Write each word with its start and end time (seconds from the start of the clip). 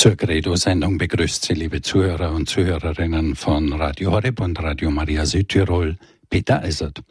Zur 0.00 0.16
Credo-Sendung 0.16 0.96
begrüßt 0.96 1.44
Sie, 1.44 1.52
liebe 1.52 1.82
Zuhörer 1.82 2.32
und 2.32 2.48
Zuhörerinnen 2.48 3.36
von 3.36 3.70
Radio 3.74 4.12
Horeb 4.12 4.40
und 4.40 4.58
Radio 4.58 4.90
Maria 4.90 5.26
Südtirol, 5.26 5.98
Peter 6.30 6.62
Eisert. 6.62 7.02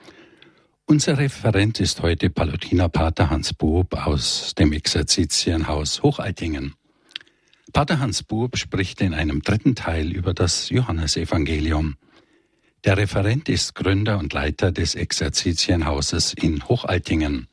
Unser 0.87 1.19
Referent 1.19 1.79
ist 1.79 2.01
heute 2.01 2.31
Palutinerpater 2.31 3.29
Hans 3.29 3.53
Bub 3.53 3.93
aus 3.93 4.55
dem 4.57 4.73
Exerzitienhaus 4.73 6.01
Hochaltingen. 6.01 6.73
Pater 7.73 7.99
Hans 7.99 8.23
Bub 8.23 8.57
spricht 8.57 9.01
in 9.01 9.13
einem 9.13 9.43
dritten 9.43 9.75
Teil 9.75 10.11
über 10.11 10.33
das 10.33 10.71
Johannesevangelium. 10.71 11.95
Der 12.85 12.97
Referent 12.97 13.49
ist 13.49 13.75
Gründer 13.75 14.17
und 14.17 14.33
Leiter 14.33 14.71
des 14.71 14.95
Exerzitienhauses 14.95 16.33
in 16.33 16.67
Hochaltingen. 16.67 17.49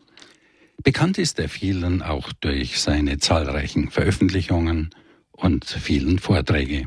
Bekannt 0.82 1.18
ist 1.18 1.38
er 1.38 1.50
vielen 1.50 2.00
auch 2.00 2.32
durch 2.32 2.80
seine 2.80 3.18
zahlreichen 3.18 3.90
Veröffentlichungen 3.90 4.94
und 5.36 5.64
vielen 5.64 6.18
Vorträge. 6.18 6.86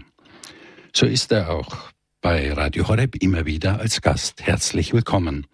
So 0.93 1.05
ist 1.05 1.31
er 1.31 1.51
auch 1.51 1.91
bei 2.21 2.51
Radio 2.51 2.87
Horeb 2.87 3.15
immer 3.21 3.45
wieder 3.45 3.79
als 3.79 4.01
Gast 4.01 4.41
herzlich 4.41 4.93
willkommen. 4.93 5.47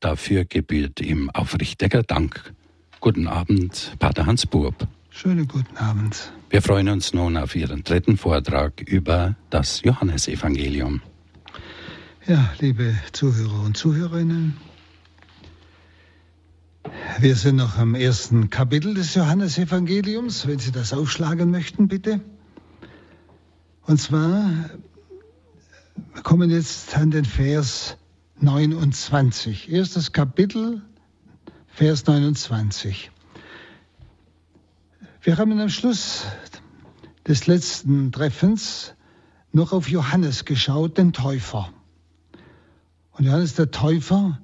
Dafür 0.00 0.44
gebührt 0.44 1.00
ihm 1.00 1.30
aufrichtiger 1.30 2.02
Dank. 2.02 2.54
Guten 3.00 3.26
Abend, 3.26 3.92
Pater 3.98 4.26
Hans 4.26 4.46
Burb. 4.46 4.86
Schönen 5.10 5.48
guten 5.48 5.76
Abend. 5.76 6.32
Wir 6.50 6.62
freuen 6.62 6.88
uns 6.88 7.12
nun 7.12 7.36
auf 7.36 7.54
Ihren 7.56 7.84
dritten 7.84 8.16
Vortrag 8.16 8.80
über 8.80 9.34
das 9.50 9.82
Johannesevangelium. 9.82 11.02
Ja, 12.26 12.52
liebe 12.60 12.94
Zuhörer 13.12 13.62
und 13.64 13.76
Zuhörerinnen, 13.76 14.56
wir 17.18 17.34
sind 17.34 17.56
noch 17.56 17.78
am 17.78 17.94
ersten 17.94 18.50
Kapitel 18.50 18.94
des 18.94 19.14
Johannesevangeliums. 19.14 20.46
Wenn 20.46 20.58
Sie 20.58 20.72
das 20.72 20.92
aufschlagen 20.92 21.50
möchten, 21.50 21.88
bitte. 21.88 22.20
Und 23.86 24.00
zwar 24.00 24.50
wir 26.12 26.22
kommen 26.22 26.50
jetzt 26.50 26.96
an 26.96 27.10
den 27.10 27.24
Vers 27.24 27.96
29. 28.40 29.70
Erstes 29.70 30.12
Kapitel, 30.12 30.82
Vers 31.68 32.06
29. 32.06 33.10
Wir 35.22 35.38
haben 35.38 35.58
am 35.60 35.68
Schluss 35.68 36.24
des 37.26 37.46
letzten 37.46 38.12
Treffens 38.12 38.94
noch 39.52 39.72
auf 39.72 39.88
Johannes 39.88 40.44
geschaut, 40.44 40.98
den 40.98 41.12
Täufer. 41.12 41.72
Und 43.12 43.24
Johannes 43.24 43.54
der 43.54 43.70
Täufer, 43.70 44.38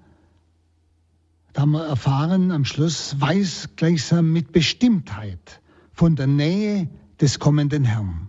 da 1.52 1.62
haben 1.62 1.72
wir 1.72 1.84
erfahren 1.84 2.50
am 2.50 2.64
Schluss, 2.64 3.20
weiß 3.20 3.70
gleichsam 3.76 4.32
mit 4.32 4.52
Bestimmtheit 4.52 5.60
von 5.92 6.16
der 6.16 6.28
Nähe 6.28 6.88
des 7.20 7.38
kommenden 7.38 7.84
Herrn. 7.84 8.28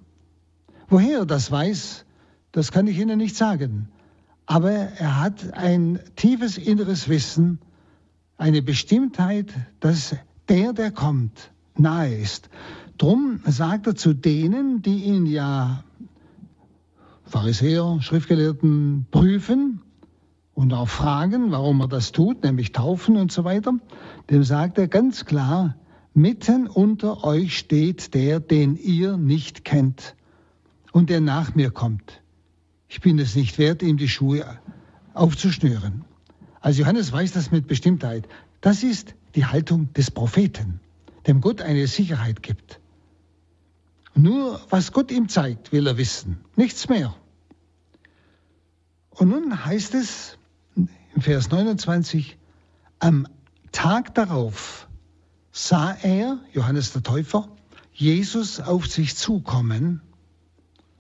Woher 0.94 1.22
er 1.22 1.26
das 1.26 1.50
weiß, 1.50 2.06
das 2.52 2.72
kann 2.72 2.86
ich 2.86 3.00
Ihnen 3.00 3.18
nicht 3.18 3.36
sagen. 3.36 3.88
Aber 4.46 4.70
er 4.70 5.22
hat 5.22 5.52
ein 5.56 6.00
tiefes 6.16 6.60
inneres 6.60 7.10
Wissen, 7.10 7.58
eine 8.38 8.62
Bestimmtheit, 8.62 9.52
dass 9.80 10.16
der, 10.50 10.72
der 10.72 10.92
kommt, 10.92 11.50
nahe 11.76 12.14
ist. 12.14 12.48
Drum 13.00 13.40
sagt 13.48 13.88
er 13.88 13.96
zu 13.96 14.14
denen, 14.14 14.84
die 14.84 15.06
ihn 15.06 15.26
ja 15.26 15.84
Pharisäer, 17.26 17.98
Schriftgelehrten 18.02 19.08
prüfen 19.10 19.82
und 20.54 20.74
auch 20.74 20.90
fragen, 20.90 21.50
warum 21.50 21.82
er 21.82 21.88
das 21.88 22.12
tut, 22.12 22.44
nämlich 22.44 22.72
taufen 22.72 23.18
und 23.18 23.32
so 23.32 23.44
weiter, 23.44 23.74
dem 24.30 24.44
sagt 24.44 24.78
er 24.78 24.88
ganz 24.88 25.26
klar, 25.26 25.76
mitten 26.14 26.68
unter 26.68 27.24
euch 27.24 27.58
steht 27.58 28.14
der, 28.14 28.40
den 28.40 28.76
ihr 28.76 29.18
nicht 29.18 29.66
kennt 29.66 30.14
und 30.94 31.10
der 31.10 31.20
nach 31.20 31.56
mir 31.56 31.72
kommt. 31.72 32.22
Ich 32.88 33.02
bin 33.02 33.20
es 33.20 33.36
nicht 33.36 33.58
wert, 33.58 33.82
ihm 33.82 33.98
die 33.98 34.08
Schuhe 34.08 34.46
aufzuschnüren. 35.14 36.06
Also 36.62 36.82
Johannes 36.82 37.12
weiß 37.12 37.34
das 37.34 37.52
mit 37.52 37.68
Bestimmtheit. 37.68 38.30
Das 38.62 38.84
ist 38.84 39.16
die 39.36 39.46
Haltung 39.46 39.92
des 39.94 40.12
Propheten, 40.12 40.80
dem 41.28 41.42
Gott 41.42 41.62
eine 41.62 41.88
Sicherheit 41.88 42.42
gibt. 42.42 42.80
Nur 44.14 44.62
was 44.70 44.92
Gott 44.92 45.12
ihm 45.12 45.28
zeigt, 45.28 45.72
will 45.72 45.88
er 45.88 45.98
wissen, 45.98 46.38
nichts 46.56 46.88
mehr. 46.88 47.16
Und 49.10 49.30
nun 49.30 49.66
heißt 49.66 49.96
es 49.96 50.38
im 50.76 51.22
Vers 51.22 51.50
29, 51.50 52.38
am 53.00 53.28
Tag 53.72 54.14
darauf 54.14 54.88
sah 55.52 55.94
er, 56.04 56.40
Johannes 56.54 56.94
der 56.94 57.02
Täufer, 57.02 57.50
Jesus 57.92 58.60
auf 58.60 58.86
sich 58.86 59.16
zukommen 59.16 60.02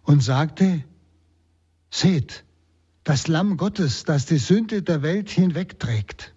und 0.04 0.22
sagte, 0.22 0.84
seht, 1.90 2.44
das 3.04 3.28
Lamm 3.28 3.58
Gottes, 3.58 4.04
das 4.06 4.26
die 4.26 4.38
Sünde 4.38 4.82
der 4.82 5.02
Welt 5.02 5.30
hinwegträgt. 5.30 6.34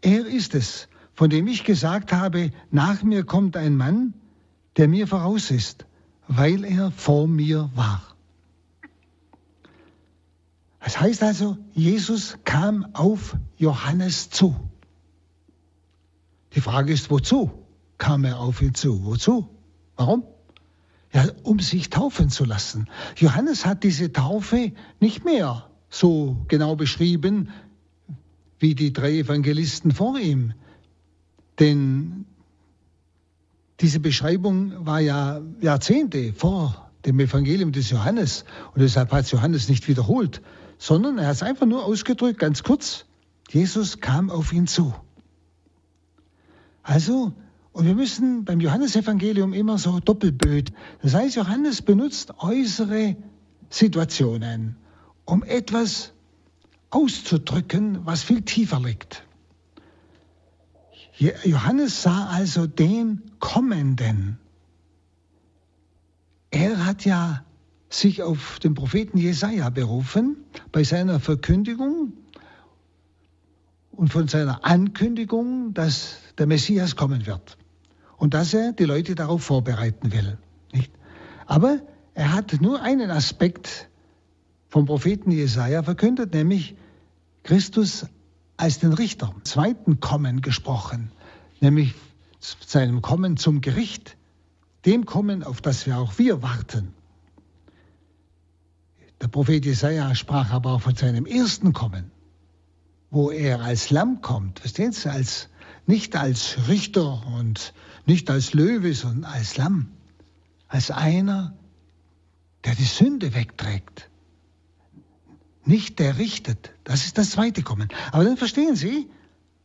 Er 0.00 0.26
ist 0.26 0.54
es, 0.54 0.88
von 1.14 1.28
dem 1.28 1.46
ich 1.46 1.64
gesagt 1.64 2.12
habe, 2.12 2.50
nach 2.70 3.02
mir 3.02 3.24
kommt 3.24 3.56
ein 3.56 3.76
Mann, 3.76 4.14
der 4.76 4.88
mir 4.88 5.06
voraus 5.06 5.50
ist, 5.50 5.86
weil 6.28 6.64
er 6.64 6.90
vor 6.92 7.26
mir 7.26 7.70
war. 7.74 8.02
Das 10.80 10.98
heißt 10.98 11.22
also, 11.22 11.58
Jesus 11.72 12.38
kam 12.44 12.94
auf 12.94 13.36
Johannes 13.56 14.30
zu. 14.30 14.56
Die 16.54 16.60
Frage 16.60 16.92
ist, 16.92 17.10
wozu 17.10 17.50
kam 17.98 18.24
er 18.24 18.40
auf 18.40 18.62
ihn 18.62 18.74
zu? 18.74 19.04
Wozu? 19.04 19.48
Warum? 19.96 20.24
Ja, 21.12 21.26
um 21.42 21.58
sich 21.58 21.90
taufen 21.90 22.30
zu 22.30 22.44
lassen. 22.44 22.88
Johannes 23.16 23.66
hat 23.66 23.82
diese 23.82 24.12
Taufe 24.12 24.72
nicht 25.00 25.24
mehr 25.24 25.68
so 25.88 26.36
genau 26.48 26.76
beschrieben 26.76 27.50
wie 28.58 28.74
die 28.74 28.92
drei 28.92 29.18
Evangelisten 29.18 29.90
vor 29.90 30.18
ihm. 30.18 30.52
Denn 31.58 32.26
diese 33.80 33.98
Beschreibung 33.98 34.86
war 34.86 35.00
ja 35.00 35.40
Jahrzehnte 35.60 36.32
vor 36.34 36.90
dem 37.06 37.18
Evangelium 37.18 37.72
des 37.72 37.90
Johannes 37.90 38.44
und 38.74 38.82
deshalb 38.82 39.10
hat 39.12 39.30
Johannes 39.30 39.68
nicht 39.68 39.88
wiederholt, 39.88 40.42
sondern 40.78 41.18
er 41.18 41.28
hat 41.28 41.36
es 41.36 41.42
einfach 41.42 41.66
nur 41.66 41.84
ausgedrückt, 41.84 42.38
ganz 42.38 42.62
kurz, 42.62 43.06
Jesus 43.50 44.00
kam 44.00 44.30
auf 44.30 44.52
ihn 44.52 44.66
zu. 44.66 44.94
Also 46.82 47.32
und 47.80 47.86
wir 47.86 47.94
müssen 47.94 48.44
beim 48.44 48.60
Johannesevangelium 48.60 49.54
immer 49.54 49.78
so 49.78 50.00
doppelböd. 50.00 50.70
Das 51.00 51.14
heißt, 51.14 51.36
Johannes 51.36 51.80
benutzt 51.80 52.34
äußere 52.36 53.16
Situationen, 53.70 54.76
um 55.24 55.42
etwas 55.42 56.12
auszudrücken, 56.90 58.04
was 58.04 58.22
viel 58.22 58.42
tiefer 58.42 58.80
liegt. 58.80 59.24
Johannes 61.16 62.02
sah 62.02 62.26
also 62.26 62.66
den 62.66 63.22
Kommenden. 63.38 64.36
Er 66.50 66.84
hat 66.84 67.06
ja 67.06 67.46
sich 67.88 68.22
auf 68.22 68.58
den 68.58 68.74
Propheten 68.74 69.16
Jesaja 69.16 69.70
berufen 69.70 70.36
bei 70.70 70.84
seiner 70.84 71.18
Verkündigung 71.18 72.12
und 73.92 74.12
von 74.12 74.28
seiner 74.28 74.66
Ankündigung, 74.66 75.72
dass 75.72 76.18
der 76.36 76.46
Messias 76.46 76.94
kommen 76.94 77.24
wird 77.24 77.56
und 78.20 78.34
dass 78.34 78.52
er 78.54 78.72
die 78.72 78.84
Leute 78.84 79.14
darauf 79.14 79.42
vorbereiten 79.42 80.12
will. 80.12 80.38
Nicht? 80.72 80.92
Aber 81.46 81.80
er 82.14 82.32
hat 82.32 82.60
nur 82.60 82.82
einen 82.82 83.10
Aspekt 83.10 83.88
vom 84.68 84.84
Propheten 84.84 85.32
Jesaja 85.32 85.82
verkündet, 85.82 86.34
nämlich 86.34 86.76
Christus 87.42 88.06
als 88.58 88.78
den 88.78 88.92
Richter, 88.92 89.34
zweiten 89.44 90.00
Kommen 90.00 90.42
gesprochen, 90.42 91.10
nämlich 91.60 91.94
seinem 92.38 93.00
Kommen 93.00 93.38
zum 93.38 93.62
Gericht, 93.62 94.18
dem 94.84 95.06
Kommen, 95.06 95.42
auf 95.42 95.62
das 95.62 95.86
wir 95.86 95.98
auch 95.98 96.18
wir 96.18 96.42
warten. 96.42 96.92
Der 99.22 99.28
Prophet 99.28 99.64
Jesaja 99.64 100.14
sprach 100.14 100.50
aber 100.50 100.72
auch 100.72 100.82
von 100.82 100.94
seinem 100.94 101.24
ersten 101.24 101.72
Kommen, 101.72 102.10
wo 103.10 103.30
er 103.30 103.60
als 103.60 103.88
Lamm 103.90 104.20
kommt, 104.20 104.60
verstehen 104.60 104.92
Sie, 104.92 105.10
als, 105.10 105.48
nicht 105.90 106.16
als 106.16 106.68
Richter 106.68 107.26
und 107.26 107.74
nicht 108.06 108.30
als 108.30 108.54
Löwe, 108.54 108.94
sondern 108.94 109.30
als 109.30 109.56
Lamm. 109.56 109.88
Als 110.68 110.90
einer, 110.90 111.52
der 112.64 112.76
die 112.76 112.84
Sünde 112.84 113.34
wegträgt. 113.34 114.08
Nicht 115.64 115.98
der 115.98 116.16
richtet. 116.16 116.72
Das 116.84 117.04
ist 117.04 117.18
das 117.18 117.30
zweite 117.30 117.62
Kommen. 117.62 117.88
Aber 118.12 118.24
dann 118.24 118.36
verstehen 118.36 118.76
Sie, 118.76 119.10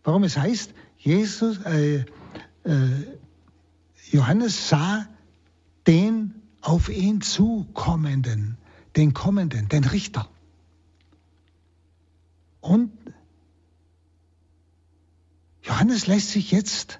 warum 0.03 0.23
es 0.23 0.35
heißt, 0.35 0.73
Jesus, 0.97 1.59
äh, 1.59 1.97
äh, 1.97 2.05
Johannes 4.11 4.69
sah 4.69 5.07
den 5.85 6.41
auf 6.61 6.89
ihn 6.89 7.21
zukommenden, 7.21 8.57
den 8.95 9.13
kommenden, 9.13 9.69
den 9.69 9.83
Richter. 9.83 10.27
Und 12.61 12.91
Johannes 15.65 16.07
lässt 16.07 16.29
sich 16.29 16.51
jetzt 16.51 16.99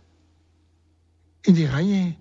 in 1.44 1.56
die 1.56 1.65
Reihe 1.65 2.15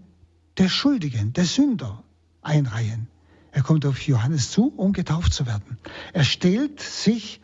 der 0.58 0.69
Schuldigen, 0.69 1.32
der 1.32 1.46
Sünder 1.46 2.05
einreihen. 2.43 3.08
Er 3.50 3.62
kommt 3.62 3.87
auf 3.87 4.00
Johannes 4.06 4.50
zu, 4.50 4.73
um 4.76 4.93
getauft 4.93 5.32
zu 5.32 5.46
werden. 5.46 5.79
Er 6.12 6.25
stellt 6.25 6.81
sich 6.81 7.41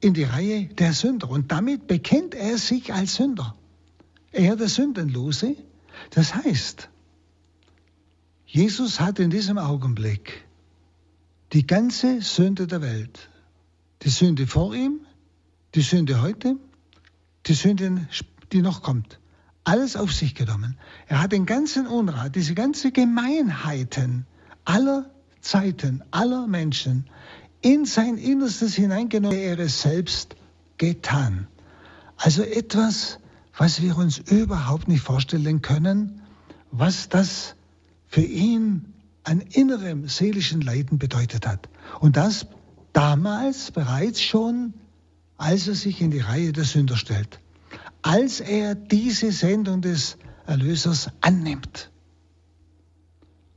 in 0.00 0.14
die 0.14 0.24
Reihe 0.24 0.66
der 0.66 0.92
Sünder 0.92 1.28
und 1.28 1.50
damit 1.50 1.86
bekennt 1.86 2.34
er 2.34 2.56
sich 2.56 2.92
als 2.94 3.16
Sünder. 3.16 3.56
Er 4.32 4.56
der 4.56 4.68
Sündenlose. 4.68 5.56
Das 6.10 6.34
heißt, 6.34 6.88
Jesus 8.46 9.00
hat 9.00 9.18
in 9.18 9.30
diesem 9.30 9.58
Augenblick 9.58 10.44
die 11.52 11.66
ganze 11.66 12.22
Sünde 12.22 12.66
der 12.66 12.80
Welt, 12.80 13.28
die 14.02 14.08
Sünde 14.08 14.46
vor 14.46 14.74
ihm, 14.74 15.00
die 15.74 15.82
Sünde 15.82 16.22
heute, 16.22 16.56
die 17.46 17.54
Sünde, 17.54 18.06
die 18.52 18.62
noch 18.62 18.82
kommt, 18.82 19.18
alles 19.64 19.96
auf 19.96 20.12
sich 20.12 20.34
genommen. 20.34 20.76
Er 21.06 21.22
hat 21.22 21.32
den 21.32 21.46
ganzen 21.46 21.86
Unrat, 21.86 22.34
diese 22.34 22.54
ganze 22.54 22.92
Gemeinheiten 22.92 24.26
aller 24.64 25.10
Zeiten, 25.40 26.02
aller 26.10 26.46
Menschen 26.46 27.08
in 27.62 27.84
sein 27.84 28.16
Innerstes 28.16 28.74
hineingenommen, 28.74 29.38
er 29.38 29.58
es 29.58 29.82
selbst 29.82 30.36
getan. 30.78 31.46
Also 32.16 32.42
etwas, 32.42 33.18
was 33.56 33.82
wir 33.82 33.96
uns 33.96 34.18
überhaupt 34.18 34.88
nicht 34.88 35.02
vorstellen 35.02 35.62
können, 35.62 36.22
was 36.70 37.08
das 37.08 37.54
für 38.06 38.22
ihn 38.22 38.94
an 39.24 39.40
innerem 39.40 40.08
seelischen 40.08 40.60
Leiden 40.60 40.98
bedeutet 40.98 41.46
hat. 41.46 41.68
Und 42.00 42.16
das 42.16 42.46
damals 42.92 43.70
bereits 43.70 44.22
schon, 44.22 44.74
als 45.40 45.68
er 45.68 45.74
sich 45.74 46.02
in 46.02 46.10
die 46.10 46.20
Reihe 46.20 46.52
der 46.52 46.64
Sünder 46.64 46.98
stellt, 46.98 47.40
als 48.02 48.40
er 48.40 48.74
diese 48.74 49.32
Sendung 49.32 49.80
des 49.80 50.18
Erlösers 50.46 51.08
annimmt 51.22 51.90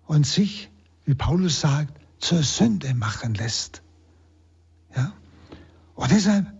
und 0.05 0.25
sich, 0.25 0.71
wie 1.03 1.13
Paulus 1.13 1.59
sagt, 1.59 1.99
zur 2.19 2.41
Sünde 2.41 2.93
machen 2.93 3.33
lässt. 3.33 3.83
Ja? 4.95 5.11
Und 5.95 6.09
deshalb, 6.11 6.53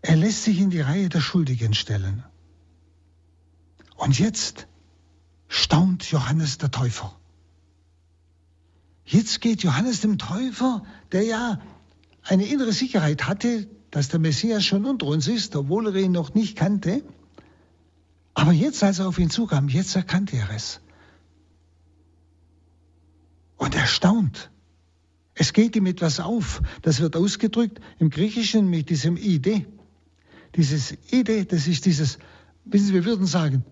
er 0.00 0.14
lässt 0.14 0.44
sich 0.44 0.60
in 0.60 0.70
die 0.70 0.80
Reihe 0.80 1.08
der 1.08 1.20
Schuldigen 1.20 1.74
stellen. 1.74 2.22
Und 3.96 4.16
jetzt 4.16 4.68
staunt 5.48 6.08
Johannes 6.08 6.58
der 6.58 6.70
Täufer. 6.70 7.18
Jetzt 9.04 9.40
geht 9.40 9.64
Johannes 9.64 10.02
dem 10.02 10.18
Täufer, 10.18 10.84
der 11.10 11.24
ja 11.24 11.60
eine 12.28 12.46
innere 12.46 12.72
Sicherheit 12.72 13.26
hatte, 13.26 13.68
dass 13.90 14.08
der 14.08 14.20
Messias 14.20 14.64
schon 14.64 14.84
unter 14.84 15.06
uns 15.06 15.28
ist, 15.28 15.54
obwohl 15.56 15.86
er 15.86 15.94
ihn 16.02 16.12
noch 16.12 16.34
nicht 16.34 16.56
kannte. 16.56 17.02
Aber 18.34 18.52
jetzt, 18.52 18.82
als 18.82 18.98
er 18.98 19.08
auf 19.08 19.18
ihn 19.18 19.30
zukam, 19.30 19.68
jetzt 19.68 19.96
erkannte 19.96 20.36
er 20.36 20.50
es. 20.50 20.80
Und 23.56 23.74
er 23.74 23.86
staunt. 23.86 24.50
Es 25.34 25.52
geht 25.52 25.76
ihm 25.76 25.86
etwas 25.86 26.20
auf. 26.20 26.62
Das 26.82 27.00
wird 27.00 27.16
ausgedrückt 27.16 27.80
im 27.98 28.10
Griechischen 28.10 28.68
mit 28.68 28.90
diesem 28.90 29.16
Ide. 29.16 29.64
Dieses 30.56 30.96
Ide, 31.10 31.44
das 31.44 31.66
ist 31.66 31.86
dieses, 31.86 32.18
wissen 32.64 32.88
Sie, 32.88 32.94
wir 32.94 33.04
würden 33.04 33.26
sagen, 33.26 33.64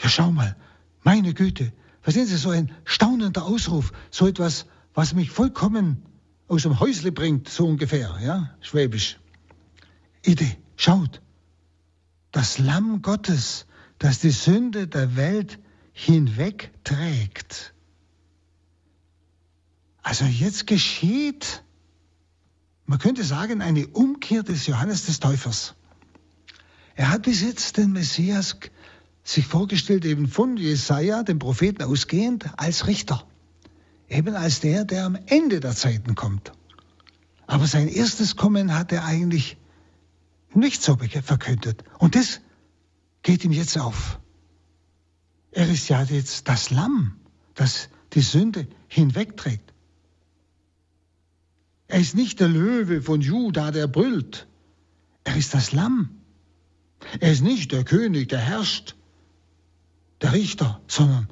ja 0.00 0.08
schau 0.08 0.30
mal, 0.30 0.56
meine 1.02 1.34
Güte, 1.34 1.72
verstehen 2.00 2.26
Sie, 2.26 2.36
so 2.36 2.50
ein 2.50 2.72
staunender 2.84 3.44
Ausruf, 3.44 3.92
so 4.10 4.26
etwas, 4.26 4.66
was 4.94 5.14
mich 5.14 5.30
vollkommen 5.30 6.02
aus 6.48 6.62
dem 6.62 6.78
Häusle 6.80 7.12
bringt, 7.12 7.48
so 7.48 7.66
ungefähr, 7.66 8.18
ja, 8.22 8.50
schwäbisch. 8.60 9.18
Ide, 10.24 10.46
schaut, 10.76 11.20
das 12.32 12.58
Lamm 12.58 13.02
Gottes, 13.02 13.66
das 13.98 14.20
die 14.20 14.30
Sünde 14.30 14.86
der 14.86 15.16
Welt 15.16 15.58
hinwegträgt. 15.92 17.74
Also 20.02 20.24
jetzt 20.24 20.66
geschieht, 20.66 21.62
man 22.86 22.98
könnte 22.98 23.24
sagen, 23.24 23.62
eine 23.62 23.86
Umkehr 23.88 24.42
des 24.42 24.66
Johannes 24.66 25.06
des 25.06 25.20
Täufers. 25.20 25.74
Er 26.94 27.10
hat 27.10 27.22
bis 27.22 27.40
jetzt 27.40 27.76
den 27.78 27.92
Messias 27.92 28.56
sich 29.22 29.46
vorgestellt, 29.46 30.04
eben 30.04 30.28
von 30.28 30.58
Jesaja, 30.58 31.22
dem 31.22 31.38
Propheten 31.38 31.82
ausgehend, 31.82 32.46
als 32.58 32.86
Richter. 32.86 33.26
Eben 34.14 34.36
als 34.36 34.60
der, 34.60 34.84
der 34.84 35.06
am 35.06 35.18
Ende 35.26 35.58
der 35.58 35.74
Zeiten 35.74 36.14
kommt. 36.14 36.52
Aber 37.48 37.66
sein 37.66 37.88
erstes 37.88 38.36
Kommen 38.36 38.72
hat 38.72 38.92
er 38.92 39.04
eigentlich 39.04 39.56
nicht 40.54 40.82
so 40.82 40.96
verkündet. 40.96 41.82
Und 41.98 42.14
das 42.14 42.40
geht 43.22 43.44
ihm 43.44 43.50
jetzt 43.50 43.76
auf. 43.76 44.20
Er 45.50 45.68
ist 45.68 45.88
ja 45.88 46.00
jetzt 46.04 46.48
das 46.48 46.70
Lamm, 46.70 47.16
das 47.54 47.88
die 48.12 48.20
Sünde 48.20 48.68
hinwegträgt. 48.86 49.72
Er 51.88 51.98
ist 51.98 52.14
nicht 52.14 52.38
der 52.38 52.48
Löwe 52.48 53.02
von 53.02 53.20
Juda, 53.20 53.72
der 53.72 53.88
brüllt. 53.88 54.46
Er 55.24 55.36
ist 55.36 55.54
das 55.54 55.72
Lamm. 55.72 56.20
Er 57.18 57.32
ist 57.32 57.42
nicht 57.42 57.72
der 57.72 57.84
König, 57.84 58.28
der 58.28 58.38
herrscht, 58.38 58.94
der 60.22 60.32
Richter, 60.32 60.80
sondern 60.86 61.28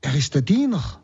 er 0.00 0.14
ist 0.16 0.34
der 0.34 0.42
Diener. 0.42 1.00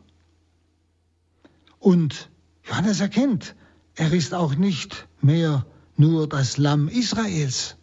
Und 1.87 2.29
Johannes 2.65 2.99
erkennt, 2.99 3.55
er 3.95 4.11
ist 4.11 4.33
auch 4.33 4.55
nicht 4.55 5.07
mehr 5.21 5.65
nur 5.95 6.27
das 6.27 6.57
Lamm 6.57 6.89
Israels, 6.89 7.77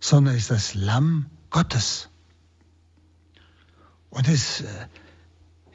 sondern 0.00 0.34
ist 0.34 0.50
das 0.50 0.72
Lamm 0.72 1.26
Gottes. 1.50 2.08
Und 4.08 4.28
es 4.28 4.62
äh, 4.62 4.66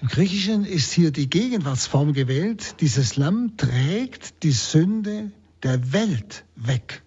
im 0.01 0.07
Griechischen 0.07 0.65
ist 0.65 0.91
hier 0.91 1.11
die 1.11 1.29
Gegenwartsform 1.29 2.13
gewählt. 2.13 2.81
Dieses 2.81 3.17
Lamm 3.17 3.55
trägt 3.55 4.41
die 4.41 4.51
Sünde 4.51 5.31
der 5.61 5.93
Welt 5.93 6.43
weg. 6.55 7.03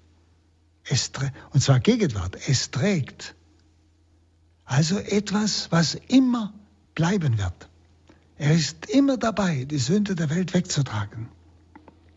Es, 0.85 1.11
und 1.53 1.61
zwar 1.61 1.81
Gegenwart. 1.81 2.37
Es 2.47 2.71
trägt. 2.71 3.35
Also 4.65 4.97
etwas, 4.97 5.73
was 5.73 5.97
immer 6.07 6.55
bleiben 6.95 7.37
wird. 7.37 7.70
Er 8.41 8.55
ist 8.55 8.89
immer 8.89 9.19
dabei, 9.19 9.67
die 9.67 9.77
Sünde 9.77 10.15
der 10.15 10.31
Welt 10.31 10.55
wegzutragen. 10.55 11.29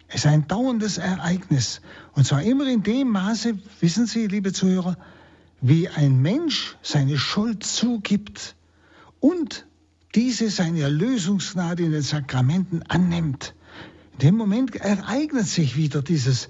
Es 0.08 0.24
ist 0.24 0.26
ein 0.26 0.48
dauerndes 0.48 0.98
Ereignis. 0.98 1.82
Und 2.14 2.26
zwar 2.26 2.42
immer 2.44 2.66
in 2.66 2.82
dem 2.82 3.10
Maße, 3.10 3.60
wissen 3.82 4.06
Sie, 4.06 4.28
liebe 4.28 4.54
Zuhörer, 4.54 4.98
wie 5.60 5.90
ein 5.90 6.22
Mensch 6.22 6.78
seine 6.82 7.18
Schuld 7.18 7.66
zugibt 7.66 8.56
und 9.20 9.68
diese 10.16 10.50
seine 10.50 10.80
Erlösungsgnade 10.84 11.84
in 11.84 11.92
den 11.92 12.02
Sakramenten 12.02 12.84
annimmt. 12.84 13.54
In 14.14 14.20
dem 14.20 14.36
Moment 14.38 14.78
ereignet 14.78 15.48
sich 15.48 15.76
wieder 15.76 16.02
dieses, 16.02 16.48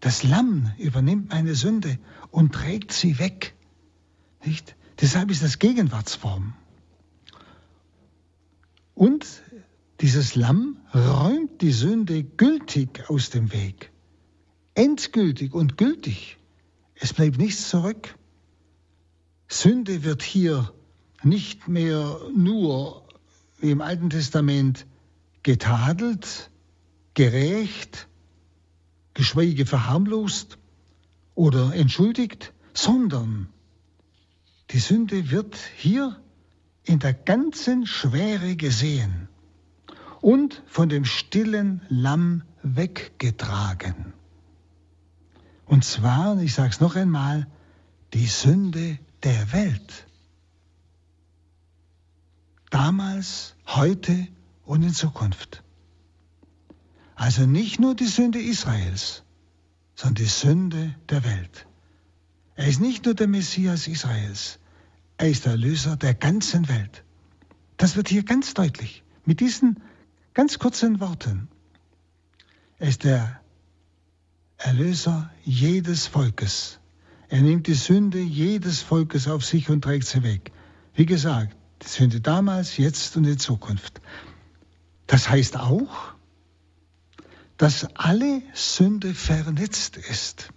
das 0.00 0.22
Lamm 0.22 0.70
übernimmt 0.76 1.30
meine 1.30 1.54
Sünde 1.54 1.98
und 2.30 2.52
trägt 2.52 2.92
sie 2.92 3.18
weg. 3.18 3.54
Nicht? 4.44 4.76
Deshalb 5.00 5.30
ist 5.30 5.42
das 5.42 5.58
Gegenwartsform. 5.58 6.52
Und 8.98 9.44
dieses 10.00 10.34
Lamm 10.34 10.76
räumt 10.92 11.62
die 11.62 11.70
Sünde 11.70 12.24
gültig 12.24 13.08
aus 13.08 13.30
dem 13.30 13.52
Weg. 13.52 13.92
Endgültig 14.74 15.54
und 15.54 15.78
gültig. 15.78 16.36
Es 16.96 17.12
bleibt 17.14 17.38
nichts 17.38 17.68
zurück. 17.68 18.18
Sünde 19.46 20.02
wird 20.02 20.24
hier 20.24 20.74
nicht 21.22 21.68
mehr 21.68 22.18
nur 22.34 23.06
wie 23.60 23.70
im 23.70 23.82
Alten 23.82 24.10
Testament 24.10 24.84
getadelt, 25.44 26.50
gerecht, 27.14 28.08
geschweige 29.14 29.64
verharmlost 29.64 30.58
oder 31.36 31.72
entschuldigt, 31.72 32.52
sondern 32.74 33.48
die 34.70 34.80
Sünde 34.80 35.30
wird 35.30 35.56
hier 35.76 36.20
in 36.88 36.98
der 36.98 37.14
ganzen 37.14 37.86
Schwere 37.86 38.56
gesehen 38.56 39.28
und 40.20 40.62
von 40.66 40.88
dem 40.88 41.04
stillen 41.04 41.82
Lamm 41.88 42.42
weggetragen. 42.62 44.12
Und 45.66 45.84
zwar, 45.84 46.38
ich 46.40 46.54
sage 46.54 46.70
es 46.70 46.80
noch 46.80 46.96
einmal, 46.96 47.46
die 48.14 48.26
Sünde 48.26 48.98
der 49.22 49.52
Welt 49.52 50.06
damals, 52.70 53.54
heute 53.66 54.28
und 54.64 54.82
in 54.82 54.92
Zukunft. 54.92 55.62
Also 57.14 57.46
nicht 57.46 57.80
nur 57.80 57.94
die 57.94 58.06
Sünde 58.06 58.40
Israels, 58.40 59.24
sondern 59.94 60.24
die 60.24 60.30
Sünde 60.30 60.94
der 61.08 61.24
Welt. 61.24 61.66
Er 62.54 62.68
ist 62.68 62.80
nicht 62.80 63.04
nur 63.04 63.14
der 63.14 63.28
Messias 63.28 63.88
Israels, 63.88 64.58
er 65.18 65.28
ist 65.28 65.44
der 65.44 65.52
Erlöser 65.52 65.96
der 65.96 66.14
ganzen 66.14 66.68
Welt. 66.68 67.04
Das 67.76 67.96
wird 67.96 68.08
hier 68.08 68.22
ganz 68.22 68.54
deutlich 68.54 69.02
mit 69.24 69.40
diesen 69.40 69.82
ganz 70.32 70.58
kurzen 70.58 71.00
Worten. 71.00 71.48
Er 72.78 72.88
ist 72.88 73.04
der 73.04 73.40
Erlöser 74.56 75.30
jedes 75.44 76.06
Volkes. 76.06 76.80
Er 77.28 77.42
nimmt 77.42 77.66
die 77.66 77.74
Sünde 77.74 78.20
jedes 78.20 78.80
Volkes 78.80 79.28
auf 79.28 79.44
sich 79.44 79.68
und 79.68 79.82
trägt 79.82 80.06
sie 80.06 80.22
weg. 80.22 80.52
Wie 80.94 81.06
gesagt, 81.06 81.56
Die 81.82 81.88
Sünde 81.88 82.20
damals, 82.20 82.76
jetzt 82.76 83.16
und 83.16 83.24
in 83.24 83.38
Zukunft. 83.38 84.00
Das 85.06 85.28
heißt 85.28 85.56
auch, 85.56 86.14
dass 87.56 87.86
alle 87.94 88.42
Sünde 88.52 89.14
vernetzt 89.14 89.96
ist. 89.96 90.50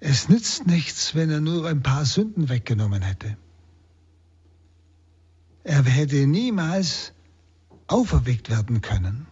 Es 0.00 0.30
nützt 0.30 0.66
nichts, 0.66 1.14
wenn 1.14 1.30
er 1.30 1.40
nur 1.40 1.68
ein 1.68 1.82
paar 1.82 2.06
Sünden 2.06 2.48
weggenommen 2.48 3.02
hätte. 3.02 3.36
Er 5.62 5.84
hätte 5.84 6.26
niemals 6.26 7.12
auferweckt 7.86 8.48
werden 8.48 8.80
können 8.80 9.26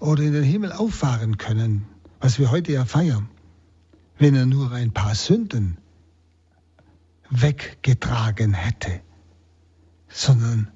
oder 0.00 0.24
in 0.24 0.32
den 0.32 0.42
Himmel 0.42 0.72
auffahren 0.72 1.38
können, 1.38 1.86
was 2.18 2.40
wir 2.40 2.50
heute 2.50 2.72
ja 2.72 2.84
feiern, 2.84 3.28
wenn 4.18 4.34
er 4.34 4.46
nur 4.46 4.72
ein 4.72 4.92
paar 4.92 5.14
Sünden 5.14 5.78
weggetragen 7.30 8.52
hätte, 8.52 9.00
sondern 10.08 10.72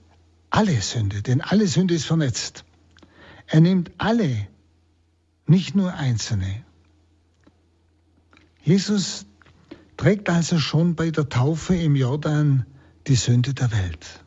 alle 0.50 0.80
Sünde, 0.80 1.22
denn 1.22 1.40
alle 1.40 1.66
Sünde 1.66 1.94
ist 1.94 2.06
vernetzt. 2.06 2.64
Er 3.46 3.60
nimmt 3.60 3.90
alle, 3.98 4.46
nicht 5.46 5.74
nur 5.74 5.92
einzelne. 5.94 6.64
Jesus 8.62 9.26
trägt 9.96 10.28
also 10.30 10.58
schon 10.58 10.94
bei 10.94 11.10
der 11.10 11.28
Taufe 11.28 11.74
im 11.74 11.96
Jordan 11.96 12.66
die 13.06 13.16
Sünde 13.16 13.54
der 13.54 13.70
Welt. 13.72 14.24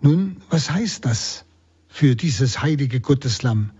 Nun, 0.00 0.42
was 0.48 0.70
heißt 0.70 1.04
das 1.04 1.44
für 1.88 2.16
dieses 2.16 2.62
heilige 2.62 3.00
Gotteslamm? 3.00 3.70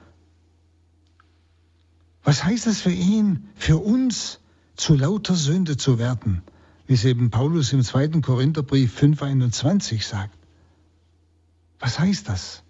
Was 2.23 2.45
heißt 2.45 2.67
das 2.67 2.81
für 2.81 2.93
ihn, 2.93 3.49
für 3.55 3.79
uns 3.79 4.41
zu 4.77 4.95
lauter 4.95 5.35
Sünde 5.35 5.77
zu 5.77 5.99
werden, 5.99 6.43
wie 6.87 6.95
es 6.95 7.05
eben 7.05 7.31
Paulus 7.31 7.73
im 7.73 7.83
zweiten 7.83 8.21
Korintherbrief 8.21 9.01
5.21 9.01 10.07
sagt? 10.07 10.37
Was 11.79 11.99
heißt 11.99 12.29
das? 12.29 12.63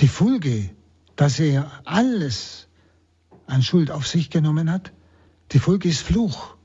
Die 0.00 0.08
Folge, 0.08 0.70
dass 1.14 1.38
er 1.38 1.70
alles 1.84 2.63
an 3.46 3.62
Schuld 3.62 3.90
auf 3.90 4.06
sich 4.06 4.30
genommen 4.30 4.70
hat, 4.70 4.92
die 5.52 5.58
Folge 5.58 5.88
ist 5.88 6.00
Fluch. 6.00 6.56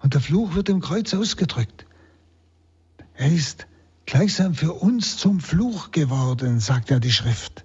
Und 0.00 0.14
der 0.14 0.20
Fluch 0.20 0.54
wird 0.54 0.68
im 0.68 0.80
Kreuz 0.80 1.14
ausgedrückt. 1.14 1.86
Er 3.14 3.32
ist 3.32 3.66
gleichsam 4.06 4.54
für 4.54 4.72
uns 4.72 5.16
zum 5.16 5.40
Fluch 5.40 5.90
geworden, 5.90 6.60
sagt 6.60 6.90
ja 6.90 6.98
die 6.98 7.12
Schrift. 7.12 7.64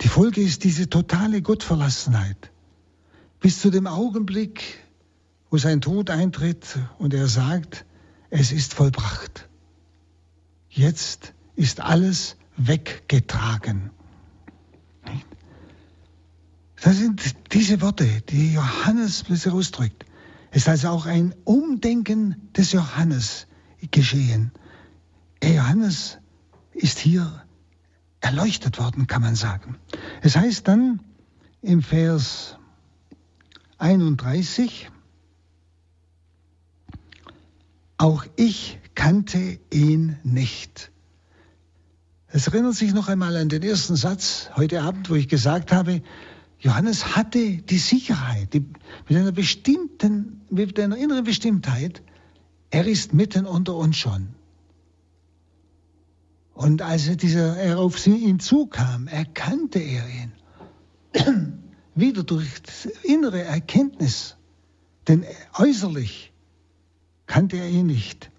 Die 0.00 0.08
Folge 0.08 0.40
ist 0.40 0.64
diese 0.64 0.88
totale 0.88 1.42
Gottverlassenheit. 1.42 2.50
Bis 3.40 3.60
zu 3.60 3.70
dem 3.70 3.86
Augenblick, 3.86 4.82
wo 5.50 5.58
sein 5.58 5.80
Tod 5.80 6.10
eintritt 6.10 6.78
und 6.98 7.14
er 7.14 7.28
sagt, 7.28 7.84
es 8.30 8.50
ist 8.50 8.74
vollbracht. 8.74 9.48
Jetzt 10.68 11.34
ist 11.54 11.80
alles 11.80 12.36
weggetragen. 12.56 13.90
Das 16.84 16.98
sind 16.98 17.34
diese 17.54 17.80
Worte, 17.80 18.06
die 18.28 18.52
Johannes 18.52 19.24
ausdrückt. 19.46 20.04
Es 20.50 20.64
ist 20.64 20.68
also 20.68 20.88
auch 20.88 21.06
ein 21.06 21.34
Umdenken 21.44 22.50
des 22.54 22.72
Johannes 22.72 23.46
geschehen. 23.90 24.52
Johannes 25.42 26.18
ist 26.74 26.98
hier 26.98 27.42
erleuchtet 28.20 28.78
worden, 28.78 29.06
kann 29.06 29.22
man 29.22 29.34
sagen. 29.34 29.78
Es 30.20 30.36
heißt 30.36 30.68
dann 30.68 31.00
im 31.62 31.80
Vers 31.80 32.58
31, 33.78 34.90
auch 37.96 38.26
ich 38.36 38.78
kannte 38.94 39.58
ihn 39.72 40.18
nicht. 40.22 40.92
Es 42.26 42.46
erinnert 42.46 42.74
sich 42.74 42.92
noch 42.92 43.08
einmal 43.08 43.38
an 43.38 43.48
den 43.48 43.62
ersten 43.62 43.96
Satz 43.96 44.50
heute 44.54 44.82
Abend, 44.82 45.08
wo 45.08 45.14
ich 45.14 45.28
gesagt 45.28 45.72
habe, 45.72 46.02
Johannes 46.64 47.14
hatte 47.14 47.58
die 47.58 47.78
Sicherheit, 47.78 48.54
die, 48.54 48.60
mit 49.06 49.18
einer 49.18 49.32
bestimmten, 49.32 50.40
mit 50.48 50.80
einer 50.80 50.96
inneren 50.96 51.24
Bestimmtheit, 51.24 52.02
er 52.70 52.86
ist 52.86 53.12
mitten 53.12 53.44
unter 53.44 53.74
uns 53.74 53.98
schon. 53.98 54.30
Und 56.54 56.80
als 56.80 57.06
er, 57.06 57.16
dieser, 57.16 57.58
er 57.58 57.78
auf 57.78 58.06
ihn 58.06 58.40
zukam, 58.40 59.08
erkannte 59.08 59.78
er 59.78 60.04
ihn. 60.08 60.32
Wieder 61.94 62.22
durch 62.22 62.48
innere 63.02 63.42
Erkenntnis. 63.42 64.36
Denn 65.06 65.26
äußerlich 65.58 66.32
kannte 67.26 67.58
er 67.58 67.68
ihn 67.68 67.88
nicht. 67.88 68.30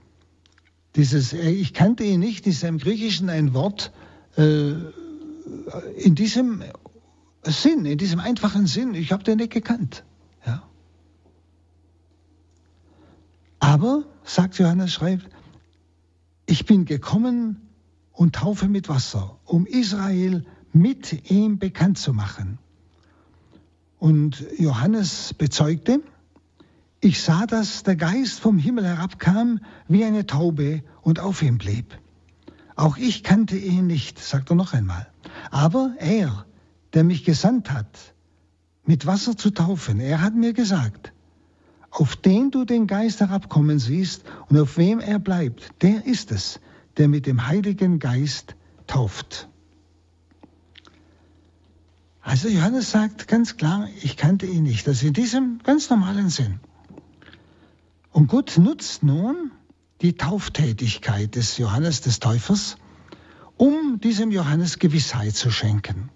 Dieses, 0.95 1.31
ich 1.31 1.75
kannte 1.75 2.03
ihn 2.03 2.21
nicht, 2.21 2.47
ist 2.47 2.63
im 2.63 2.79
Griechischen 2.79 3.29
ein 3.29 3.53
Wort 3.53 3.91
äh, 4.35 4.71
in 5.97 6.15
diesem 6.15 6.63
Sinn, 7.45 7.85
in 7.85 7.97
diesem 7.97 8.19
einfachen 8.19 8.67
Sinn. 8.67 8.93
Ich 8.95 9.11
habe 9.11 9.23
den 9.23 9.37
nicht 9.37 9.51
gekannt. 9.53 10.03
Ja. 10.45 10.63
Aber, 13.59 14.03
sagt 14.23 14.57
Johannes, 14.57 14.93
schreibt, 14.93 15.29
ich 16.45 16.65
bin 16.65 16.85
gekommen, 16.85 17.65
und 18.15 18.35
Taufe 18.35 18.67
mit 18.67 18.89
Wasser, 18.89 19.37
um 19.45 19.65
Israel 19.65 20.45
mit 20.73 21.29
ihm 21.29 21.59
bekannt 21.59 21.97
zu 21.97 22.13
machen. 22.13 22.57
Und 23.99 24.45
Johannes 24.57 25.33
bezeugte, 25.33 26.01
ich 27.01 27.21
sah, 27.21 27.45
dass 27.45 27.83
der 27.83 27.95
Geist 27.95 28.39
vom 28.39 28.57
Himmel 28.57 28.85
herabkam 28.85 29.59
wie 29.87 30.03
eine 30.03 30.25
Taube 30.25 30.83
und 31.01 31.19
auf 31.19 31.41
ihm 31.41 31.57
blieb. 31.57 31.97
Auch 32.75 32.97
ich 32.97 33.23
kannte 33.23 33.57
ihn 33.57 33.87
nicht, 33.87 34.19
sagt 34.19 34.49
er 34.49 34.55
noch 34.55 34.73
einmal. 34.73 35.07
Aber 35.51 35.93
er, 35.99 36.45
der 36.95 37.03
mich 37.03 37.23
gesandt 37.23 37.71
hat, 37.71 38.15
mit 38.85 39.05
Wasser 39.05 39.37
zu 39.37 39.51
taufen, 39.51 39.99
er 39.99 40.21
hat 40.21 40.33
mir 40.33 40.53
gesagt, 40.53 41.13
auf 41.91 42.15
den 42.15 42.51
du 42.51 42.65
den 42.65 42.87
Geist 42.87 43.19
herabkommen 43.19 43.79
siehst 43.79 44.23
und 44.49 44.57
auf 44.57 44.77
wem 44.77 44.99
er 44.99 45.19
bleibt, 45.19 45.69
der 45.81 46.05
ist 46.05 46.31
es, 46.31 46.59
der 46.97 47.07
mit 47.07 47.25
dem 47.25 47.47
Heiligen 47.47 47.99
Geist 47.99 48.55
tauft. 48.87 49.49
Also 52.21 52.47
Johannes 52.47 52.91
sagt 52.91 53.27
ganz 53.27 53.55
klar, 53.55 53.87
ich 54.01 54.17
kannte 54.17 54.45
ihn 54.45 54.63
nicht. 54.63 54.87
Das 54.87 54.97
ist 54.97 55.03
in 55.03 55.13
diesem 55.13 55.59
ganz 55.63 55.89
normalen 55.89 56.29
Sinn. 56.29 56.59
Und 58.11 58.27
Gott 58.27 58.57
nutzt 58.57 59.03
nun 59.03 59.51
die 60.01 60.13
Tauftätigkeit 60.17 61.35
des 61.35 61.57
Johannes 61.57 62.01
des 62.01 62.19
Täufers, 62.19 62.77
um 63.57 63.99
diesem 63.99 64.31
Johannes 64.31 64.79
Gewissheit 64.79 65.35
zu 65.35 65.51
schenken. 65.51 66.09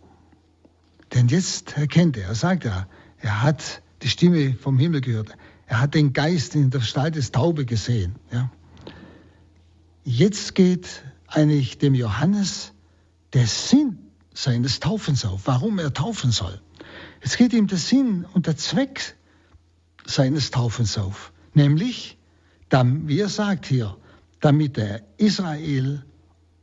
Denn 1.13 1.28
jetzt 1.28 1.78
erkennt 1.78 2.18
er, 2.18 2.28
er 2.28 2.36
sagt 2.36 2.66
ja, 2.66 2.88
er 3.18 3.42
hat 3.42 3.82
die 4.01 4.10
Stimme 4.10 4.54
vom 4.54 4.78
Himmel 4.78 5.01
gehört. 5.01 5.36
Er 5.66 5.82
hat 5.82 5.94
den 5.94 6.13
Geist 6.13 6.56
in 6.56 6.70
der 6.70 6.80
Gestalt 6.80 7.16
des 7.16 7.32
Taube 7.32 7.66
gesehen. 7.66 8.16
Ja. 8.32 8.51
Jetzt 10.04 10.56
geht 10.56 11.04
eigentlich 11.28 11.78
dem 11.78 11.94
Johannes 11.94 12.74
der 13.34 13.46
Sinn 13.46 14.00
seines 14.34 14.80
Taufens 14.80 15.25
auf, 15.25 15.42
warum 15.46 15.80
er 15.80 15.94
taufen 15.94 16.32
soll. 16.32 16.62
Es 17.22 17.38
geht 17.38 17.54
ihm 17.54 17.68
der 17.68 17.78
Sinn 17.78 18.25
und 18.34 18.48
der 18.48 18.58
Zweck 18.58 19.16
seines 20.06 20.51
Taufens 20.51 20.98
auf, 20.98 21.32
nämlich, 21.54 22.18
wie 22.72 23.20
er 23.20 23.30
sagt 23.30 23.66
hier, 23.66 23.98
damit 24.39 24.78
er 24.78 25.01
Israel 25.18 26.04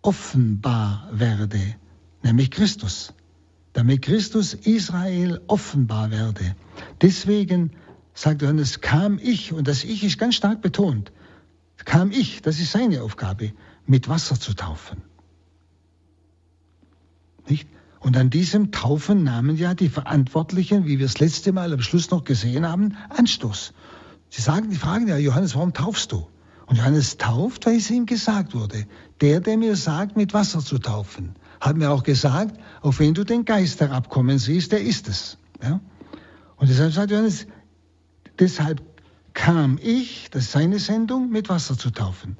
offenbar 0.03 1.09
werde, 1.13 1.77
nämlich 2.23 2.51
Christus. 2.51 3.13
Damit 3.77 4.01
Christus 4.01 4.55
Israel 4.55 5.43
offenbar 5.49 6.11
werde. 6.11 6.57
Deswegen 7.03 7.73
sagt 8.15 8.41
Johannes, 8.41 8.81
kam 8.81 9.19
ich, 9.23 9.53
und 9.53 9.69
das 9.69 9.85
Ich 9.85 10.03
ist 10.03 10.17
ganz 10.17 10.35
stark 10.35 10.63
betont, 10.63 11.13
kam 11.85 12.11
ich, 12.11 12.41
das 12.41 12.59
ist 12.59 12.73
seine 12.73 13.03
Aufgabe, 13.03 13.53
mit 13.85 14.09
Wasser 14.09 14.41
zu 14.41 14.55
taufen. 14.55 15.03
Nicht? 17.47 17.69
Und 18.01 18.17
an 18.17 18.31
diesem 18.31 18.73
Taufen 18.73 19.25
nahmen 19.25 19.59
ja 19.59 19.75
die 19.75 19.91
Verantwortlichen, 19.91 20.87
wie 20.87 20.99
wir 20.99 21.05
es 21.05 21.21
letzte 21.21 21.53
Mal 21.53 21.71
am 21.75 21.83
Schluss 21.83 22.11
noch 22.11 22.25
gesehen 22.25 22.67
haben, 22.67 22.97
Anstoß. 23.11 23.75
Sie 24.31 24.41
sagen, 24.41 24.71
die 24.71 24.77
fragen 24.77 25.07
ja, 25.07 25.19
Johannes, 25.19 25.55
warum 25.55 25.75
taufst 25.75 26.13
du? 26.13 26.27
Und 26.65 26.79
Johannes 26.79 27.19
tauft, 27.19 27.67
weil 27.67 27.77
es 27.77 27.91
ihm 27.91 28.07
gesagt 28.07 28.55
wurde. 28.55 28.87
Der, 29.21 29.41
der 29.41 29.59
mir 29.59 29.77
sagt, 29.77 30.17
mit 30.17 30.33
Wasser 30.33 30.61
zu 30.61 30.79
taufen, 30.79 31.35
hat 31.61 31.77
mir 31.77 31.91
auch 31.91 32.03
gesagt, 32.03 32.59
auf 32.81 32.99
wen 32.99 33.15
du 33.15 33.25
den 33.25 33.45
Geist 33.45 33.81
herabkommen 33.81 34.39
siehst, 34.39 34.73
der 34.73 34.81
ist 34.81 35.09
es. 35.09 35.39
Ja? 35.63 35.81
Und 36.57 36.69
deshalb 36.69 36.93
sagt 36.93 37.11
Johannes, 37.11 37.47
deshalb 38.39 38.83
kam 39.35 39.79
ich, 39.83 40.31
das 40.31 40.45
ist 40.45 40.53
seine 40.53 40.79
Sendung, 40.79 41.31
mit 41.31 41.49
Wasser 41.49 41.77
zu 41.77 41.91
taufen, 41.91 42.39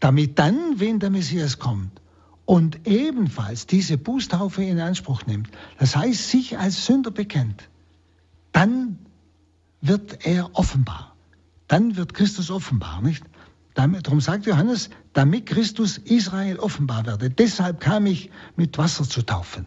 damit 0.00 0.38
dann, 0.38 0.78
wenn 0.78 0.98
der 0.98 1.10
Messias 1.10 1.58
kommt 1.58 2.00
und 2.44 2.86
ebenfalls 2.86 3.66
diese 3.66 3.96
Bußtaufe 3.96 4.62
in 4.62 4.80
Anspruch 4.80 5.26
nimmt, 5.26 5.48
das 5.78 5.96
heißt 5.96 6.30
sich 6.30 6.58
als 6.58 6.84
Sünder 6.86 7.10
bekennt, 7.10 7.68
dann 8.52 8.98
wird 9.80 10.26
er 10.26 10.50
offenbar. 10.54 11.10
dann 11.70 11.94
wird 11.94 12.14
Christus 12.14 12.50
offenbar, 12.50 13.00
nicht? 13.00 13.22
Darum 13.74 14.20
sagt 14.20 14.46
Johannes, 14.46 14.90
damit 15.12 15.46
Christus 15.46 15.98
Israel 15.98 16.58
offenbar 16.58 17.06
werde. 17.06 17.30
Deshalb 17.30 17.80
kam 17.80 18.06
ich 18.06 18.30
mit 18.56 18.78
Wasser 18.78 19.04
zu 19.04 19.22
taufen. 19.22 19.66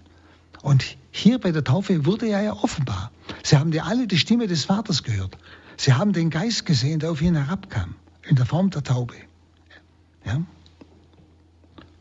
Und 0.61 0.97
hier 1.11 1.39
bei 1.39 1.51
der 1.51 1.63
Taufe 1.63 2.05
wurde 2.05 2.27
er 2.27 2.41
ja 2.41 2.53
offenbar. 2.53 3.11
Sie 3.43 3.57
haben 3.57 3.71
ja 3.73 3.83
alle 3.83 4.07
die 4.07 4.17
Stimme 4.17 4.47
des 4.47 4.65
Vaters 4.65 5.03
gehört. 5.03 5.37
Sie 5.77 5.93
haben 5.93 6.13
den 6.13 6.29
Geist 6.29 6.65
gesehen, 6.65 6.99
der 6.99 7.11
auf 7.11 7.21
ihn 7.21 7.35
herabkam, 7.35 7.95
in 8.23 8.35
der 8.35 8.45
Form 8.45 8.69
der 8.69 8.83
Taube. 8.83 9.15
Ja? 10.25 10.41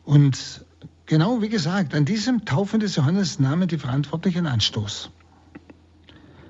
Und 0.05 0.65
genau 1.05 1.41
wie 1.41 1.49
gesagt, 1.49 1.93
an 1.93 2.05
diesem 2.05 2.45
Taufen 2.45 2.79
des 2.79 2.95
Johannes 2.95 3.39
nahmen 3.39 3.67
die 3.67 3.77
Verantwortlichen 3.77 4.45
Anstoß. 4.45 5.09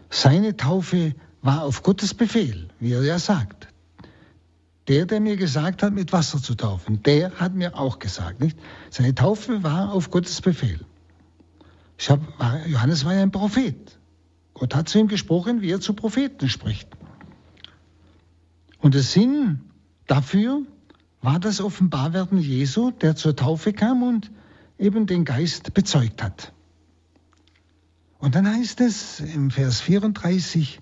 Seine 0.10 0.55
Taufe 0.57 1.15
war 1.41 1.63
auf 1.63 1.81
Gottes 1.81 2.13
Befehl, 2.13 2.69
wie 2.79 2.91
er 2.91 3.03
ja 3.03 3.17
sagt. 3.17 3.73
Der, 4.87 5.05
der 5.05 5.21
mir 5.21 5.37
gesagt 5.37 5.81
hat, 5.81 5.93
mit 5.93 6.11
Wasser 6.11 6.41
zu 6.41 6.55
taufen, 6.55 7.01
der 7.03 7.31
hat 7.39 7.53
mir 7.53 7.77
auch 7.77 7.99
gesagt, 7.99 8.41
nicht? 8.41 8.57
Seine 8.89 9.15
Taufe 9.15 9.63
war 9.63 9.93
auf 9.93 10.11
Gottes 10.11 10.41
Befehl. 10.41 10.79
Hab, 12.07 12.19
war, 12.37 12.65
Johannes 12.67 13.05
war 13.05 13.13
ja 13.13 13.21
ein 13.21 13.31
Prophet. 13.31 13.97
Gott 14.53 14.75
hat 14.75 14.89
zu 14.89 14.99
ihm 14.99 15.07
gesprochen, 15.07 15.61
wie 15.61 15.71
er 15.71 15.79
zu 15.79 15.93
Propheten 15.93 16.49
spricht. 16.49 16.89
Und 18.79 18.93
der 18.93 19.03
Sinn 19.03 19.61
dafür 20.07 20.63
war 21.21 21.39
das 21.39 21.61
Offenbarwerden 21.61 22.37
Jesu, 22.39 22.91
der 22.91 23.15
zur 23.15 23.35
Taufe 23.35 23.71
kam 23.71 24.03
und 24.03 24.31
eben 24.77 25.07
den 25.07 25.23
Geist 25.23 25.73
bezeugt 25.73 26.21
hat. 26.21 26.51
Und 28.19 28.35
dann 28.35 28.47
heißt 28.47 28.81
es 28.81 29.21
im 29.21 29.49
Vers 29.49 29.79
34, 29.81 30.81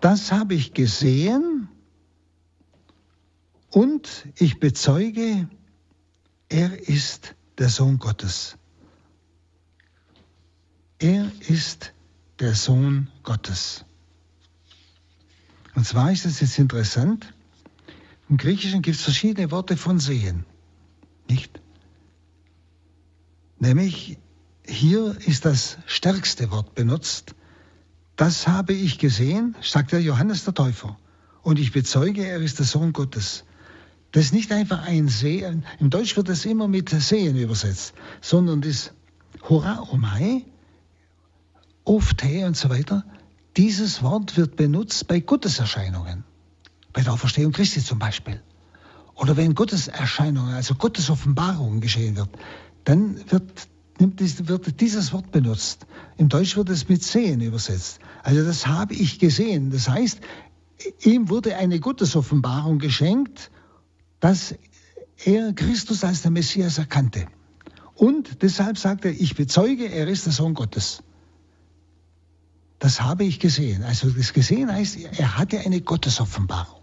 das 0.00 0.32
habe 0.32 0.54
ich 0.54 0.74
gesehen 0.74 1.68
und 3.76 4.26
ich 4.36 4.58
bezeuge, 4.58 5.50
er 6.48 6.88
ist 6.88 7.34
der 7.58 7.68
Sohn 7.68 7.98
Gottes. 7.98 8.56
Er 10.98 11.30
ist 11.46 11.92
der 12.38 12.54
Sohn 12.54 13.08
Gottes. 13.22 13.84
Und 15.74 15.86
zwar 15.86 16.10
ist 16.10 16.24
es 16.24 16.40
jetzt 16.40 16.58
interessant, 16.58 17.34
im 18.30 18.38
Griechischen 18.38 18.80
gibt 18.80 18.96
es 18.96 19.02
verschiedene 19.02 19.50
Worte 19.50 19.76
von 19.76 19.98
sehen, 19.98 20.46
nicht? 21.28 21.60
Nämlich 23.58 24.16
hier 24.66 25.18
ist 25.26 25.44
das 25.44 25.76
stärkste 25.84 26.50
Wort 26.50 26.74
benutzt. 26.74 27.34
Das 28.16 28.48
habe 28.48 28.72
ich 28.72 28.98
gesehen, 28.98 29.54
sagt 29.60 29.92
der 29.92 30.00
Johannes 30.00 30.46
der 30.46 30.54
Täufer. 30.54 30.98
Und 31.42 31.58
ich 31.58 31.72
bezeuge, 31.72 32.24
er 32.24 32.38
ist 32.38 32.58
der 32.58 32.64
Sohn 32.64 32.94
Gottes. 32.94 33.44
Das 34.16 34.24
ist 34.24 34.32
nicht 34.32 34.50
einfach 34.50 34.82
ein 34.86 35.08
Sehen. 35.08 35.66
Im 35.78 35.90
Deutsch 35.90 36.16
wird 36.16 36.30
es 36.30 36.46
immer 36.46 36.68
mit 36.68 36.88
Sehen 36.88 37.36
übersetzt, 37.36 37.92
sondern 38.22 38.62
das 38.62 38.92
Horaomai, 39.42 40.46
Ofte 41.84 42.46
und 42.46 42.56
so 42.56 42.70
weiter. 42.70 43.04
Dieses 43.58 44.02
Wort 44.02 44.38
wird 44.38 44.56
benutzt 44.56 45.06
bei 45.06 45.20
Gotteserscheinungen. 45.20 46.24
Bei 46.94 47.02
der 47.02 47.12
Auferstehung 47.12 47.52
Christi 47.52 47.84
zum 47.84 47.98
Beispiel. 47.98 48.40
Oder 49.16 49.36
wenn 49.36 49.54
Gotteserscheinungen, 49.54 50.54
also 50.54 50.76
Gottes 50.76 51.10
Offenbarung 51.10 51.82
geschehen 51.82 52.16
wird, 52.16 52.30
dann 52.84 53.18
wird, 53.30 53.68
wird 53.98 54.80
dieses 54.80 55.12
Wort 55.12 55.30
benutzt. 55.30 55.86
Im 56.16 56.30
Deutsch 56.30 56.56
wird 56.56 56.70
es 56.70 56.88
mit 56.88 57.02
sehen 57.02 57.42
übersetzt. 57.42 58.00
Also 58.22 58.42
das 58.42 58.66
habe 58.66 58.94
ich 58.94 59.18
gesehen. 59.18 59.72
Das 59.72 59.90
heißt, 59.90 60.20
ihm 61.02 61.28
wurde 61.28 61.56
eine 61.56 61.80
Gottesoffenbarung 61.80 62.78
geschenkt 62.78 63.50
dass 64.20 64.54
er 65.24 65.52
Christus 65.52 66.04
als 66.04 66.22
der 66.22 66.30
Messias 66.30 66.78
erkannte. 66.78 67.26
Und 67.94 68.42
deshalb 68.42 68.78
sagt 68.78 69.04
er, 69.04 69.12
ich 69.12 69.34
bezeuge, 69.34 69.86
er 69.86 70.06
ist 70.08 70.26
der 70.26 70.32
Sohn 70.32 70.54
Gottes. 70.54 71.02
Das 72.78 73.00
habe 73.00 73.24
ich 73.24 73.40
gesehen. 73.40 73.82
Also 73.82 74.10
das 74.10 74.32
gesehen 74.34 74.70
heißt, 74.70 74.98
er 74.98 75.38
hatte 75.38 75.60
eine 75.60 75.80
Gottesoffenbarung. 75.80 76.82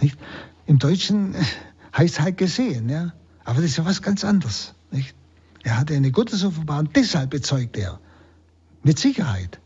Nicht? 0.00 0.18
Im 0.66 0.78
Deutschen 0.78 1.34
heißt 1.96 2.14
es 2.14 2.20
halt 2.20 2.36
gesehen, 2.36 2.88
ja. 2.88 3.14
Aber 3.44 3.62
das 3.62 3.70
ist 3.70 3.78
ja 3.78 3.84
was 3.86 4.02
ganz 4.02 4.22
anderes. 4.24 4.74
Nicht? 4.90 5.14
Er 5.62 5.78
hatte 5.78 5.94
eine 5.94 6.10
Gottesoffenbarung, 6.10 6.90
deshalb 6.92 7.30
bezeugt 7.30 7.76
er. 7.76 7.98
Mit 8.82 8.98
Sicherheit. 8.98 9.60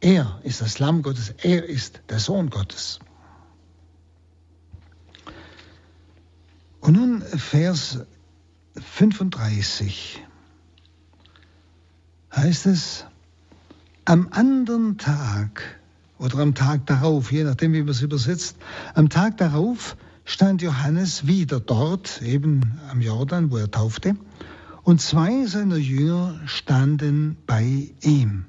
Er 0.00 0.40
ist 0.44 0.60
das 0.60 0.78
Lamm 0.78 1.02
Gottes, 1.02 1.34
er 1.42 1.64
ist 1.64 2.00
der 2.08 2.18
Sohn 2.18 2.50
Gottes. 2.50 2.98
Und 6.80 6.94
nun 6.94 7.22
Vers 7.22 8.00
35 8.74 10.24
heißt 12.34 12.66
es, 12.66 13.06
am 14.04 14.28
anderen 14.30 14.98
Tag 14.98 15.80
oder 16.18 16.38
am 16.38 16.54
Tag 16.54 16.86
darauf, 16.86 17.32
je 17.32 17.44
nachdem, 17.44 17.72
wie 17.72 17.80
man 17.80 17.90
es 17.90 18.02
übersetzt, 18.02 18.56
am 18.94 19.08
Tag 19.08 19.36
darauf 19.36 19.96
stand 20.24 20.62
Johannes 20.62 21.26
wieder 21.26 21.60
dort, 21.60 22.22
eben 22.22 22.78
am 22.90 23.00
Jordan, 23.00 23.50
wo 23.50 23.56
er 23.56 23.70
taufte, 23.70 24.16
und 24.82 25.00
zwei 25.00 25.46
seiner 25.46 25.76
Jünger 25.76 26.40
standen 26.46 27.36
bei 27.46 27.90
ihm. 28.02 28.46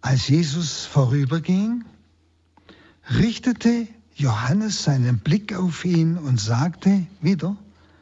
Als 0.00 0.28
Jesus 0.28 0.86
vorüberging, 0.86 1.84
richtete 3.10 3.86
Johannes 4.20 4.84
seinen 4.84 5.18
Blick 5.18 5.54
auf 5.54 5.84
ihn 5.84 6.18
und 6.18 6.38
sagte 6.38 7.06
wieder, 7.22 7.56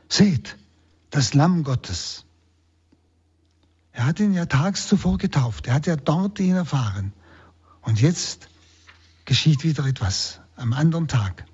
seht, 0.09 0.57
das 1.11 1.33
Lamm 1.33 1.63
Gottes. 1.63 2.25
Er 3.93 4.07
hat 4.07 4.19
ihn 4.19 4.35
ja 4.35 4.47
tags 4.47 4.89
zuvor 4.89 5.19
getauft, 5.19 5.69
er 5.69 5.75
hat 5.75 5.87
ja 5.87 5.97
dort 5.97 6.41
ihn 6.41 6.57
erfahren. 6.57 7.13
Und 7.83 8.01
jetzt 8.01 8.49
geschieht 9.27 9.63
wieder 9.63 9.87
etwas 9.87 10.41
am 10.57 10.73
anderen 10.73 11.07
Tag. 11.07 11.45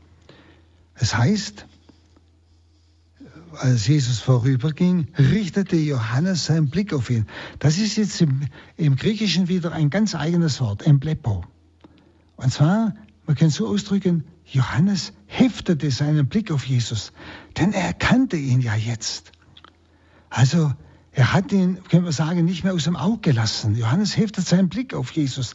Es 0.95 1.15
heißt, 1.15 1.67
als 3.53 3.87
Jesus 3.87 4.19
vorüberging, 4.19 5.09
richtete 5.19 5.77
Johannes 5.77 6.47
seinen 6.47 6.71
Blick 6.71 6.95
auf 6.95 7.11
ihn. 7.11 7.27
Das 7.59 7.79
ist 7.79 7.97
jetzt 7.97 8.21
im, 8.21 8.49
im 8.77 8.97
Griechischen 8.97 9.49
wieder 9.49 9.73
ein 9.73 9.91
ganz 9.91 10.15
eigenes 10.15 10.61
Wort, 10.61 10.87
Emblepo. 10.87 11.45
Und 12.37 12.53
zwar, 12.53 12.95
man 13.27 13.37
kann 13.37 13.49
es 13.49 13.57
so 13.57 13.69
ausdrücken, 13.69 14.25
Johannes 14.47 15.13
heftete 15.27 15.91
seinen 15.91 16.29
Blick 16.29 16.51
auf 16.51 16.65
Jesus, 16.65 17.13
denn 17.59 17.73
er 17.73 17.93
kannte 17.93 18.37
ihn 18.37 18.61
ja 18.61 18.75
jetzt. 18.75 19.33
Also 20.31 20.73
er 21.13 21.33
hat 21.33 21.53
ihn, 21.53 21.83
können 21.85 22.05
wir 22.05 22.13
sagen, 22.13 22.45
nicht 22.45 22.65
mehr 22.65 22.75
aus 22.75 22.85
dem 22.85 22.97
Auge 22.97 23.31
gelassen. 23.31 23.77
Johannes 23.77 24.17
heftet 24.17 24.47
seinen 24.47 24.69
Blick 24.69 24.95
auf 24.95 25.13
Jesus, 25.13 25.55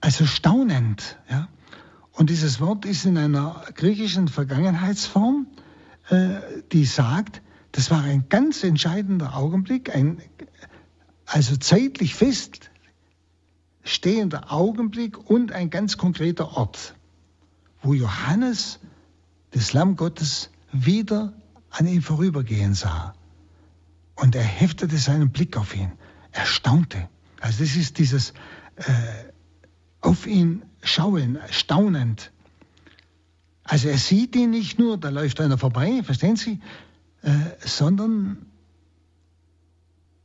also 0.00 0.24
staunend. 0.24 1.18
Ja? 1.28 1.48
Und 2.12 2.30
dieses 2.30 2.60
Wort 2.60 2.84
ist 2.84 3.04
in 3.04 3.18
einer 3.18 3.64
griechischen 3.74 4.28
Vergangenheitsform, 4.28 5.48
äh, 6.08 6.36
die 6.72 6.84
sagt, 6.84 7.42
das 7.72 7.90
war 7.90 8.02
ein 8.02 8.28
ganz 8.28 8.62
entscheidender 8.62 9.36
Augenblick, 9.36 9.92
ein 9.94 10.22
also 11.26 11.56
zeitlich 11.56 12.14
feststehender 13.82 14.52
Augenblick 14.52 15.18
und 15.28 15.50
ein 15.50 15.70
ganz 15.70 15.96
konkreter 15.96 16.56
Ort 16.56 16.94
wo 17.84 17.94
Johannes 17.94 18.80
das 19.50 19.72
Lamm 19.72 19.96
Gottes 19.96 20.50
wieder 20.72 21.32
an 21.70 21.86
ihm 21.86 22.02
vorübergehen 22.02 22.74
sah. 22.74 23.14
Und 24.16 24.34
er 24.34 24.42
heftete 24.42 24.96
seinen 24.96 25.30
Blick 25.30 25.56
auf 25.56 25.74
ihn. 25.76 25.92
Er 26.32 26.46
staunte. 26.46 27.08
Also 27.40 27.62
das 27.62 27.76
ist 27.76 27.98
dieses 27.98 28.32
äh, 28.76 28.84
auf 30.00 30.26
ihn 30.26 30.62
schauen, 30.82 31.38
staunend. 31.50 32.32
Also 33.64 33.88
er 33.88 33.98
sieht 33.98 34.34
ihn 34.36 34.50
nicht 34.50 34.78
nur, 34.78 34.98
da 34.98 35.08
läuft 35.08 35.40
einer 35.40 35.58
vorbei, 35.58 36.02
verstehen 36.02 36.36
Sie, 36.36 36.60
äh, 37.22 37.30
sondern 37.60 38.46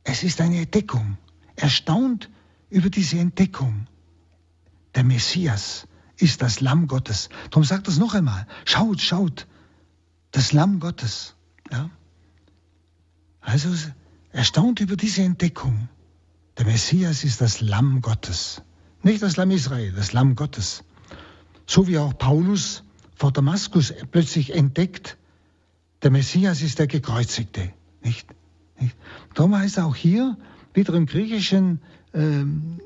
es 0.04 0.22
ist 0.22 0.40
eine 0.40 0.60
Entdeckung. 0.60 1.16
Er 1.56 1.68
staunt 1.68 2.30
über 2.68 2.90
diese 2.90 3.18
Entdeckung. 3.18 3.86
Der 4.94 5.04
Messias, 5.04 5.86
ist 6.22 6.42
das 6.42 6.60
Lamm 6.60 6.86
Gottes. 6.86 7.28
Darum 7.50 7.64
sagt 7.64 7.88
es 7.88 7.98
noch 7.98 8.14
einmal. 8.14 8.46
Schaut, 8.64 9.00
schaut. 9.00 9.46
Das 10.30 10.52
Lamm 10.52 10.80
Gottes. 10.80 11.34
Ja? 11.72 11.90
Also 13.40 13.70
erstaunt 14.32 14.80
über 14.80 14.96
diese 14.96 15.22
Entdeckung. 15.22 15.88
Der 16.58 16.66
Messias 16.66 17.24
ist 17.24 17.40
das 17.40 17.60
Lamm 17.60 18.00
Gottes. 18.00 18.62
Nicht 19.02 19.22
das 19.22 19.36
Lamm 19.36 19.50
Israel, 19.50 19.92
das 19.92 20.12
Lamm 20.12 20.34
Gottes. 20.34 20.84
So 21.66 21.88
wie 21.88 21.98
auch 21.98 22.16
Paulus 22.16 22.82
vor 23.14 23.32
Damaskus 23.32 23.94
plötzlich 24.10 24.54
entdeckt, 24.54 25.16
der 26.02 26.10
Messias 26.10 26.62
ist 26.62 26.78
der 26.78 26.86
Gekreuzigte. 26.86 27.72
Nicht? 28.02 28.26
nicht? 28.78 28.96
Darum 29.34 29.56
heißt 29.56 29.78
auch 29.78 29.94
hier, 29.94 30.36
wieder 30.74 30.94
im 30.94 31.06
Griechischen, 31.06 31.80
ähm, 32.14 32.80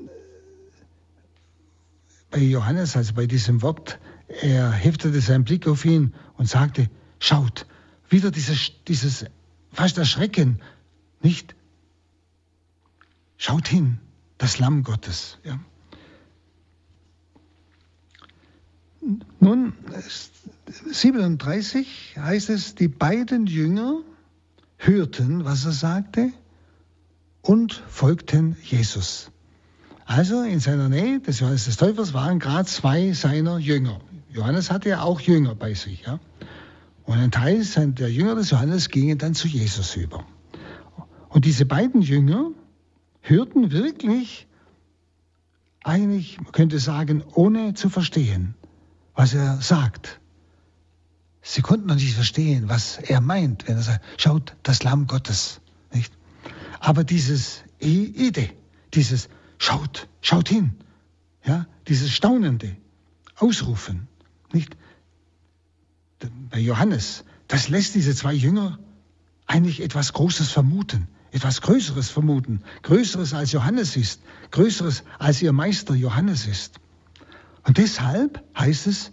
Johannes, 2.35 2.95
also 2.95 3.13
bei 3.13 3.25
diesem 3.25 3.61
Wort 3.61 3.99
er 4.27 4.71
heftete 4.71 5.21
seinen 5.21 5.43
Blick 5.43 5.67
auf 5.67 5.85
ihn 5.85 6.13
und 6.37 6.49
sagte, 6.49 6.89
schaut, 7.19 7.65
wieder 8.09 8.31
dieses, 8.31 8.71
dieses 8.87 9.25
fast 9.71 9.97
Erschrecken, 9.97 10.61
nicht? 11.21 11.55
Schaut 13.37 13.67
hin, 13.67 13.99
das 14.37 14.59
Lamm 14.59 14.83
Gottes. 14.83 15.37
Ja. 15.43 15.59
Nun, 19.39 19.73
37 20.91 22.15
heißt 22.17 22.49
es, 22.49 22.73
die 22.73 22.87
beiden 22.87 23.45
Jünger 23.45 24.01
hörten, 24.77 25.45
was 25.45 25.65
er 25.65 25.71
sagte, 25.71 26.31
und 27.41 27.73
folgten 27.87 28.57
Jesus. 28.63 29.31
Also 30.05 30.43
in 30.43 30.59
seiner 30.59 30.87
Nähe 30.87 31.19
des 31.19 31.39
Johannes 31.39 31.65
des 31.65 31.77
Täufers 31.77 32.13
waren 32.13 32.39
gerade 32.39 32.65
zwei 32.65 33.11
seiner 33.13 33.57
Jünger. 33.57 33.99
Johannes 34.31 34.69
hatte 34.69 34.89
ja 34.89 35.01
auch 35.01 35.19
Jünger 35.19 35.55
bei 35.55 35.73
sich. 35.73 36.03
Ja? 36.05 36.19
Und 37.05 37.17
ein 37.17 37.31
Teil 37.31 37.65
der 37.65 38.11
Jünger 38.11 38.35
des 38.35 38.51
Johannes 38.51 38.89
gingen 38.89 39.17
dann 39.17 39.33
zu 39.33 39.47
Jesus 39.47 39.95
über. 39.95 40.25
Und 41.29 41.45
diese 41.45 41.65
beiden 41.65 42.01
Jünger 42.01 42.51
hörten 43.21 43.71
wirklich, 43.71 44.47
eigentlich, 45.83 46.39
man 46.39 46.51
könnte 46.51 46.79
sagen, 46.79 47.23
ohne 47.33 47.73
zu 47.73 47.89
verstehen, 47.89 48.53
was 49.15 49.33
er 49.33 49.57
sagt. 49.61 50.19
Sie 51.41 51.61
konnten 51.61 51.87
noch 51.87 51.95
nicht 51.95 52.13
verstehen, 52.13 52.69
was 52.69 52.97
er 52.97 53.21
meint, 53.21 53.67
wenn 53.67 53.77
er 53.77 53.83
sagt, 53.83 54.03
schaut, 54.17 54.55
das 54.63 54.83
Lamm 54.83 55.07
Gottes. 55.07 55.61
Nicht? 55.93 56.13
Aber 56.79 57.03
dieses 57.03 57.63
Ide, 57.79 58.49
dieses 58.93 59.29
Schaut, 59.57 60.07
schaut 60.21 60.49
hin. 60.49 60.75
Ja, 61.43 61.67
dieses 61.87 62.11
staunende 62.11 62.75
Ausrufen, 63.35 64.07
nicht? 64.51 64.75
Bei 66.49 66.59
Johannes, 66.59 67.23
das 67.47 67.69
lässt 67.69 67.93
diese 67.95 68.15
zwei 68.15 68.33
Jünger 68.33 68.79
eigentlich 69.45 69.81
etwas 69.81 70.13
Großes 70.13 70.51
vermuten, 70.51 71.07
etwas 71.31 71.61
Größeres 71.61 72.09
vermuten, 72.09 72.63
Größeres 72.81 73.33
als 73.33 73.51
Johannes 73.51 73.95
ist, 73.95 74.21
Größeres 74.51 75.03
als 75.19 75.41
ihr 75.41 75.53
Meister 75.53 75.93
Johannes 75.93 76.47
ist. 76.47 76.79
Und 77.63 77.77
deshalb 77.77 78.43
heißt 78.57 78.87
es, 78.87 79.11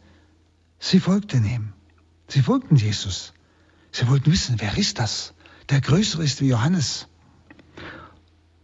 sie 0.78 1.00
folgten 1.00 1.44
ihm. 1.44 1.72
Sie 2.28 2.40
folgten 2.40 2.76
Jesus. 2.76 3.34
Sie 3.90 4.08
wollten 4.08 4.32
wissen, 4.32 4.56
wer 4.58 4.78
ist 4.78 4.98
das, 4.98 5.34
der 5.68 5.80
größer 5.80 6.20
ist 6.20 6.40
wie 6.40 6.48
Johannes. 6.48 7.08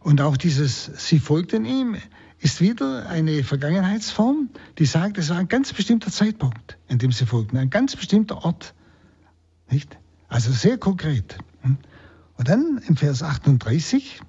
Und 0.00 0.20
auch 0.20 0.36
dieses 0.36 0.90
Sie 0.96 1.18
folgten 1.18 1.64
ihm 1.64 1.96
ist 2.40 2.60
wieder 2.60 3.08
eine 3.08 3.42
Vergangenheitsform, 3.42 4.50
die 4.78 4.86
sagt, 4.86 5.18
es 5.18 5.30
war 5.30 5.38
ein 5.38 5.48
ganz 5.48 5.72
bestimmter 5.72 6.10
Zeitpunkt, 6.10 6.78
in 6.86 6.98
dem 6.98 7.10
sie 7.10 7.26
folgten, 7.26 7.56
ein 7.56 7.70
ganz 7.70 7.96
bestimmter 7.96 8.44
Ort. 8.44 8.74
Nicht? 9.70 9.98
Also 10.28 10.52
sehr 10.52 10.78
konkret. 10.78 11.38
Und 11.62 12.48
dann 12.48 12.80
im 12.86 12.96
Vers 12.96 13.22
38 13.22 14.20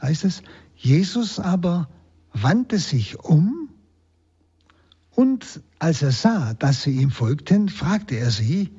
heißt 0.00 0.24
es, 0.24 0.42
Jesus 0.74 1.38
aber 1.38 1.88
wandte 2.32 2.78
sich 2.78 3.20
um 3.20 3.68
und 5.12 5.60
als 5.78 6.02
er 6.02 6.10
sah, 6.10 6.54
dass 6.54 6.82
sie 6.82 6.96
ihm 6.96 7.10
folgten, 7.10 7.68
fragte 7.68 8.16
er 8.16 8.30
sie, 8.30 8.72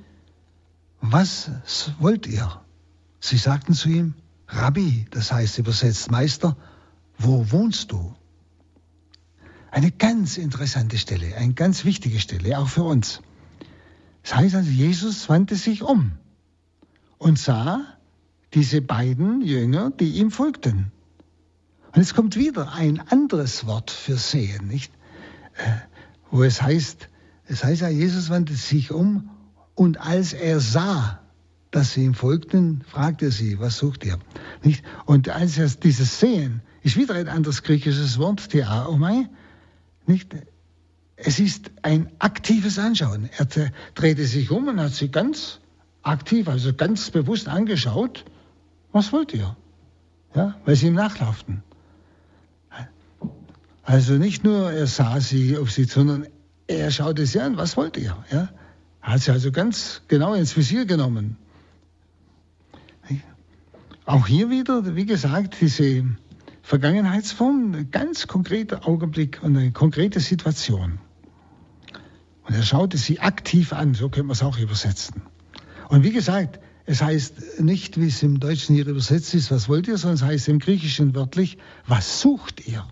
was 1.00 1.52
wollt 2.00 2.28
ihr? 2.28 2.62
Sie 3.20 3.38
sagten 3.38 3.74
zu 3.74 3.90
ihm, 3.90 4.16
Rabbi, 4.54 5.06
das 5.12 5.32
heißt 5.32 5.58
übersetzt 5.58 6.12
Meister, 6.12 6.56
wo 7.18 7.52
wohnst 7.52 7.92
du? 7.92 8.16
Eine 9.72 9.92
ganz 9.92 10.38
interessante 10.38 10.98
Stelle, 10.98 11.36
eine 11.36 11.54
ganz 11.54 11.84
wichtige 11.84 12.20
Stelle, 12.20 12.60
auch 12.60 12.70
für 12.70 12.84
uns. 12.84 13.22
Das 14.22 14.36
heißt 14.36 14.56
also, 14.56 14.70
Jesus 14.70 15.28
wandte 15.30 15.56
sich 15.56 15.82
um 15.82 16.14
und 17.18 17.40
sah 17.40 17.82
diese 18.54 18.82
beiden 18.82 19.42
Jünger, 19.42 19.90
die 19.92 20.20
ihm 20.20 20.30
folgten. 20.30 20.92
Und 21.96 22.02
es 22.02 22.14
kommt 22.14 22.36
wieder 22.36 22.74
ein 22.74 23.00
anderes 23.00 23.66
Wort 23.66 23.92
für 23.92 24.18
sehen, 24.18 24.68
nicht? 24.68 24.94
Äh, 25.56 25.78
wo 26.32 26.44
es 26.44 26.62
heißt, 26.62 27.10
es 27.48 27.64
heißt 27.64 27.82
ja, 27.82 27.90
Jesus 27.90 28.30
wandte 28.30 28.54
sich 28.54 28.92
um 28.92 29.30
und 29.76 30.00
als 30.00 30.34
er 30.34 30.60
sah, 30.60 31.20
dass 31.72 31.94
sie 31.94 32.04
ihm 32.04 32.14
folgten, 32.14 32.84
fragte 32.88 33.26
er 33.26 33.32
sie, 33.32 33.60
was 33.60 33.78
sucht 33.78 34.06
ihr? 34.06 34.20
Nicht? 34.64 34.84
Und 35.06 35.30
als 35.30 35.58
er 35.58 35.68
dieses 35.68 36.20
Sehen 36.20 36.62
ist 36.82 36.98
wieder 36.98 37.16
ein 37.16 37.28
anderes 37.28 37.64
griechisches 37.64 38.18
Wort, 38.18 38.50
Theaomai, 38.50 39.30
nicht? 40.06 40.36
Es 41.16 41.40
ist 41.40 41.72
ein 41.82 42.12
aktives 42.20 42.80
Anschauen. 42.80 43.30
Er 43.38 43.48
drehte 43.94 44.26
sich 44.26 44.52
um 44.52 44.68
und 44.68 44.80
hat 44.80 44.94
sie 44.94 45.10
ganz 45.10 45.60
aktiv, 46.02 46.48
also 46.48 46.74
ganz 46.74 47.12
bewusst 47.12 47.48
angeschaut. 47.48 48.26
Was 48.92 49.14
wollt 49.14 49.34
ihr? 49.34 49.56
Ja, 50.36 50.56
weil 50.66 50.76
sie 50.76 50.88
ihm 50.88 50.96
nachlauften. 50.96 51.64
Also 53.84 54.14
nicht 54.14 54.44
nur 54.44 54.72
er 54.72 54.88
sah 54.88 55.20
sie 55.20 55.58
auf 55.58 55.72
sie, 55.72 55.84
sondern 55.84 56.28
er 56.68 56.90
schaute 56.90 57.26
sie 57.26 57.40
an. 57.42 57.58
Was 57.58 57.76
wollt 57.76 57.98
ihr? 57.98 58.18
Ja, 58.32 58.50
hat 59.02 59.22
sie 59.22 59.32
also 59.32 59.52
ganz 59.52 60.02
genau 60.08 60.34
ins 60.34 60.56
Visier 60.56 60.86
genommen. 60.86 61.38
Auch 64.06 64.28
hier 64.28 64.50
wieder, 64.50 64.96
wie 64.96 65.06
gesagt, 65.06 65.62
diese 65.62 66.06
Vergangenheitsform, 66.62 67.74
ein 67.74 67.92
ganz 67.92 68.28
konkreter 68.28 68.88
Augenblick 68.88 69.42
und 69.42 69.56
eine 69.56 69.72
konkrete 69.72 70.20
Situation. 70.20 71.00
Und 72.46 72.56
er 72.56 72.64
schaute 72.64 72.98
sie 72.98 73.20
aktiv 73.22 73.72
an, 73.72 73.94
so 73.94 74.10
könnte 74.10 74.24
man 74.28 74.34
es 74.34 74.44
auch 74.44 74.58
übersetzen. 74.58 75.22
Und 75.88 76.04
wie 76.04 76.12
gesagt, 76.12 76.60
es 76.86 77.02
heißt 77.02 77.62
nicht, 77.62 78.00
wie 78.00 78.08
es 78.08 78.22
im 78.24 78.42
Deutschen 78.42 78.76
hier 78.76 78.88
übersetzt 78.88 79.34
ist, 79.34 79.52
was 79.52 79.70
wollt 79.70 79.88
ihr, 79.88 79.98
sondern 79.98 80.16
es 80.16 80.24
heißt 80.24 80.50
im 80.50 80.60
Griechischen 80.60 81.16
wörtlich, 81.16 81.58
was 81.88 82.20
sucht 82.20 82.68
ihr? 82.68 82.86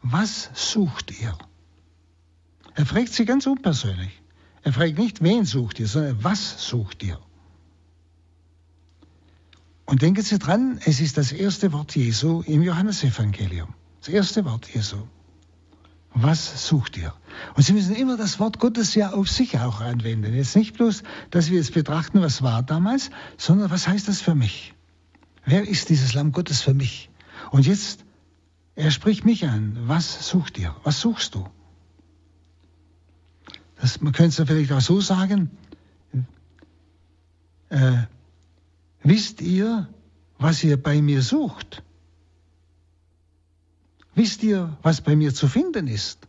Was 0.00 0.50
sucht 0.54 1.20
ihr? 1.20 1.36
Er 2.74 2.86
fragt 2.86 3.12
sie 3.12 3.26
ganz 3.26 3.46
unpersönlich. 3.46 4.22
Er 4.62 4.72
fragt 4.72 4.96
nicht, 4.96 5.22
wen 5.22 5.44
sucht 5.44 5.80
ihr, 5.80 5.86
sondern 5.86 6.24
was 6.24 6.66
sucht 6.66 7.02
ihr? 7.02 7.18
Und 9.92 10.00
denken 10.00 10.22
Sie 10.22 10.38
dran, 10.38 10.80
es 10.86 11.02
ist 11.02 11.18
das 11.18 11.32
erste 11.32 11.70
Wort 11.74 11.94
Jesu 11.94 12.40
im 12.46 12.62
Johannesevangelium. 12.62 13.74
Das 14.00 14.08
erste 14.08 14.46
Wort 14.46 14.66
Jesu. 14.74 14.96
Was 16.14 16.66
sucht 16.66 16.96
ihr? 16.96 17.12
Und 17.56 17.64
Sie 17.64 17.74
müssen 17.74 17.94
immer 17.94 18.16
das 18.16 18.40
Wort 18.40 18.58
Gottes 18.58 18.94
ja 18.94 19.12
auf 19.12 19.28
sich 19.28 19.58
auch 19.58 19.82
anwenden. 19.82 20.32
Jetzt 20.32 20.56
nicht 20.56 20.78
bloß, 20.78 21.02
dass 21.28 21.50
wir 21.50 21.58
jetzt 21.58 21.74
betrachten, 21.74 22.22
was 22.22 22.40
war 22.40 22.62
damals, 22.62 23.10
sondern 23.36 23.70
was 23.70 23.86
heißt 23.86 24.08
das 24.08 24.22
für 24.22 24.34
mich? 24.34 24.72
Wer 25.44 25.68
ist 25.68 25.90
dieses 25.90 26.14
Lamm 26.14 26.32
Gottes 26.32 26.62
für 26.62 26.72
mich? 26.72 27.10
Und 27.50 27.66
jetzt, 27.66 28.06
er 28.76 28.92
spricht 28.92 29.26
mich 29.26 29.46
an. 29.46 29.76
Was 29.88 30.26
sucht 30.26 30.56
ihr? 30.56 30.74
Was 30.84 31.02
suchst 31.02 31.34
du? 31.34 31.46
Das, 33.76 34.00
man 34.00 34.14
könnte 34.14 34.42
es 34.42 34.48
vielleicht 34.48 34.72
auch 34.72 34.80
so 34.80 35.02
sagen. 35.02 35.50
Äh, 37.68 38.04
Wisst 39.04 39.40
ihr, 39.40 39.88
was 40.38 40.62
ihr 40.62 40.80
bei 40.80 41.02
mir 41.02 41.22
sucht? 41.22 41.82
Wisst 44.14 44.42
ihr, 44.42 44.76
was 44.82 45.00
bei 45.00 45.16
mir 45.16 45.34
zu 45.34 45.48
finden 45.48 45.86
ist? 45.86 46.28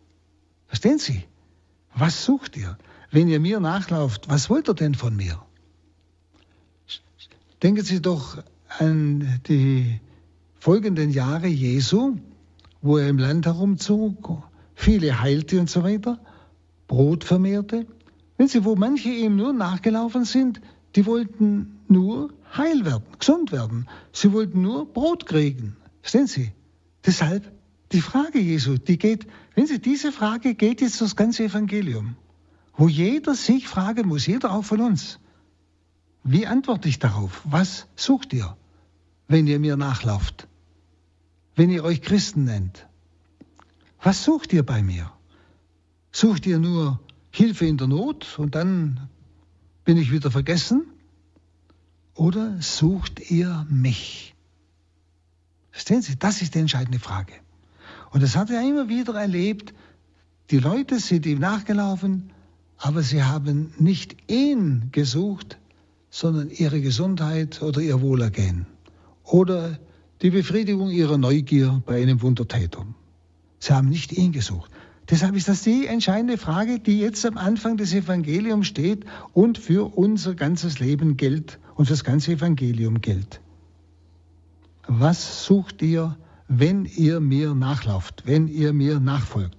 Verstehen 0.68 1.00
Sie? 1.00 1.24
Was 1.96 2.26
sucht 2.26 2.58
ihr? 2.58 2.78
Wenn 3.12 3.28
ihr 3.28 3.40
mir 3.40 3.60
nachlauft, 3.60 4.30
was 4.30 4.50
wollt 4.50 4.68
ihr 4.68 4.74
denn 4.74 4.96
von 4.96 5.16
mir? 5.16 5.40
Denken 7.62 7.84
Sie 7.84 8.02
doch 8.02 8.44
an 8.80 9.40
die 9.48 10.00
folgenden 10.60 11.12
Jahre 11.12 11.48
Jesu, 11.48 12.18
wo 12.82 12.98
er 12.98 13.08
im 13.08 13.20
Land 13.20 13.46
herumzog, 13.46 14.44
viele 14.74 15.22
heilte 15.22 15.60
und 15.60 15.70
so 15.70 15.84
weiter, 15.84 16.20
Brot 16.88 17.24
vermehrte. 17.24 17.86
Wenn 18.38 18.48
Sie, 18.48 18.66
wo 18.66 18.76
manche 18.76 19.10
ihm 19.10 19.36
nur 19.36 19.54
nachgelaufen 19.54 20.26
sind, 20.26 20.60
die 20.95 21.06
wollten 21.06 21.79
nur 21.88 22.34
heil 22.56 22.86
werden, 22.86 23.06
gesund 23.19 23.51
werden. 23.51 23.88
Sie 24.12 24.32
wollten 24.32 24.62
nur 24.62 24.86
Brot 24.86 25.25
kriegen. 25.25 25.75
Verstehen 26.01 26.27
Sie? 26.27 26.51
Deshalb 27.06 27.51
die 27.91 28.01
Frage 28.01 28.39
Jesu, 28.39 28.77
die 28.77 28.97
geht, 28.97 29.27
wenn 29.56 29.67
Sie 29.67 29.79
diese 29.79 30.12
Frage 30.12 30.56
geht 30.56 30.82
jetzt 30.82 31.01
das 31.01 31.15
ganze 31.15 31.43
Evangelium, 31.43 32.15
wo 32.75 32.88
jeder 32.88 33.36
sich 33.36 33.67
fragen 33.67 34.08
muss, 34.08 34.25
jeder 34.25 34.51
auch 34.51 34.63
von 34.63 34.82
uns. 34.82 35.19
Wie 36.23 36.47
antworte 36.47 36.88
ich 36.89 36.99
darauf? 36.99 37.41
Was 37.43 37.88
sucht 37.95 38.34
ihr, 38.34 38.56
wenn 39.27 39.45
ihr 39.45 39.60
mir 39.60 39.77
nachlauft? 39.77 40.47
Wenn 41.56 41.69
ihr 41.69 41.84
euch 41.84 42.01
Christen 42.01 42.45
nennt? 42.45 42.88
Was 44.01 44.23
sucht 44.23 44.53
ihr 44.53 44.63
bei 44.63 44.82
mir? 44.82 45.12
Sucht 46.12 46.45
ihr 46.45 46.60
nur 46.60 46.99
Hilfe 47.32 47.65
in 47.65 47.77
der 47.77 47.88
Not 47.88 48.39
und 48.39 48.56
dann 48.56 49.10
bin 49.86 49.98
ich 49.98 50.12
wieder 50.12 50.32
vergessen? 50.32 50.86
Oder 52.15 52.62
sucht 52.62 53.32
ihr 53.32 53.65
mich? 53.69 54.36
Verstehen 55.72 56.02
Sie, 56.02 56.17
das 56.17 56.41
ist 56.41 56.56
die 56.56 56.60
entscheidende 56.60 57.00
Frage. 57.00 57.34
Und 58.12 58.22
das 58.22 58.36
hat 58.36 58.50
er 58.52 58.62
immer 58.62 58.89
wieder 58.89 59.15
erlebt, 59.15 59.74
Die 60.52 60.60
Leute 60.60 61.00
sind 61.00 61.26
ihm 61.26 61.39
nachgelaufen, 61.39 62.32
aber 62.78 63.02
sie 63.02 63.24
haben 63.24 63.74
nicht 63.80 64.30
ihn 64.30 64.89
gesucht, 64.91 65.58
sondern 66.10 66.50
ihre 66.50 66.82
Gesundheit 66.82 67.62
oder 67.62 67.82
ihr 67.82 68.02
Wohlergehen 68.02 68.67
oder 69.24 69.80
die 70.22 70.30
Befriedigung 70.30 70.91
ihrer 70.91 71.17
Neugier 71.17 71.82
bei 71.86 72.02
einem 72.02 72.22
Wundertäter. 72.22 72.86
Sie 73.60 73.74
haben 73.74 73.89
nicht 73.89 74.12
ihn 74.12 74.32
gesucht. 74.32 74.69
Deshalb 75.10 75.36
ist 75.36 75.50
das 75.50 75.63
die 75.63 75.88
entscheidende 75.88 76.38
Frage, 76.38 76.80
die 76.80 77.00
jetzt 77.00 77.26
am 77.26 77.38
Anfang 77.38 77.78
des 77.78 77.94
Evangeliums 77.94 78.68
steht 78.68 79.06
und 79.34 79.58
für 79.58 79.98
unser 79.98 80.34
ganzes 80.34 80.80
Leben 80.80 81.18
gilt 81.18 81.60
und 81.76 81.86
für 81.86 81.94
das 81.94 82.04
ganze 82.04 82.34
Evangelium 82.34 83.02
gilt. 83.02 83.42
Was 84.88 85.46
sucht 85.46 85.82
ihr, 85.82 86.18
wenn 86.48 86.86
ihr 86.86 87.20
mir 87.20 87.54
nachlauft, 87.54 88.24
wenn 88.26 88.48
ihr 88.48 88.74
mir 88.74 89.00
nachfolgt? 89.00 89.58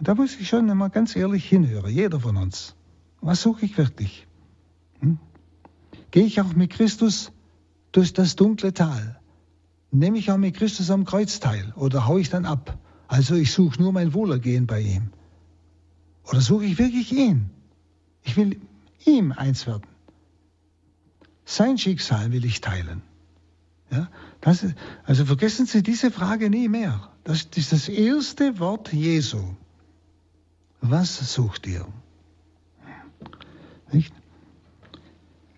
da 0.00 0.14
muss 0.14 0.36
ich 0.38 0.48
schon 0.48 0.70
einmal 0.70 0.90
ganz 0.90 1.16
ehrlich 1.16 1.44
hinhören, 1.44 1.90
jeder 1.90 2.20
von 2.20 2.36
uns. 2.36 2.76
Was 3.20 3.42
suche 3.42 3.64
ich 3.64 3.76
wirklich? 3.76 4.26
Hm? 5.00 5.18
Gehe 6.10 6.24
ich 6.24 6.40
auch 6.40 6.52
mit 6.54 6.70
Christus 6.70 7.32
durch 7.92 8.12
das 8.12 8.36
dunkle 8.36 8.72
Tal? 8.72 9.18
Nehme 9.90 10.18
ich 10.18 10.30
auch 10.30 10.36
mit 10.36 10.54
Christus 10.54 10.90
am 10.90 11.04
Kreuz 11.04 11.40
teil 11.40 11.72
oder 11.76 12.06
haue 12.06 12.20
ich 12.20 12.30
dann 12.30 12.44
ab? 12.44 12.78
Also 13.08 13.34
ich 13.34 13.52
suche 13.52 13.82
nur 13.82 13.92
mein 13.92 14.14
Wohlergehen 14.14 14.66
bei 14.66 14.80
ihm. 14.80 15.10
Oder 16.24 16.40
suche 16.40 16.66
ich 16.66 16.78
wirklich 16.78 17.10
ihn? 17.12 17.50
Ich 18.22 18.36
will 18.36 18.60
ihm 19.04 19.32
eins 19.32 19.66
werden. 19.66 19.86
Sein 21.44 21.78
Schicksal 21.78 22.30
will 22.30 22.44
ich 22.44 22.60
teilen. 22.60 23.02
Ja, 23.90 24.10
das, 24.42 24.66
also 25.04 25.24
vergessen 25.24 25.64
Sie 25.64 25.82
diese 25.82 26.10
Frage 26.10 26.50
nie 26.50 26.68
mehr. 26.68 27.10
Das 27.24 27.48
ist 27.56 27.72
das 27.72 27.88
erste 27.88 28.58
Wort 28.58 28.92
Jesu. 28.92 29.42
Was 30.82 31.34
sucht 31.34 31.66
ihr? 31.66 31.86
Nicht? 33.90 34.12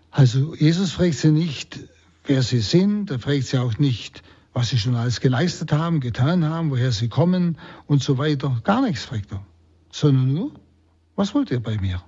Also 0.09 0.55
Jesus 0.55 0.91
fragt 0.91 1.15
sie 1.15 1.31
nicht, 1.31 1.79
wer 2.25 2.41
sie 2.43 2.59
sind, 2.59 3.11
er 3.11 3.19
fragt 3.19 3.45
sie 3.45 3.57
auch 3.57 3.77
nicht, 3.77 4.23
was 4.53 4.69
sie 4.69 4.77
schon 4.77 4.95
alles 4.95 5.21
geleistet 5.21 5.71
haben, 5.71 5.99
getan 5.99 6.45
haben, 6.45 6.71
woher 6.71 6.91
sie 6.91 7.07
kommen 7.07 7.57
und 7.87 8.03
so 8.03 8.17
weiter. 8.17 8.59
Gar 8.63 8.81
nichts 8.81 9.05
fragt 9.05 9.31
er, 9.31 9.43
sondern 9.91 10.33
nur, 10.33 10.51
was 11.15 11.33
wollt 11.33 11.51
ihr 11.51 11.61
bei 11.61 11.77
mir? 11.77 12.01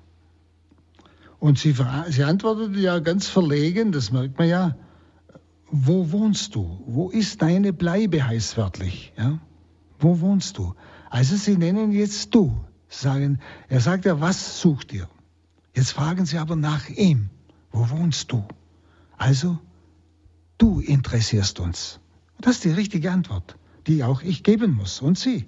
Und 1.40 1.60
sie, 1.60 1.76
sie 2.10 2.24
antwortete 2.24 2.80
ja 2.80 3.00
ganz 3.00 3.28
verlegen, 3.28 3.92
das 3.92 4.12
merkt 4.12 4.38
man 4.38 4.48
ja, 4.48 4.76
wo 5.70 6.12
wohnst 6.12 6.56
du? 6.56 6.84
Wo 6.86 7.10
ist 7.10 7.42
deine 7.42 7.74
Bleibe, 7.74 8.26
heißt 8.26 8.58
wörtlich. 8.58 9.12
Ja? 9.18 9.40
Wo 10.00 10.20
wohnst 10.22 10.58
du? 10.58 10.76
Also 11.10 11.36
sie 11.36 11.58
nennen 11.58 11.92
jetzt 11.92 12.34
du. 12.36 12.64
Sagen, 12.88 13.40
er 13.70 13.80
sagt 13.80 14.06
ja, 14.06 14.22
was 14.22 14.62
sucht 14.62 14.94
ihr? 14.94 15.10
Jetzt 15.76 15.92
fragen 15.94 16.26
sie 16.26 16.38
aber 16.38 16.56
nach 16.56 16.90
ihm. 16.90 17.30
Wo 17.72 17.90
wohnst 17.90 18.32
du? 18.32 18.46
Also, 19.18 19.58
du 20.60 20.80
interessierst 20.80 21.60
uns. 21.60 22.00
Das 22.44 22.56
ist 22.56 22.66
die 22.66 22.72
richtige 22.72 23.10
Antwort, 23.10 23.58
die 23.88 24.04
auch 24.04 24.22
ich 24.22 24.44
geben 24.44 24.74
muss 24.74 25.02
und 25.02 25.18
Sie. 25.18 25.46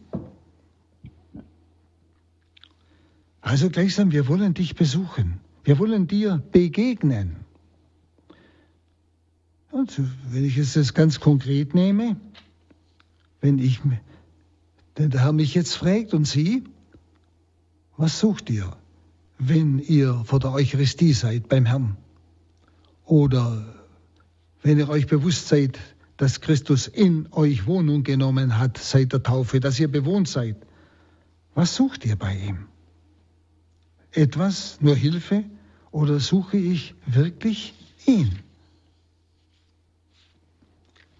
Also 3.42 3.70
gleichsam, 3.70 4.14
wir 4.14 4.30
wollen 4.30 4.54
dich 4.54 4.76
besuchen. 4.76 5.42
Wir 5.66 5.78
wollen 5.78 6.08
dir 6.08 6.42
begegnen. 6.54 7.36
Und 9.72 10.00
wenn 10.30 10.46
ich 10.46 10.58
es 10.58 10.74
jetzt 10.76 10.96
ganz 10.96 11.20
konkret 11.20 11.76
nehme, 11.76 12.16
wenn 13.42 13.60
ich, 13.60 13.82
denn 14.98 15.10
der 15.10 15.24
Herr 15.24 15.34
mich 15.34 15.54
jetzt 15.54 15.76
fragt 15.76 16.14
und 16.14 16.24
Sie, 16.24 16.64
was 17.98 18.22
sucht 18.22 18.50
ihr, 18.50 18.74
wenn 19.38 19.80
ihr 19.80 20.24
vor 20.24 20.40
der 20.40 20.54
Eucharistie 20.54 21.12
seid 21.12 21.50
beim 21.50 21.66
Herrn? 21.66 21.98
Oder 23.04 23.76
wenn 24.62 24.80
ihr 24.80 24.88
euch 24.88 25.08
bewusst 25.08 25.50
seid, 25.50 25.78
dass 26.18 26.42
Christus 26.42 26.88
in 26.88 27.28
euch 27.32 27.66
Wohnung 27.66 28.04
genommen 28.04 28.58
hat 28.58 28.78
seit 28.78 29.12
der 29.14 29.24
Taufe, 29.24 29.60
dass 29.60 29.80
ihr 29.80 29.92
bewohnt 29.92 30.28
seid. 30.28 30.56
Was 31.54 31.76
sucht 31.76 32.06
ihr 32.06 32.16
bei 32.16 32.36
ihm? 32.36 32.68
Etwas, 34.12 34.80
nur 34.82 34.96
Hilfe 34.96 35.44
oder 35.92 36.20
suche 36.20 36.58
ich 36.58 36.96
wirklich 37.06 37.74
ihn? 38.06 38.40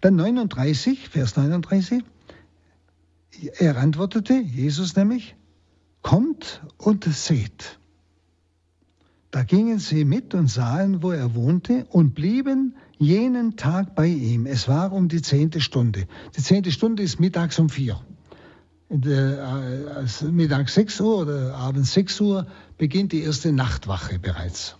Dann 0.02 0.16
39, 0.16 1.10
Vers 1.10 1.36
39. 1.36 2.04
Er 3.58 3.78
antwortete, 3.78 4.34
Jesus 4.34 4.96
nämlich, 4.96 5.36
kommt 6.02 6.62
und 6.78 7.04
seht. 7.06 7.80
Da 9.32 9.44
gingen 9.44 9.80
sie 9.80 10.06
mit 10.06 10.34
und 10.34 10.48
sahen, 10.48 11.02
wo 11.04 11.12
er 11.12 11.36
wohnte, 11.36 11.86
und 11.90 12.14
blieben 12.14 12.76
jenen 12.98 13.56
Tag 13.56 13.96
bei 13.96 14.08
ihm. 14.08 14.46
Es 14.46 14.68
war 14.68 14.92
um 14.92 15.08
die 15.08 15.22
zehnte 15.22 15.62
Stunde. 15.62 16.08
Die 16.36 16.42
zehnte 16.42 16.72
Stunde 16.72 17.04
ist 17.04 17.20
mittags 17.20 17.60
um 17.60 17.70
vier. 17.70 18.00
Äh, 18.90 20.26
mittags 20.32 20.76
sechs 20.76 21.00
Uhr 21.02 21.18
oder 21.18 21.56
abends 21.56 21.94
sechs 21.94 22.22
Uhr 22.22 22.48
beginnt 22.78 23.12
die 23.12 23.22
erste 23.22 23.52
Nachtwache 23.52 24.20
bereits. 24.20 24.78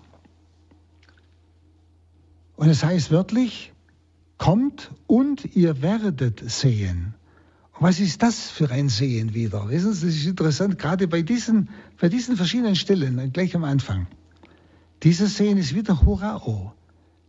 Und 2.56 2.70
es 2.70 2.84
heißt 2.84 3.12
wörtlich, 3.12 3.74
kommt 4.38 4.92
und 5.08 5.56
ihr 5.56 5.82
werdet 5.82 6.50
sehen. 6.50 7.16
Was 7.80 8.00
ist 8.00 8.24
das 8.24 8.50
für 8.50 8.70
ein 8.70 8.88
Sehen 8.88 9.34
wieder? 9.34 9.70
Wissen 9.70 9.94
Sie, 9.94 10.06
das 10.06 10.16
ist 10.16 10.26
interessant, 10.28 10.80
gerade 10.80 11.08
bei 11.10 11.24
diesen, 11.24 11.70
bei 12.00 12.08
diesen 12.08 12.38
verschiedenen 12.38 12.76
Stellen, 12.76 13.34
gleich 13.34 13.54
am 13.56 13.66
Anfang. 13.66 14.08
Dieses 15.04 15.36
Sehen 15.36 15.58
ist 15.58 15.76
wieder 15.76 16.06
Horao. 16.06 16.75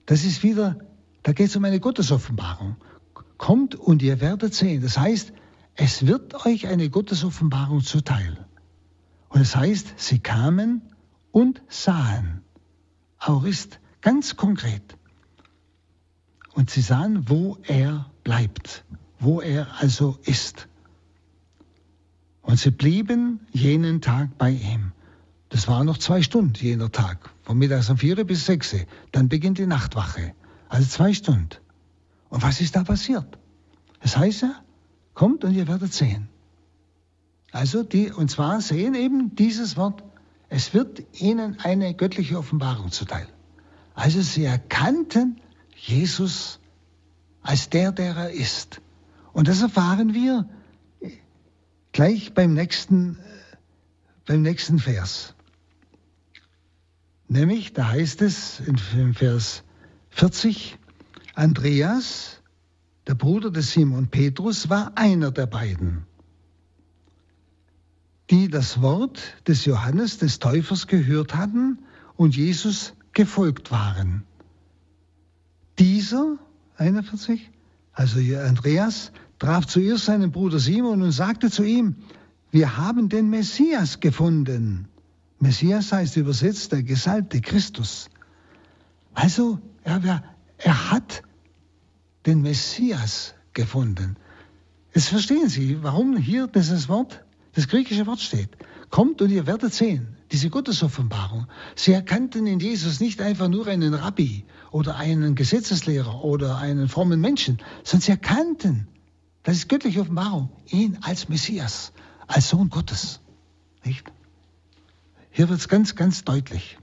Das 0.06 0.24
ist 0.24 0.42
wieder, 0.42 0.78
da 1.22 1.32
geht 1.32 1.48
es 1.48 1.56
um 1.56 1.64
eine 1.64 1.80
Gottesoffenbarung. 1.80 2.76
Kommt 3.36 3.74
und 3.74 4.02
ihr 4.02 4.20
werdet 4.20 4.54
sehen. 4.54 4.82
Das 4.82 4.96
heißt, 4.96 5.32
es 5.74 6.06
wird 6.06 6.46
euch 6.46 6.66
eine 6.68 6.88
Gottesoffenbarung 6.88 7.82
zuteil. 7.82 8.46
Und 9.28 9.40
es 9.40 9.52
das 9.52 9.60
heißt, 9.60 9.94
sie 9.96 10.20
kamen 10.20 10.82
und 11.32 11.60
sahen. 11.68 12.42
Aurist, 13.18 13.80
ganz 14.00 14.36
konkret. 14.36 14.96
Und 16.54 16.70
sie 16.70 16.80
sahen, 16.80 17.28
wo 17.28 17.58
er 17.64 18.10
bleibt, 18.24 18.84
wo 19.18 19.40
er 19.40 19.80
also 19.80 20.18
ist. 20.24 20.68
Und 22.40 22.58
sie 22.58 22.70
blieben 22.70 23.40
jenen 23.52 24.00
Tag 24.00 24.38
bei 24.38 24.50
ihm. 24.50 24.92
Das 25.50 25.68
waren 25.68 25.86
noch 25.86 25.98
zwei 25.98 26.22
Stunden 26.22 26.54
jener 26.54 26.90
Tag, 26.90 27.30
von 27.46 27.56
mittags 27.56 27.88
um 27.88 27.96
vier 27.96 28.22
bis 28.24 28.44
sechs. 28.44 28.74
Dann 29.12 29.28
beginnt 29.28 29.58
die 29.58 29.66
Nachtwache. 29.66 30.34
Also 30.68 30.88
zwei 30.88 31.14
Stunden. 31.14 31.48
Und 32.28 32.42
was 32.42 32.60
ist 32.60 32.74
da 32.74 32.82
passiert? 32.82 33.38
Das 34.00 34.16
heißt 34.16 34.42
ja, 34.42 34.62
kommt 35.14 35.44
und 35.44 35.54
ihr 35.54 35.68
werdet 35.68 35.94
sehen. 35.94 36.28
Also 37.52 37.84
die, 37.84 38.10
und 38.10 38.30
zwar 38.32 38.60
sehen 38.60 38.94
eben 38.96 39.36
dieses 39.36 39.76
Wort, 39.76 40.02
es 40.48 40.74
wird 40.74 41.04
ihnen 41.20 41.58
eine 41.60 41.94
göttliche 41.94 42.36
Offenbarung 42.36 42.90
zuteil. 42.90 43.28
Also 43.94 44.20
sie 44.22 44.44
erkannten 44.44 45.40
Jesus 45.76 46.58
als 47.42 47.70
der, 47.70 47.92
der 47.92 48.16
er 48.16 48.30
ist. 48.30 48.80
Und 49.32 49.46
das 49.46 49.62
erfahren 49.62 50.14
wir 50.14 50.48
gleich 51.92 52.34
beim 52.34 52.54
nächsten, 52.54 53.20
beim 54.26 54.42
nächsten 54.42 54.80
Vers. 54.80 55.35
Nämlich, 57.28 57.72
da 57.72 57.88
heißt 57.88 58.22
es 58.22 58.60
in 58.60 59.14
Vers 59.14 59.64
40, 60.10 60.78
Andreas, 61.34 62.42
der 63.06 63.14
Bruder 63.14 63.50
des 63.50 63.72
Simon 63.72 64.08
Petrus, 64.08 64.70
war 64.70 64.92
einer 64.96 65.30
der 65.30 65.46
beiden, 65.46 66.06
die 68.30 68.48
das 68.48 68.80
Wort 68.80 69.20
des 69.46 69.64
Johannes 69.64 70.18
des 70.18 70.38
Täufers 70.38 70.86
gehört 70.86 71.34
hatten 71.34 71.80
und 72.16 72.36
Jesus 72.36 72.94
gefolgt 73.12 73.70
waren. 73.70 74.22
Dieser, 75.78 76.38
41, 76.76 77.50
also 77.92 78.18
Andreas, 78.18 79.12
traf 79.38 79.66
zuerst 79.66 80.06
seinen 80.06 80.30
Bruder 80.30 80.58
Simon 80.58 81.02
und 81.02 81.12
sagte 81.12 81.50
zu 81.50 81.64
ihm, 81.64 81.96
wir 82.50 82.76
haben 82.76 83.08
den 83.08 83.28
Messias 83.28 84.00
gefunden. 84.00 84.88
Messias 85.38 85.92
heißt 85.92 86.16
übersetzt 86.16 86.72
der 86.72 86.82
Gesalbte 86.82 87.40
Christus. 87.40 88.08
Also, 89.14 89.58
er, 89.84 90.22
er 90.58 90.90
hat 90.90 91.22
den 92.24 92.42
Messias 92.42 93.34
gefunden. 93.52 94.16
Jetzt 94.94 95.08
verstehen 95.08 95.48
Sie, 95.48 95.82
warum 95.82 96.16
hier 96.16 96.46
dieses 96.46 96.88
Wort, 96.88 97.24
das 97.52 97.68
griechische 97.68 98.06
Wort 98.06 98.20
steht. 98.20 98.50
Kommt 98.90 99.20
und 99.20 99.30
ihr 99.30 99.46
werdet 99.46 99.74
sehen, 99.74 100.16
diese 100.32 100.48
Gottesoffenbarung. 100.48 101.46
Sie 101.74 101.92
erkannten 101.92 102.46
in 102.46 102.60
Jesus 102.60 103.00
nicht 103.00 103.20
einfach 103.20 103.48
nur 103.48 103.66
einen 103.66 103.94
Rabbi 103.94 104.44
oder 104.70 104.96
einen 104.96 105.34
Gesetzeslehrer 105.34 106.24
oder 106.24 106.58
einen 106.58 106.88
frommen 106.88 107.20
Menschen, 107.20 107.58
sondern 107.84 108.02
sie 108.02 108.12
erkannten, 108.12 108.88
das 109.42 109.56
ist 109.56 109.68
göttliche 109.68 110.00
Offenbarung, 110.00 110.50
ihn 110.68 110.98
als 111.02 111.28
Messias, 111.28 111.92
als 112.26 112.48
Sohn 112.48 112.70
Gottes. 112.70 113.20
Nicht? 113.84 114.04
Hier 115.36 115.50
wird 115.50 115.60
es 115.60 115.68
ganz, 115.68 115.94
ganz 115.96 116.24
deutlich. 116.24 116.78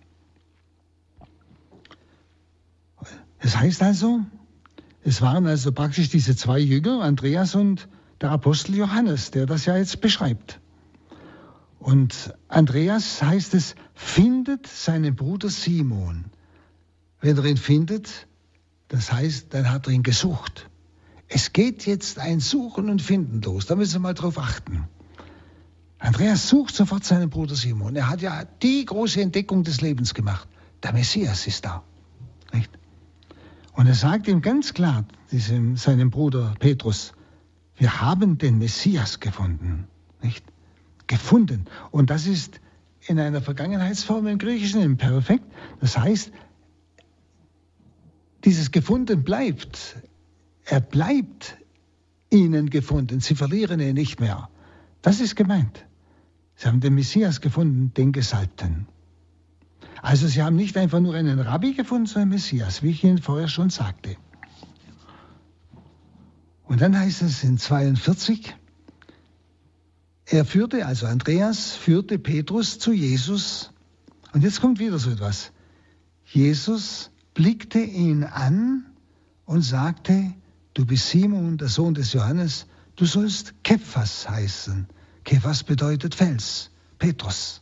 Es 3.39 3.57
heißt 3.57 3.81
also, 3.81 4.19
es 5.01 5.23
waren 5.23 5.47
also 5.47 5.71
praktisch 5.71 6.09
diese 6.09 6.35
zwei 6.35 6.59
Jünger, 6.59 7.01
Andreas 7.01 7.55
und 7.55 7.87
der 8.21 8.29
Apostel 8.29 8.75
Johannes, 8.75 9.31
der 9.31 9.47
das 9.47 9.65
ja 9.65 9.75
jetzt 9.75 10.01
beschreibt. 10.01 10.61
Und 11.79 12.35
Andreas 12.47 13.23
heißt 13.23 13.55
es, 13.55 13.73
findet 13.95 14.67
seinen 14.67 15.15
Bruder 15.15 15.49
Simon. 15.49 16.25
Wenn 17.21 17.35
er 17.35 17.45
ihn 17.45 17.57
findet, 17.57 18.27
das 18.87 19.11
heißt, 19.11 19.51
dann 19.51 19.71
hat 19.71 19.87
er 19.87 19.93
ihn 19.93 20.03
gesucht. 20.03 20.69
Es 21.27 21.53
geht 21.53 21.87
jetzt 21.87 22.19
ein 22.19 22.39
Suchen 22.39 22.91
und 22.91 23.01
Finden 23.01 23.41
los. 23.41 23.65
Da 23.65 23.75
müssen 23.75 23.95
wir 23.95 24.01
mal 24.01 24.13
drauf 24.13 24.37
achten. 24.37 24.87
Andreas 26.03 26.49
sucht 26.49 26.75
sofort 26.75 27.05
seinen 27.05 27.29
Bruder 27.29 27.55
Simon. 27.55 27.95
Er 27.95 28.09
hat 28.09 28.21
ja 28.21 28.43
die 28.61 28.83
große 28.83 29.21
Entdeckung 29.21 29.63
des 29.63 29.79
Lebens 29.79 30.13
gemacht. 30.13 30.49
Der 30.83 30.91
Messias 30.91 31.47
ist 31.47 31.63
da. 31.63 31.81
Nicht? 32.51 32.69
Und 33.71 33.87
er 33.87 33.93
sagt 33.93 34.27
ihm 34.27 34.41
ganz 34.41 34.73
klar, 34.73 35.05
diesem, 35.31 35.77
seinem 35.77 36.09
Bruder 36.09 36.55
Petrus, 36.59 37.13
wir 37.77 38.01
haben 38.01 38.37
den 38.37 38.57
Messias 38.57 39.21
gefunden. 39.21 39.87
Nicht? 40.21 40.43
Gefunden. 41.07 41.67
Und 41.91 42.09
das 42.09 42.27
ist 42.27 42.59
in 43.07 43.17
einer 43.17 43.41
Vergangenheitsform 43.41 44.27
im 44.27 44.39
Griechischen 44.39 44.81
im 44.81 44.97
Perfekt. 44.97 45.45
Das 45.79 45.97
heißt, 45.97 46.33
dieses 48.43 48.71
Gefunden 48.71 49.23
bleibt. 49.23 49.95
Er 50.65 50.81
bleibt 50.81 51.55
ihnen 52.29 52.69
gefunden. 52.69 53.21
Sie 53.21 53.35
verlieren 53.35 53.79
ihn 53.79 53.93
nicht 53.93 54.19
mehr. 54.19 54.49
Das 55.01 55.21
ist 55.21 55.37
gemeint. 55.37 55.85
Sie 56.55 56.67
haben 56.67 56.79
den 56.79 56.95
Messias 56.95 57.41
gefunden, 57.41 57.93
den 57.93 58.11
Gesalbten. 58.11 58.87
Also 60.01 60.27
sie 60.27 60.43
haben 60.43 60.55
nicht 60.55 60.77
einfach 60.77 60.99
nur 60.99 61.15
einen 61.15 61.39
Rabbi 61.39 61.73
gefunden, 61.73 62.05
sondern 62.05 62.29
Messias, 62.29 62.83
wie 62.83 62.89
ich 62.89 63.03
Ihnen 63.03 63.19
vorher 63.19 63.47
schon 63.47 63.69
sagte. 63.69 64.17
Und 66.65 66.81
dann 66.81 66.97
heißt 66.97 67.21
es 67.21 67.43
in 67.43 67.57
42, 67.57 68.55
er 70.25 70.45
führte, 70.45 70.85
also 70.85 71.05
Andreas 71.05 71.73
führte 71.73 72.17
Petrus 72.17 72.79
zu 72.79 72.91
Jesus. 72.91 73.71
Und 74.31 74.43
jetzt 74.43 74.61
kommt 74.61 74.79
wieder 74.79 74.97
so 74.97 75.11
etwas. 75.11 75.51
Jesus 76.25 77.11
blickte 77.33 77.79
ihn 77.79 78.23
an 78.23 78.85
und 79.45 79.61
sagte, 79.61 80.33
du 80.73 80.85
bist 80.85 81.09
Simon, 81.09 81.57
der 81.57 81.67
Sohn 81.67 81.93
des 81.93 82.13
Johannes, 82.13 82.65
du 82.95 83.05
sollst 83.05 83.63
Kephas 83.63 84.29
heißen. 84.29 84.87
Kephas 85.23 85.63
bedeutet 85.63 86.15
Fels, 86.15 86.71
Petrus. 86.99 87.61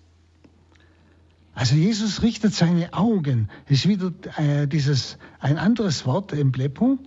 Also 1.53 1.75
Jesus 1.75 2.21
richtet 2.21 2.53
seine 2.53 2.93
Augen, 2.93 3.49
das 3.67 3.79
ist 3.79 3.87
wieder 3.87 4.11
äh, 4.37 4.67
dieses, 4.67 5.17
ein 5.39 5.57
anderes 5.57 6.05
Wort, 6.05 6.31
Emblepo, 6.31 6.97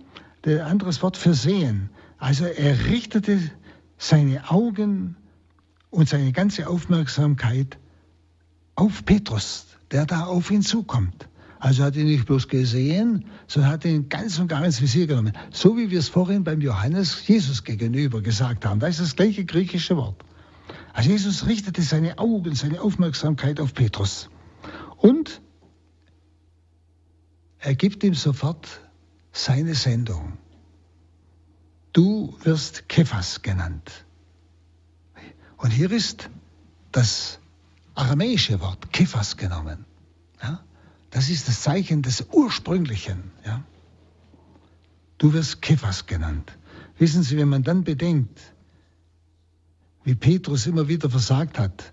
ein 0.45 0.61
anderes 0.61 1.01
Wort 1.01 1.17
für 1.17 1.33
sehen. 1.33 1.89
Also 2.19 2.45
er 2.45 2.85
richtete 2.85 3.39
seine 3.97 4.49
Augen 4.51 5.15
und 5.89 6.07
seine 6.07 6.31
ganze 6.31 6.67
Aufmerksamkeit 6.67 7.77
auf 8.75 9.05
Petrus, 9.05 9.67
der 9.91 10.05
da 10.05 10.25
auf 10.25 10.51
ihn 10.51 10.61
zukommt. 10.61 11.27
Also 11.59 11.83
hat 11.83 11.95
ihn 11.95 12.05
nicht 12.05 12.25
bloß 12.25 12.47
gesehen, 12.47 13.25
sondern 13.47 13.71
hat 13.71 13.85
ihn 13.85 14.09
ganz 14.09 14.37
und 14.37 14.49
gar 14.49 14.63
ins 14.63 14.81
Visier 14.81 15.07
genommen. 15.07 15.33
So 15.51 15.77
wie 15.77 15.89
wir 15.89 15.99
es 15.99 16.09
vorhin 16.09 16.43
beim 16.43 16.61
Johannes 16.61 17.27
Jesus 17.27 17.63
gegenüber 17.63 18.21
gesagt 18.21 18.65
haben. 18.65 18.79
Da 18.79 18.87
ist 18.87 18.99
das 18.99 19.15
gleiche 19.15 19.45
griechische 19.45 19.97
Wort. 19.97 20.23
Also 20.95 21.09
Jesus 21.09 21.45
richtete 21.45 21.81
seine 21.81 22.19
Augen, 22.19 22.55
seine 22.55 22.81
Aufmerksamkeit 22.81 23.59
auf 23.59 23.73
Petrus. 23.73 24.29
Und 24.95 25.41
er 27.59 27.75
gibt 27.75 28.01
ihm 28.05 28.13
sofort 28.13 28.79
seine 29.33 29.75
Sendung. 29.75 30.37
Du 31.91 32.33
wirst 32.43 32.87
Kephas 32.87 33.41
genannt. 33.41 34.05
Und 35.57 35.71
hier 35.71 35.91
ist 35.91 36.29
das 36.93 37.39
aramäische 37.93 38.61
Wort 38.61 38.93
Kephas 38.93 39.35
genommen. 39.35 39.83
Ja? 40.41 40.63
Das 41.09 41.29
ist 41.29 41.49
das 41.49 41.61
Zeichen 41.61 42.03
des 42.03 42.25
Ursprünglichen. 42.31 43.31
Ja? 43.45 43.65
Du 45.17 45.33
wirst 45.33 45.61
Kephas 45.61 46.05
genannt. 46.05 46.57
Wissen 46.97 47.21
Sie, 47.21 47.35
wenn 47.35 47.49
man 47.49 47.63
dann 47.63 47.83
bedenkt, 47.83 48.54
wie 50.05 50.15
Petrus 50.15 50.67
immer 50.67 50.87
wieder 50.87 51.09
versagt 51.09 51.59
hat, 51.59 51.91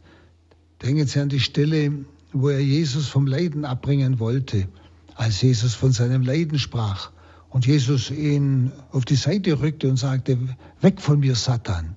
denken 0.83 1.07
Sie 1.07 1.19
an 1.19 1.31
die 1.31 1.41
Stelle, 1.41 2.05
wo 2.33 2.51
er 2.51 2.61
Jesus 2.61 3.09
vom 3.09 3.27
Leiden 3.27 3.65
abbringen 3.65 4.21
wollte, 4.21 4.69
als 5.15 5.41
Jesus 5.41 5.75
von 5.75 5.93
seinem 5.93 6.23
Leiden 6.23 6.59
sprach 6.59 7.11
und 7.49 7.67
Jesus 7.67 8.11
ihn 8.11 8.71
auf 8.93 9.05
die 9.05 9.17
Seite 9.17 9.61
rückte 9.61 9.89
und 9.89 9.97
sagte, 9.97 10.39
weg 10.81 11.01
von 11.01 11.21
mir, 11.21 11.35
Satan. 11.35 11.97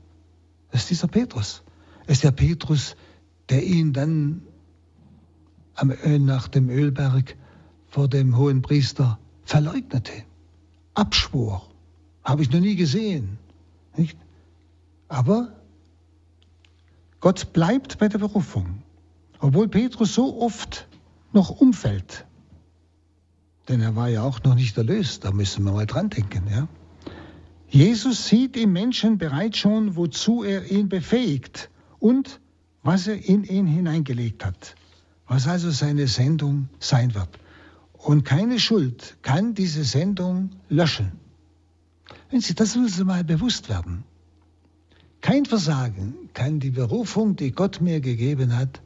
Das 0.71 0.81
ist 0.83 0.89
dieser 0.89 1.07
Petrus. 1.07 1.63
Das 2.07 2.17
ist 2.17 2.23
der 2.23 2.31
Petrus, 2.31 2.95
der 3.49 3.63
ihn 3.63 3.93
dann 3.93 4.41
am, 5.75 5.93
nach 6.25 6.47
dem 6.47 6.69
Ölberg 6.69 7.35
vor 7.87 8.07
dem 8.07 8.37
hohen 8.37 8.61
Priester 8.61 9.19
verleugnete, 9.43 10.11
abschwor. 10.93 11.69
Habe 12.23 12.41
ich 12.41 12.51
noch 12.51 12.59
nie 12.59 12.75
gesehen. 12.75 13.37
Nicht? 13.95 14.17
Aber 15.07 15.53
Gott 17.25 17.53
bleibt 17.53 17.97
bei 17.97 18.07
der 18.07 18.19
Berufung, 18.19 18.83
obwohl 19.39 19.67
Petrus 19.67 20.13
so 20.13 20.41
oft 20.41 20.87
noch 21.33 21.49
umfällt. 21.49 22.23
Denn 23.67 23.81
er 23.81 23.95
war 23.95 24.09
ja 24.09 24.21
auch 24.21 24.43
noch 24.43 24.53
nicht 24.53 24.77
erlöst, 24.77 25.25
da 25.25 25.31
müssen 25.31 25.65
wir 25.65 25.71
mal 25.71 25.87
dran 25.87 26.11
denken. 26.11 26.43
Ja? 26.51 26.67
Jesus 27.67 28.27
sieht 28.27 28.55
im 28.55 28.73
Menschen 28.73 29.17
bereits 29.17 29.57
schon, 29.57 29.95
wozu 29.95 30.43
er 30.43 30.69
ihn 30.69 30.87
befähigt 30.87 31.71
und 31.97 32.39
was 32.83 33.07
er 33.07 33.17
in 33.27 33.43
ihn 33.43 33.65
hineingelegt 33.65 34.45
hat 34.45 34.75
was 35.27 35.47
also 35.47 35.71
seine 35.71 36.07
Sendung 36.07 36.69
sein 36.79 37.15
wird. 37.15 37.29
Und 37.93 38.23
keine 38.25 38.59
Schuld 38.59 39.17
kann 39.23 39.55
diese 39.55 39.83
Sendung 39.83 40.51
löschen. 40.69 41.13
Wenn 42.29 42.41
Sie, 42.41 42.53
das 42.53 42.75
müssen 42.75 42.97
Sie 42.97 43.03
mal 43.03 43.23
bewusst 43.23 43.69
werden. 43.69 44.03
Kein 45.25 45.45
Versagen 45.45 46.29
kann 46.35 46.59
die 46.59 46.69
Berufung, 46.69 47.35
die 47.35 47.51
Gott 47.51 47.81
mir 47.81 47.99
gegeben 47.99 48.55
hat, 48.55 48.83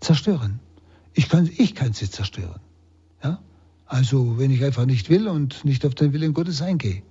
zerstören. 0.00 0.58
Ich 1.12 1.28
kann, 1.28 1.50
ich 1.58 1.74
kann 1.74 1.92
sie 1.92 2.08
zerstören. 2.08 2.62
Ja? 3.22 3.42
Also, 3.84 4.38
wenn 4.38 4.50
ich 4.50 4.64
einfach 4.64 4.86
nicht 4.86 5.10
will 5.10 5.28
und 5.28 5.62
nicht 5.66 5.84
auf 5.84 5.94
den 5.94 6.14
Willen 6.14 6.32
Gottes 6.32 6.62
eingehe. 6.62 7.02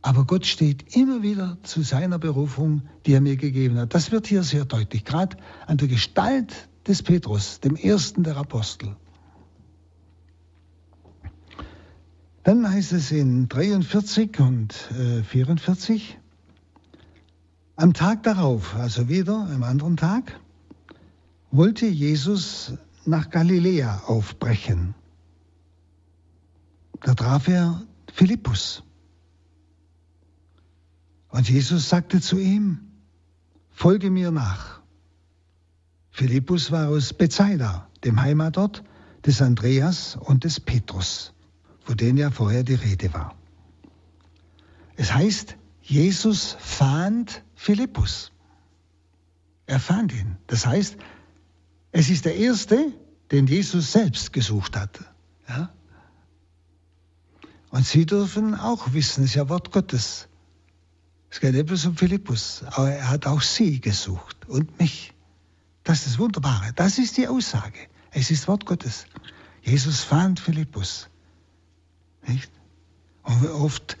Aber 0.00 0.24
Gott 0.24 0.46
steht 0.46 0.96
immer 0.96 1.22
wieder 1.22 1.58
zu 1.64 1.82
seiner 1.82 2.18
Berufung, 2.18 2.80
die 3.04 3.12
er 3.12 3.20
mir 3.20 3.36
gegeben 3.36 3.76
hat. 3.76 3.92
Das 3.92 4.10
wird 4.10 4.26
hier 4.26 4.42
sehr 4.42 4.64
deutlich, 4.64 5.04
gerade 5.04 5.36
an 5.66 5.76
der 5.76 5.88
Gestalt 5.88 6.70
des 6.86 7.02
Petrus, 7.02 7.60
dem 7.60 7.76
ersten 7.76 8.22
der 8.22 8.38
Apostel. 8.38 8.96
Dann 12.42 12.70
heißt 12.70 12.94
es 12.94 13.12
in 13.12 13.50
43 13.50 14.40
und 14.40 14.74
äh, 14.98 15.22
44, 15.22 16.16
am 17.82 17.94
Tag 17.94 18.22
darauf, 18.22 18.76
also 18.76 19.08
wieder 19.08 19.48
am 19.52 19.64
anderen 19.64 19.96
Tag, 19.96 20.38
wollte 21.50 21.86
Jesus 21.86 22.74
nach 23.04 23.28
Galiläa 23.28 24.04
aufbrechen. 24.06 24.94
Da 27.00 27.14
traf 27.14 27.48
er 27.48 27.82
Philippus. 28.12 28.84
Und 31.28 31.50
Jesus 31.50 31.88
sagte 31.88 32.20
zu 32.20 32.38
ihm, 32.38 32.78
folge 33.72 34.10
mir 34.10 34.30
nach. 34.30 34.80
Philippus 36.12 36.70
war 36.70 36.88
aus 36.88 37.12
Bethsaida, 37.12 37.88
dem 38.04 38.22
Heimatort 38.22 38.84
des 39.26 39.42
Andreas 39.42 40.14
und 40.14 40.44
des 40.44 40.60
Petrus, 40.60 41.34
von 41.80 41.96
denen 41.96 42.18
ja 42.18 42.30
vorher 42.30 42.62
die 42.62 42.74
Rede 42.74 43.12
war. 43.12 43.34
Es 44.94 45.12
heißt, 45.12 45.56
Jesus 45.82 46.56
fand 46.58 47.42
Philippus. 47.54 48.32
Er 49.66 49.80
fand 49.80 50.12
ihn. 50.12 50.36
Das 50.46 50.66
heißt, 50.66 50.96
es 51.92 52.08
ist 52.10 52.24
der 52.24 52.36
Erste, 52.36 52.92
den 53.30 53.46
Jesus 53.46 53.92
selbst 53.92 54.32
gesucht 54.32 54.76
hat. 54.76 55.00
Ja? 55.48 55.72
Und 57.70 57.86
Sie 57.86 58.06
dürfen 58.06 58.54
auch 58.54 58.92
wissen, 58.92 59.24
es 59.24 59.30
ist 59.30 59.36
ja 59.36 59.48
Wort 59.48 59.72
Gottes. 59.72 60.28
Es 61.30 61.40
geht 61.40 61.54
nicht 61.54 61.66
bloß 61.66 61.86
um 61.86 61.96
Philippus, 61.96 62.62
aber 62.66 62.90
er 62.90 63.08
hat 63.08 63.26
auch 63.26 63.40
Sie 63.40 63.80
gesucht 63.80 64.36
und 64.46 64.78
mich. 64.78 65.14
Das 65.82 66.00
ist 66.00 66.06
das 66.06 66.18
Wunderbare. 66.18 66.72
Das 66.74 66.98
ist 66.98 67.16
die 67.16 67.26
Aussage. 67.26 67.78
Es 68.10 68.30
ist 68.30 68.46
Wort 68.48 68.66
Gottes. 68.66 69.06
Jesus 69.62 70.00
fand 70.00 70.38
Philippus. 70.38 71.08
Nicht? 72.26 72.50
Und 73.22 73.46
oft, 73.46 73.96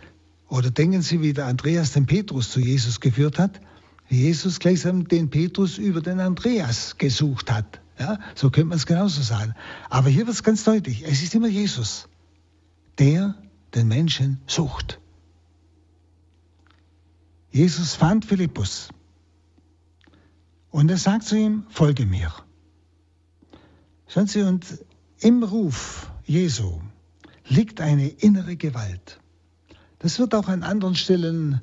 oder 0.52 0.70
denken 0.70 1.00
Sie, 1.00 1.22
wie 1.22 1.32
der 1.32 1.46
Andreas 1.46 1.92
den 1.92 2.04
Petrus 2.04 2.50
zu 2.50 2.60
Jesus 2.60 3.00
geführt 3.00 3.38
hat? 3.38 3.62
Jesus 4.10 4.58
gleichsam 4.58 5.08
den 5.08 5.30
Petrus 5.30 5.78
über 5.78 6.02
den 6.02 6.20
Andreas 6.20 6.98
gesucht 6.98 7.50
hat. 7.50 7.80
Ja, 7.98 8.18
so 8.34 8.50
könnte 8.50 8.68
man 8.68 8.76
es 8.76 8.84
genauso 8.84 9.22
sagen. 9.22 9.54
Aber 9.88 10.10
hier 10.10 10.26
wird 10.26 10.36
es 10.36 10.42
ganz 10.42 10.64
deutlich, 10.64 11.04
es 11.06 11.22
ist 11.22 11.34
immer 11.34 11.48
Jesus, 11.48 12.06
der 12.98 13.34
den 13.74 13.88
Menschen 13.88 14.42
sucht. 14.46 15.00
Jesus 17.50 17.94
fand 17.94 18.26
Philippus 18.26 18.90
und 20.70 20.90
er 20.90 20.98
sagt 20.98 21.24
zu 21.24 21.34
ihm, 21.34 21.64
folge 21.70 22.04
mir. 22.04 22.30
Schauen 24.06 24.26
Sie, 24.26 24.42
und 24.42 24.66
im 25.18 25.42
Ruf 25.44 26.10
Jesu 26.26 26.82
liegt 27.46 27.80
eine 27.80 28.08
innere 28.08 28.56
Gewalt. 28.56 29.21
Das 30.02 30.18
wird 30.18 30.34
auch 30.34 30.48
an 30.48 30.64
anderen 30.64 30.96
Stellen 30.96 31.60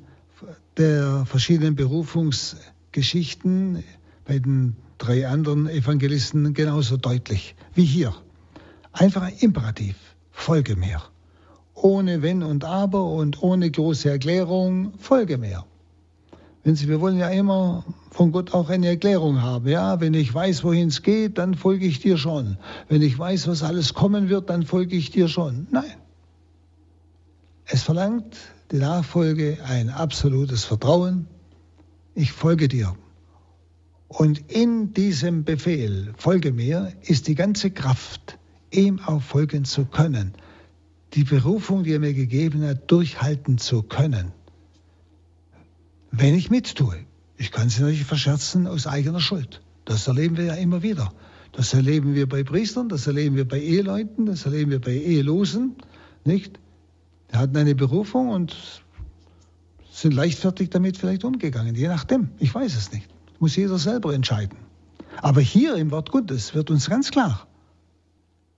der 0.78 1.26
verschiedenen 1.26 1.76
Berufungsgeschichten 1.76 3.84
bei 4.24 4.38
den 4.38 4.76
drei 4.96 5.28
anderen 5.28 5.68
Evangelisten 5.68 6.54
genauso 6.54 6.96
deutlich 6.96 7.54
wie 7.74 7.84
hier. 7.84 8.14
Einfach 8.92 9.20
ein 9.22 9.34
Imperativ, 9.40 9.96
folge 10.32 10.74
mir. 10.74 11.02
Ohne 11.74 12.22
Wenn 12.22 12.42
und 12.42 12.64
Aber 12.64 13.04
und 13.04 13.42
ohne 13.42 13.70
große 13.70 14.10
Erklärung, 14.10 14.94
folge 14.98 15.36
mir. 15.36 15.66
Wenn 16.64 16.76
Sie, 16.76 16.88
wir 16.88 17.02
wollen 17.02 17.18
ja 17.18 17.28
immer 17.28 17.84
von 18.10 18.32
Gott 18.32 18.54
auch 18.54 18.70
eine 18.70 18.88
Erklärung 18.88 19.42
haben. 19.42 19.68
Ja, 19.68 20.00
wenn 20.00 20.14
ich 20.14 20.32
weiß, 20.32 20.64
wohin 20.64 20.88
es 20.88 21.02
geht, 21.02 21.36
dann 21.36 21.54
folge 21.54 21.84
ich 21.86 22.00
dir 22.00 22.16
schon. 22.16 22.56
Wenn 22.88 23.02
ich 23.02 23.18
weiß, 23.18 23.48
was 23.48 23.62
alles 23.62 23.92
kommen 23.92 24.30
wird, 24.30 24.48
dann 24.48 24.64
folge 24.64 24.96
ich 24.96 25.10
dir 25.10 25.28
schon. 25.28 25.66
Nein. 25.70 25.99
Es 27.70 27.82
verlangt 27.82 28.36
die 28.70 28.78
Nachfolge 28.78 29.58
ein 29.64 29.90
absolutes 29.90 30.64
Vertrauen. 30.64 31.26
Ich 32.14 32.32
folge 32.32 32.68
dir. 32.68 32.96
Und 34.08 34.50
in 34.50 34.92
diesem 34.92 35.44
Befehl, 35.44 36.12
folge 36.16 36.52
mir, 36.52 36.92
ist 37.02 37.28
die 37.28 37.34
ganze 37.34 37.70
Kraft, 37.70 38.38
ihm 38.70 39.00
auch 39.00 39.22
folgen 39.22 39.64
zu 39.64 39.84
können. 39.84 40.34
Die 41.14 41.24
Berufung, 41.24 41.84
die 41.84 41.92
er 41.92 42.00
mir 42.00 42.14
gegeben 42.14 42.62
hat, 42.66 42.90
durchhalten 42.90 43.58
zu 43.58 43.82
können 43.82 44.32
wenn 46.10 46.34
ich 46.34 46.50
mittue. 46.50 46.96
Ich 47.36 47.50
kann 47.50 47.68
sie 47.68 47.80
natürlich 47.82 48.04
verscherzen 48.04 48.66
aus 48.66 48.86
eigener 48.86 49.20
Schuld. 49.20 49.62
Das 49.84 50.06
erleben 50.06 50.36
wir 50.36 50.44
ja 50.44 50.54
immer 50.54 50.82
wieder. 50.82 51.12
Das 51.52 51.74
erleben 51.74 52.14
wir 52.14 52.28
bei 52.28 52.44
Priestern, 52.44 52.88
das 52.88 53.06
erleben 53.06 53.36
wir 53.36 53.46
bei 53.46 53.60
Eheleuten, 53.60 54.26
das 54.26 54.44
erleben 54.44 54.70
wir 54.70 54.80
bei 54.80 54.92
Ehelosen, 54.92 55.74
nicht? 56.24 56.60
Hatten 57.32 57.56
eine 57.56 57.74
Berufung 57.74 58.28
und 58.28 58.82
sind 59.90 60.14
leichtfertig 60.14 60.70
damit 60.70 60.96
vielleicht 60.96 61.24
umgegangen, 61.24 61.74
je 61.74 61.88
nachdem. 61.88 62.30
Ich 62.38 62.54
weiß 62.54 62.76
es 62.76 62.92
nicht. 62.92 63.08
Muss 63.38 63.56
jeder 63.56 63.78
selber 63.78 64.14
entscheiden. 64.14 64.58
Aber 65.22 65.40
hier 65.40 65.76
im 65.76 65.90
Wort 65.90 66.10
Gottes 66.10 66.54
wird 66.54 66.70
uns 66.70 66.88
ganz 66.88 67.10
klar, 67.10 67.46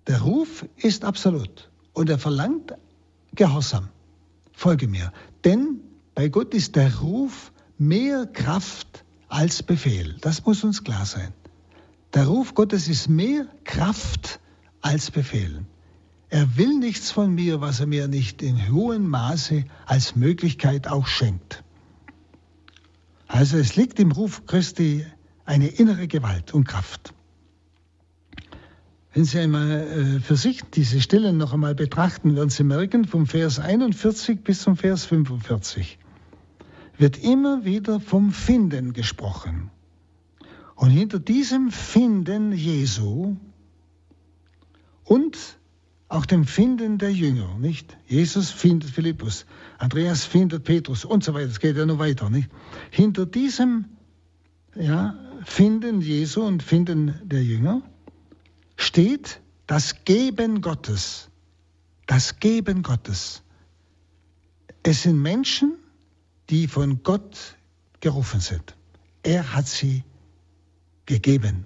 der 0.06 0.20
Ruf 0.22 0.64
ist 0.76 1.04
absolut 1.04 1.70
und 1.92 2.10
er 2.10 2.18
verlangt 2.18 2.74
Gehorsam. 3.34 3.88
Folge 4.52 4.88
mir. 4.88 5.12
Denn 5.44 5.80
bei 6.14 6.28
Gott 6.28 6.54
ist 6.54 6.76
der 6.76 6.98
Ruf 6.98 7.52
mehr 7.78 8.26
Kraft 8.26 9.04
als 9.28 9.62
Befehl. 9.62 10.16
Das 10.20 10.44
muss 10.44 10.62
uns 10.62 10.84
klar 10.84 11.06
sein. 11.06 11.32
Der 12.14 12.26
Ruf 12.26 12.54
Gottes 12.54 12.88
ist 12.88 13.08
mehr 13.08 13.46
Kraft 13.64 14.38
als 14.82 15.10
Befehl. 15.10 15.64
Er 16.32 16.56
will 16.56 16.78
nichts 16.78 17.10
von 17.10 17.34
mir, 17.34 17.60
was 17.60 17.80
er 17.80 17.86
mir 17.86 18.08
nicht 18.08 18.40
in 18.40 18.72
hohem 18.72 19.06
Maße 19.06 19.66
als 19.84 20.16
Möglichkeit 20.16 20.88
auch 20.88 21.06
schenkt. 21.06 21.62
Also 23.28 23.58
es 23.58 23.76
liegt 23.76 24.00
im 24.00 24.12
Ruf 24.12 24.46
Christi 24.46 25.04
eine 25.44 25.66
innere 25.66 26.08
Gewalt 26.08 26.54
und 26.54 26.66
Kraft. 26.66 27.12
Wenn 29.12 29.26
Sie 29.26 29.40
einmal 29.40 29.70
äh, 29.72 30.20
für 30.20 30.36
sich 30.36 30.62
diese 30.62 31.02
Stellen 31.02 31.36
noch 31.36 31.52
einmal 31.52 31.74
betrachten, 31.74 32.34
werden 32.34 32.48
Sie 32.48 32.64
merken, 32.64 33.04
vom 33.04 33.26
Vers 33.26 33.58
41 33.58 34.42
bis 34.42 34.62
zum 34.62 34.78
Vers 34.78 35.04
45 35.04 35.98
wird 36.96 37.22
immer 37.22 37.66
wieder 37.66 38.00
vom 38.00 38.32
Finden 38.32 38.94
gesprochen. 38.94 39.70
Und 40.76 40.88
hinter 40.88 41.18
diesem 41.18 41.70
Finden 41.70 42.52
Jesu 42.52 43.36
und 45.04 45.58
auch 46.12 46.26
dem 46.26 46.44
Finden 46.44 46.98
der 46.98 47.10
Jünger, 47.10 47.56
nicht? 47.58 47.96
Jesus 48.06 48.50
findet 48.50 48.90
Philippus, 48.90 49.46
Andreas 49.78 50.24
findet 50.24 50.64
Petrus 50.64 51.06
und 51.06 51.24
so 51.24 51.32
weiter. 51.32 51.48
Es 51.48 51.58
geht 51.58 51.76
ja 51.76 51.86
noch 51.86 51.98
weiter, 51.98 52.28
nicht? 52.28 52.50
Hinter 52.90 53.24
diesem 53.24 53.86
ja, 54.74 55.14
Finden 55.44 56.02
Jesu 56.02 56.42
und 56.42 56.62
Finden 56.62 57.18
der 57.24 57.42
Jünger 57.42 57.82
steht 58.76 59.40
das 59.66 60.04
Geben 60.04 60.60
Gottes. 60.60 61.30
Das 62.06 62.38
Geben 62.40 62.82
Gottes. 62.82 63.42
Es 64.82 65.04
sind 65.04 65.20
Menschen, 65.22 65.76
die 66.50 66.68
von 66.68 67.02
Gott 67.02 67.56
gerufen 68.00 68.40
sind. 68.40 68.76
Er 69.22 69.54
hat 69.54 69.66
sie 69.66 70.04
gegeben. 71.06 71.64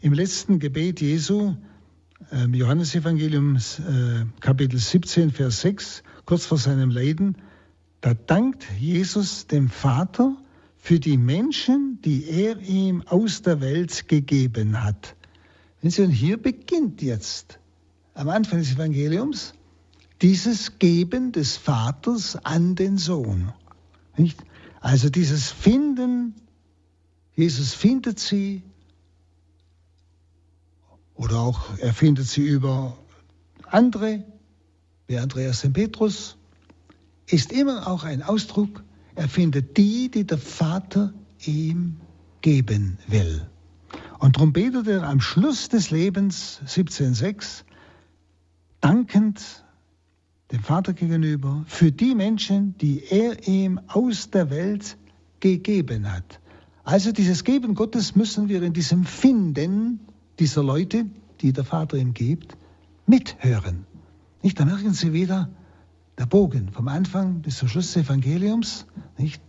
Im 0.00 0.14
letzten 0.14 0.58
Gebet 0.58 1.02
Jesu, 1.02 1.56
äh, 2.34 2.46
Johannesevangelium 2.46 3.56
äh, 3.56 4.24
Kapitel 4.40 4.78
17, 4.78 5.30
Vers 5.30 5.60
6, 5.60 6.02
kurz 6.24 6.46
vor 6.46 6.58
seinem 6.58 6.90
Leiden, 6.90 7.36
da 8.00 8.14
dankt 8.14 8.66
Jesus 8.78 9.46
dem 9.46 9.68
Vater 9.68 10.36
für 10.76 10.98
die 10.98 11.16
Menschen, 11.16 12.00
die 12.04 12.28
er 12.28 12.58
ihm 12.60 13.02
aus 13.06 13.42
der 13.42 13.60
Welt 13.60 14.08
gegeben 14.08 14.82
hat. 14.82 15.16
Und 15.82 15.92
hier 15.92 16.36
beginnt 16.36 17.02
jetzt 17.02 17.58
am 18.14 18.28
Anfang 18.28 18.58
des 18.58 18.72
Evangeliums 18.72 19.54
dieses 20.20 20.78
Geben 20.78 21.32
des 21.32 21.56
Vaters 21.56 22.36
an 22.44 22.74
den 22.74 22.98
Sohn. 22.98 23.52
Nicht? 24.16 24.38
Also 24.80 25.08
dieses 25.08 25.50
Finden, 25.50 26.34
Jesus 27.34 27.74
findet 27.74 28.18
sie 28.18 28.62
oder 31.24 31.40
auch 31.40 31.78
er 31.78 31.94
findet 31.94 32.26
sie 32.26 32.42
über 32.42 32.98
andere, 33.70 34.24
wie 35.06 35.18
Andreas 35.18 35.64
und 35.64 35.72
Petrus, 35.72 36.36
ist 37.26 37.50
immer 37.50 37.88
auch 37.88 38.04
ein 38.04 38.22
Ausdruck, 38.22 38.84
er 39.14 39.28
findet 39.28 39.78
die, 39.78 40.10
die 40.10 40.26
der 40.26 40.38
Vater 40.38 41.14
ihm 41.46 41.96
geben 42.42 42.98
will. 43.08 43.48
Und 44.18 44.36
darum 44.36 44.52
betet 44.52 44.86
er 44.86 45.04
am 45.04 45.20
Schluss 45.20 45.70
des 45.70 45.90
Lebens 45.90 46.60
17,6, 46.66 47.64
dankend 48.80 49.64
dem 50.52 50.60
Vater 50.60 50.92
gegenüber, 50.92 51.64
für 51.66 51.90
die 51.90 52.14
Menschen, 52.14 52.76
die 52.78 53.02
er 53.02 53.48
ihm 53.48 53.80
aus 53.86 54.30
der 54.30 54.50
Welt 54.50 54.98
gegeben 55.40 56.10
hat. 56.10 56.40
Also 56.84 57.12
dieses 57.12 57.44
Geben 57.44 57.74
Gottes 57.74 58.14
müssen 58.14 58.48
wir 58.50 58.62
in 58.62 58.74
diesem 58.74 59.04
Finden 59.04 60.00
dieser 60.38 60.62
Leute, 60.62 61.06
die 61.40 61.52
der 61.52 61.64
Vater 61.64 61.96
ihm 61.96 62.14
gibt, 62.14 62.56
mithören. 63.06 63.86
Nicht, 64.42 64.60
da 64.60 64.64
merken 64.64 64.92
Sie 64.92 65.12
wieder 65.12 65.50
der 66.18 66.26
Bogen 66.26 66.70
vom 66.70 66.88
Anfang 66.88 67.40
bis 67.40 67.58
zum 67.58 67.68
Schluss 67.68 67.92
des 67.92 68.04
Evangeliums. 68.04 68.86
Nicht? 69.18 69.42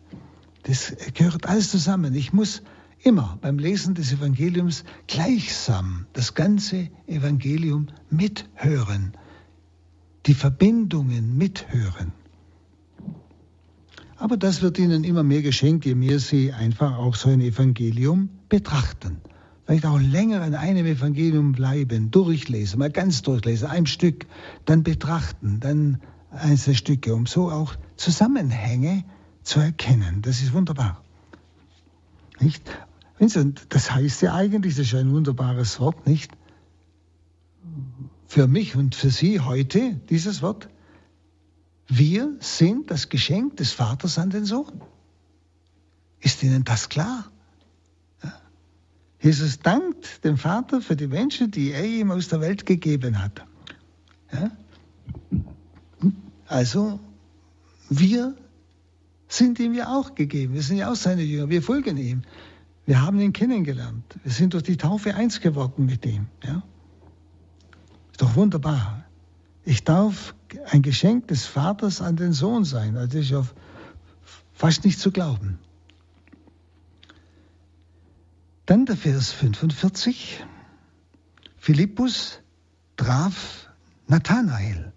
Das 0.63 0.95
gehört 1.13 1.47
alles 1.47 1.71
zusammen. 1.71 2.15
Ich 2.15 2.33
muss 2.33 2.63
immer 3.03 3.38
beim 3.41 3.59
Lesen 3.59 3.93
des 3.93 4.11
Evangeliums 4.11 4.83
gleichsam 5.07 6.07
das 6.13 6.33
ganze 6.33 6.89
Evangelium 7.07 7.88
mithören 8.09 9.13
die 10.25 10.33
Verbindungen 10.33 11.38
mithören. 11.38 12.11
Aber 14.17 14.38
das 14.38 14.61
wird 14.61 14.79
ihnen 14.79 15.03
immer 15.03 15.23
mehr 15.23 15.41
geschenkt, 15.41 15.86
je 15.86 15.93
mehr 15.93 16.19
sie 16.19 16.53
einfach 16.53 16.97
auch 16.97 17.15
so 17.15 17.29
ein 17.29 17.41
Evangelium 17.41 18.29
betrachten. 18.49 19.17
Vielleicht 19.66 19.86
auch 19.86 19.99
länger 19.99 20.41
an 20.41 20.53
einem 20.53 20.86
Evangelium 20.86 21.53
bleiben, 21.53 22.11
durchlesen, 22.11 22.80
mal 22.80 22.91
ganz 22.91 23.22
durchlesen, 23.24 23.68
ein 23.68 23.88
Stück, 23.88 24.28
dann 24.66 24.84
betrachten, 24.84 25.59
dann 25.59 26.01
einzelne 26.30 26.76
Stücke, 26.76 27.16
um 27.16 27.26
so 27.26 27.49
auch 27.49 27.76
Zusammenhänge 27.95 29.03
zu 29.43 29.59
erkennen. 29.59 30.22
Das 30.22 30.41
ist 30.41 30.53
wunderbar. 30.53 31.01
Nicht? 32.39 32.70
Das 33.70 33.91
heißt 33.91 34.22
ja 34.22 34.36
eigentlich, 34.36 34.76
das 34.76 34.88
ist 34.88 34.95
ein 34.95 35.11
wunderbares 35.11 35.80
Wort, 35.80 36.05
nicht? 36.05 36.32
für 38.28 38.47
mich 38.47 38.76
und 38.76 38.95
für 38.95 39.09
Sie 39.09 39.39
heute 39.39 39.93
dieses 40.09 40.41
Wort. 40.41 40.68
Wir 41.88 42.36
sind 42.39 42.91
das 42.91 43.09
Geschenk 43.09 43.57
des 43.57 43.72
Vaters 43.72 44.18
an 44.18 44.30
den 44.30 44.45
Sohn. 44.45 44.82
Ist 46.20 46.43
Ihnen 46.43 46.63
das 46.63 46.89
klar? 46.89 47.32
Jesus 49.26 49.57
dankt 49.57 50.23
dem 50.23 50.38
Vater 50.38 50.82
für 50.82 50.95
die 50.95 51.07
Menschen, 51.07 51.49
die 51.49 51.71
er 51.71 51.84
ihm 51.84 52.11
aus 52.11 52.28
der 52.28 52.41
Welt 52.41 52.67
gegeben 52.67 53.19
hat. 53.19 53.43
Ja. 54.32 54.51
Also, 56.45 56.99
wir 57.89 58.36
sind 59.28 59.59
ihm 59.59 59.73
ja 59.73 59.88
auch 59.88 60.13
gegeben. 60.13 60.53
Wir 60.53 60.61
sind 60.61 60.78
ja 60.78 60.91
auch 60.91 60.95
seine 60.95 61.23
Jünger, 61.23 61.49
wir 61.49 61.63
folgen 61.63 61.97
ihm. 61.97 62.21
Wir 62.86 63.01
haben 63.01 63.19
ihn 63.19 63.34
kennengelernt. 63.34 64.03
Wir 64.21 64.32
sind 64.32 64.53
durch 64.53 64.61
die 64.61 64.78
Taufe 64.78 65.15
eins 65.15 65.41
geworden 65.41 65.88
mit 65.88 66.05
ihm. 66.05 66.28
Ja? 66.43 66.61
Ist 68.11 68.21
doch 68.21 68.36
wunderbar. 68.36 69.05
Ich 69.63 69.84
darf 69.84 70.36
ein 70.69 70.84
Geschenk 70.84 71.30
des 71.30 71.47
Vaters 71.47 71.99
an 71.99 72.15
den 72.15 72.34
Sohn 72.34 72.63
sein. 72.63 72.93
Das 72.93 73.11
ist 73.15 73.32
ja 73.32 73.43
fast 74.53 74.86
nicht 74.86 74.99
zu 74.99 75.11
glauben. 75.11 75.57
Dann 78.66 78.88
der 78.88 78.97
Vers 78.97 79.32
45. 79.32 80.43
Philippus 81.55 82.39
traf 82.97 83.70
Nathanael 84.07 84.91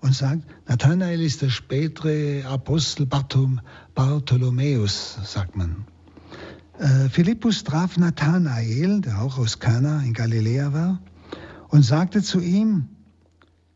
und 0.00 0.12
sagt, 0.12 0.42
Nathanael 0.68 1.20
ist 1.20 1.40
der 1.40 1.50
spätere 1.50 2.44
Apostel 2.44 3.06
Bartholomäus, 3.06 5.20
sagt 5.24 5.54
man. 5.54 5.84
Äh, 6.78 7.08
Philippus 7.10 7.62
traf 7.62 7.96
Nathanael, 7.96 9.02
der 9.02 9.22
auch 9.22 9.38
aus 9.38 9.60
Kana 9.60 10.02
in 10.02 10.14
Galiläa 10.14 10.72
war, 10.72 11.00
und 11.68 11.84
sagte 11.84 12.22
zu 12.22 12.40
ihm, 12.40 12.88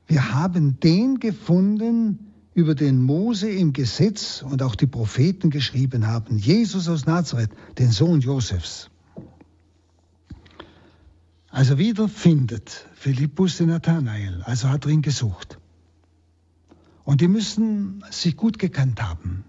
wir 0.08 0.34
haben 0.34 0.80
den 0.80 1.20
gefunden, 1.20 2.32
über 2.52 2.74
den 2.74 3.00
Mose 3.00 3.48
im 3.48 3.72
Gesetz 3.72 4.42
und 4.42 4.60
auch 4.62 4.74
die 4.74 4.88
Propheten 4.88 5.50
geschrieben 5.50 6.08
haben, 6.08 6.38
Jesus 6.38 6.88
aus 6.88 7.06
Nazareth, 7.06 7.50
den 7.78 7.92
Sohn 7.92 8.20
Josefs. 8.20 8.90
Also 11.56 11.78
wieder 11.78 12.06
findet 12.06 12.86
Philippus 12.96 13.56
den 13.56 13.68
Nathanael, 13.68 14.42
also 14.42 14.68
hat 14.68 14.84
er 14.84 14.90
ihn 14.90 15.00
gesucht. 15.00 15.58
Und 17.02 17.22
die 17.22 17.28
müssen 17.28 18.04
sich 18.10 18.36
gut 18.36 18.58
gekannt 18.58 19.02
haben. 19.02 19.42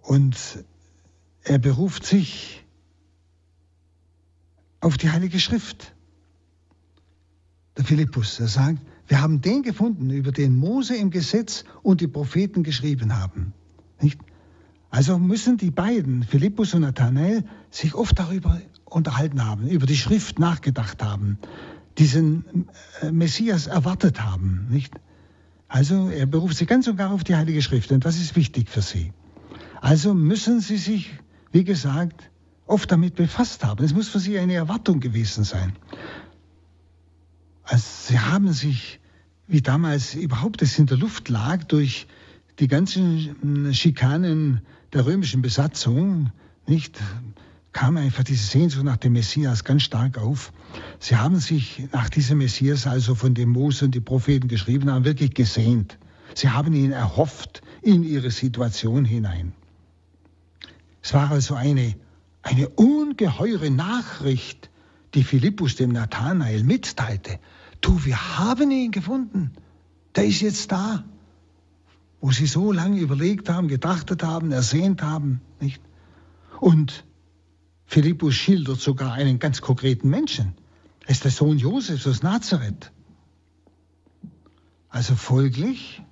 Und 0.00 0.64
er 1.42 1.58
beruft 1.58 2.06
sich 2.06 2.64
auf 4.80 4.96
die 4.96 5.10
Heilige 5.10 5.38
Schrift. 5.38 5.92
Der 7.76 7.84
Philippus, 7.84 8.40
er 8.40 8.48
sagt, 8.48 8.78
wir 9.08 9.20
haben 9.20 9.42
den 9.42 9.62
gefunden, 9.62 10.08
über 10.08 10.32
den 10.32 10.56
Mose 10.56 10.96
im 10.96 11.10
Gesetz 11.10 11.64
und 11.82 12.00
die 12.00 12.08
Propheten 12.08 12.62
geschrieben 12.62 13.14
haben. 13.14 13.52
Nicht? 14.00 14.18
Also 14.88 15.18
müssen 15.18 15.58
die 15.58 15.70
beiden, 15.70 16.22
Philippus 16.22 16.72
und 16.72 16.80
Nathanael, 16.80 17.44
sich 17.68 17.94
oft 17.94 18.18
darüber 18.18 18.58
unterhalten 18.94 19.44
haben, 19.44 19.68
über 19.68 19.86
die 19.86 19.96
Schrift 19.96 20.38
nachgedacht 20.38 21.02
haben, 21.02 21.38
diesen 21.98 22.66
äh, 23.02 23.10
Messias 23.10 23.66
erwartet 23.66 24.22
haben. 24.22 24.66
Nicht? 24.70 24.94
Also 25.68 26.08
er 26.08 26.26
beruft 26.26 26.56
sich 26.56 26.68
ganz 26.68 26.86
und 26.88 26.96
gar 26.96 27.10
auf 27.10 27.24
die 27.24 27.36
Heilige 27.36 27.62
Schrift 27.62 27.92
und 27.92 28.04
das 28.04 28.16
ist 28.16 28.36
wichtig 28.36 28.68
für 28.68 28.82
sie. 28.82 29.12
Also 29.80 30.14
müssen 30.14 30.60
sie 30.60 30.76
sich 30.76 31.10
wie 31.54 31.62
gesagt, 31.62 32.32
oft 32.66 32.90
damit 32.90 33.14
befasst 33.14 33.64
haben. 33.64 33.84
Es 33.84 33.94
muss 33.94 34.08
für 34.08 34.18
sie 34.18 34.40
eine 34.40 34.54
Erwartung 34.54 34.98
gewesen 34.98 35.44
sein. 35.44 35.72
Also 37.62 37.84
sie 38.08 38.18
haben 38.18 38.52
sich, 38.52 38.98
wie 39.46 39.62
damals 39.62 40.16
überhaupt 40.16 40.62
es 40.62 40.76
in 40.80 40.86
der 40.86 40.96
Luft 40.96 41.28
lag, 41.28 41.62
durch 41.62 42.08
die 42.58 42.66
ganzen 42.66 43.72
Schikanen 43.72 44.62
der 44.92 45.06
römischen 45.06 45.42
Besatzung, 45.42 46.32
nicht, 46.66 46.98
kam 47.74 47.96
einfach 47.96 48.22
diese 48.22 48.46
Sehnsucht 48.46 48.84
nach 48.84 48.96
dem 48.96 49.12
Messias 49.12 49.64
ganz 49.64 49.82
stark 49.82 50.16
auf. 50.16 50.52
Sie 51.00 51.16
haben 51.16 51.40
sich 51.40 51.82
nach 51.92 52.08
diesem 52.08 52.38
Messias, 52.38 52.86
also 52.86 53.14
von 53.14 53.34
dem 53.34 53.50
Mose 53.50 53.84
und 53.84 53.94
die 53.94 54.00
Propheten 54.00 54.48
geschrieben 54.48 54.90
haben, 54.90 55.04
wirklich 55.04 55.34
gesehnt. 55.34 55.98
Sie 56.34 56.48
haben 56.48 56.72
ihn 56.72 56.92
erhofft 56.92 57.62
in 57.82 58.04
ihre 58.04 58.30
Situation 58.30 59.04
hinein. 59.04 59.52
Es 61.02 61.12
war 61.14 61.30
also 61.30 61.54
eine, 61.56 61.96
eine 62.42 62.68
ungeheure 62.70 63.70
Nachricht, 63.70 64.70
die 65.14 65.24
Philippus 65.24 65.74
dem 65.74 65.90
Nathanael 65.90 66.62
mitteilte. 66.62 67.40
Du, 67.80 68.04
wir 68.04 68.38
haben 68.38 68.70
ihn 68.70 68.92
gefunden. 68.92 69.50
Der 70.14 70.24
ist 70.24 70.40
jetzt 70.40 70.70
da. 70.70 71.04
Wo 72.20 72.30
sie 72.30 72.46
so 72.46 72.70
lange 72.72 73.00
überlegt 73.00 73.48
haben, 73.48 73.66
getrachtet 73.66 74.22
haben, 74.22 74.52
ersehnt 74.52 75.02
haben, 75.02 75.40
nicht? 75.60 75.82
Und 76.60 77.04
Philippus 77.86 78.34
schildert 78.34 78.80
sogar 78.80 79.12
einen 79.12 79.38
ganz 79.38 79.60
konkreten 79.60 80.08
Menschen. 80.08 80.54
Er 81.04 81.10
ist 81.10 81.24
der 81.24 81.30
Sohn 81.30 81.58
Josefs 81.58 82.06
aus 82.06 82.22
Nazareth. 82.22 82.90
Also 84.88 85.14
folglich, 85.14 86.02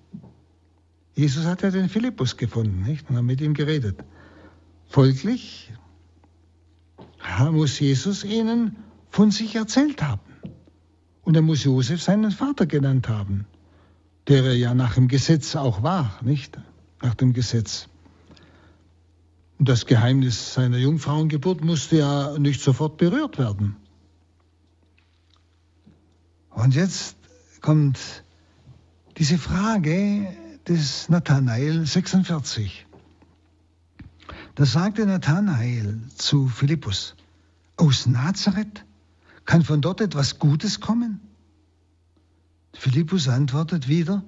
Jesus 1.14 1.44
hat 1.44 1.62
ja 1.62 1.70
den 1.70 1.88
Philippus 1.88 2.36
gefunden, 2.36 2.82
nicht? 2.82 3.08
Und 3.08 3.16
hat 3.16 3.24
mit 3.24 3.40
ihm 3.40 3.54
geredet. 3.54 4.04
Folglich 4.86 5.72
muss 7.50 7.78
Jesus 7.78 8.24
ihnen 8.24 8.76
von 9.10 9.30
sich 9.30 9.54
erzählt 9.54 10.02
haben. 10.02 10.20
Und 11.22 11.36
er 11.36 11.42
muss 11.42 11.64
Josef 11.64 12.02
seinen 12.02 12.30
Vater 12.30 12.66
genannt 12.66 13.08
haben, 13.08 13.46
der 14.28 14.44
er 14.44 14.56
ja 14.56 14.74
nach 14.74 14.94
dem 14.94 15.08
Gesetz 15.08 15.54
auch 15.54 15.82
war, 15.82 16.18
nicht? 16.22 16.58
Nach 17.00 17.14
dem 17.14 17.32
Gesetz. 17.32 17.88
Das 19.58 19.86
Geheimnis 19.86 20.54
seiner 20.54 20.78
Jungfrauengeburt 20.78 21.64
musste 21.64 21.98
ja 21.98 22.38
nicht 22.38 22.60
sofort 22.60 22.96
berührt 22.96 23.38
werden. 23.38 23.76
Und 26.50 26.74
jetzt 26.74 27.16
kommt 27.60 27.98
diese 29.16 29.38
Frage 29.38 30.28
des 30.66 31.08
Nathanael 31.08 31.86
46. 31.86 32.86
Da 34.54 34.66
sagte 34.66 35.06
Nathanael 35.06 36.00
zu 36.16 36.48
Philippus, 36.48 37.14
aus 37.76 38.06
Nazareth 38.06 38.84
kann 39.44 39.62
von 39.62 39.80
dort 39.80 40.00
etwas 40.00 40.38
Gutes 40.38 40.80
kommen? 40.80 41.20
Philippus 42.74 43.28
antwortet 43.28 43.88
wieder, 43.88 44.22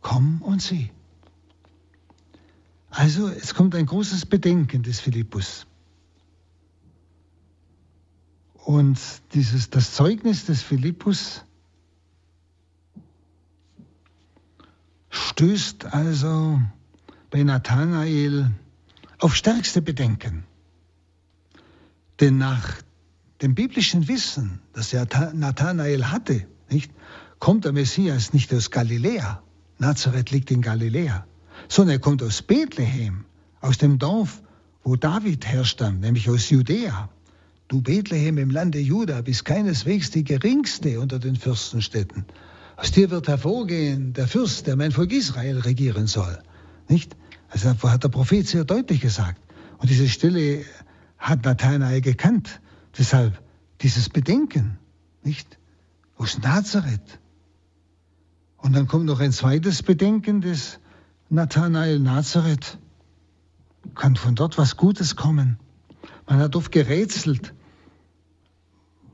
komm 0.00 0.42
und 0.42 0.62
sieh. 0.62 0.90
Also 2.90 3.28
es 3.28 3.54
kommt 3.54 3.74
ein 3.74 3.86
großes 3.86 4.26
Bedenken 4.26 4.82
des 4.82 5.00
Philippus. 5.00 5.66
Und 8.54 8.98
dieses, 9.32 9.70
das 9.70 9.94
Zeugnis 9.94 10.44
des 10.44 10.62
Philippus 10.62 11.44
stößt 15.08 15.86
also 15.86 16.60
bei 17.30 17.42
Nathanael 17.42 18.50
auf 19.18 19.34
stärkste 19.34 19.82
Bedenken. 19.82 20.44
Denn 22.20 22.38
nach 22.38 22.82
dem 23.40 23.54
biblischen 23.54 24.08
Wissen, 24.08 24.60
das 24.72 24.92
ja 24.92 25.06
Nathanael 25.32 26.06
hatte, 26.06 26.46
nicht, 26.68 26.92
kommt 27.38 27.64
der 27.64 27.72
Messias 27.72 28.32
nicht 28.32 28.52
aus 28.52 28.70
Galiläa. 28.70 29.42
Nazareth 29.78 30.30
liegt 30.30 30.50
in 30.50 30.60
Galiläa, 30.60 31.26
sondern 31.70 31.96
er 31.96 32.00
kommt 32.00 32.22
aus 32.22 32.42
Bethlehem, 32.42 33.24
aus 33.60 33.78
dem 33.78 33.98
Dorf, 33.98 34.42
wo 34.82 34.96
David 34.96 35.46
herstammt, 35.46 36.00
nämlich 36.00 36.28
aus 36.28 36.50
Judäa. 36.50 37.08
Du 37.68 37.80
Bethlehem 37.80 38.38
im 38.38 38.50
Lande 38.50 38.80
Juda 38.80 39.22
bist 39.22 39.44
keineswegs 39.44 40.10
die 40.10 40.24
geringste 40.24 40.98
unter 40.98 41.20
den 41.20 41.36
Fürstenstädten. 41.36 42.24
Aus 42.76 42.90
dir 42.90 43.10
wird 43.10 43.28
hervorgehen 43.28 44.12
der 44.14 44.26
Fürst, 44.26 44.66
der 44.66 44.74
mein 44.74 44.90
Volk 44.90 45.12
Israel 45.12 45.60
regieren 45.60 46.08
soll. 46.08 46.42
Nicht? 46.88 47.16
Also 47.48 47.70
hat 47.84 48.02
der 48.02 48.08
Prophet 48.08 48.48
sehr 48.48 48.64
deutlich 48.64 49.00
gesagt. 49.00 49.40
Und 49.78 49.90
diese 49.90 50.08
Stelle 50.08 50.64
hat 51.18 51.44
Nathanael 51.44 52.00
gekannt. 52.00 52.60
Deshalb 52.98 53.40
dieses 53.80 54.08
Bedenken, 54.08 54.76
nicht? 55.22 55.58
Aus 56.16 56.38
Nazareth. 56.38 57.20
Und 58.56 58.74
dann 58.74 58.88
kommt 58.88 59.06
noch 59.06 59.20
ein 59.20 59.30
zweites 59.30 59.84
Bedenken 59.84 60.40
des 60.40 60.80
Nathanael 61.32 62.00
Nazareth. 62.00 62.76
Kann 63.94 64.16
von 64.16 64.34
dort 64.34 64.58
was 64.58 64.76
Gutes 64.76 65.14
kommen? 65.14 65.58
Man 66.28 66.40
hat 66.40 66.56
oft 66.56 66.72
gerätselt, 66.72 67.54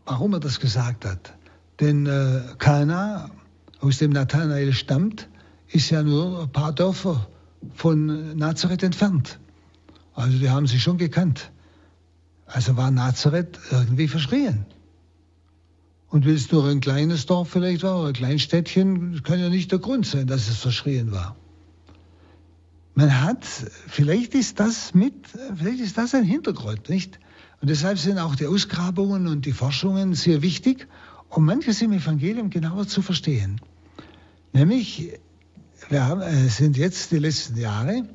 warum 0.07 0.33
er 0.33 0.41
das 0.41 0.59
gesagt 0.59 1.05
hat. 1.05 1.35
Denn 1.79 2.07
äh, 2.07 2.41
Kana, 2.57 3.31
aus 3.81 3.99
dem 3.99 4.13
Nathanael 4.13 4.73
stammt, 4.73 5.29
ist 5.69 5.91
ja 5.91 6.03
nur 6.03 6.45
ein 6.45 6.53
paar 6.53 6.73
Dörfer 6.73 7.29
von 7.75 8.35
Nazareth 8.35 8.83
entfernt. 8.83 9.39
Also 10.15 10.39
die 10.39 10.49
haben 10.49 10.67
sich 10.67 10.83
schon 10.83 10.97
gekannt. 10.97 11.51
Also 12.47 12.79
war 12.79 12.91
Nazareth 12.91 13.59
irgendwie 13.71 14.09
verschrien. 14.09 14.65
Und 16.09 16.25
wenn 16.25 16.35
es 16.35 16.51
nur 16.51 16.67
ein 16.67 16.81
kleines 16.81 17.27
Dorf 17.27 17.51
vielleicht 17.51 17.83
war 17.83 17.99
oder 17.99 18.09
ein 18.09 18.15
Kleinstädtchen, 18.15 19.23
kann 19.23 19.39
ja 19.39 19.51
nicht 19.51 19.71
der 19.71 19.81
Grund 19.81 20.07
sein, 20.07 20.27
dass 20.27 20.49
es 20.49 20.57
verschrien 20.57 21.13
war. 21.13 21.37
Man 22.99 23.23
hat, 23.23 23.45
vielleicht 23.45 24.35
ist 24.35 24.59
das 24.59 24.95
mit, 24.95 25.29
vielleicht 25.55 25.81
ist 25.81 25.99
das 25.99 26.15
ein 26.15 26.25
Hintergrund, 26.25 26.89
nicht? 26.89 27.21
Und 27.61 27.69
deshalb 27.69 27.99
sind 27.99 28.19
auch 28.19 28.35
die 28.35 28.47
Ausgrabungen 28.47 29.27
und 29.27 29.45
die 29.45 29.53
Forschungen 29.53 30.15
sehr 30.15 30.41
wichtig, 30.41 30.89
um 31.29 31.45
manches 31.45 31.83
im 31.83 31.93
Evangelium 31.93 32.49
genauer 32.49 32.89
zu 32.89 33.03
verstehen. 33.03 33.61
Nämlich 34.55 35.13
wir 35.91 36.07
haben, 36.07 36.23
äh, 36.23 36.49
sind 36.49 36.79
jetzt 36.79 37.13
die 37.13 37.19
letzten 37.19 37.59
Jahre 37.59 38.09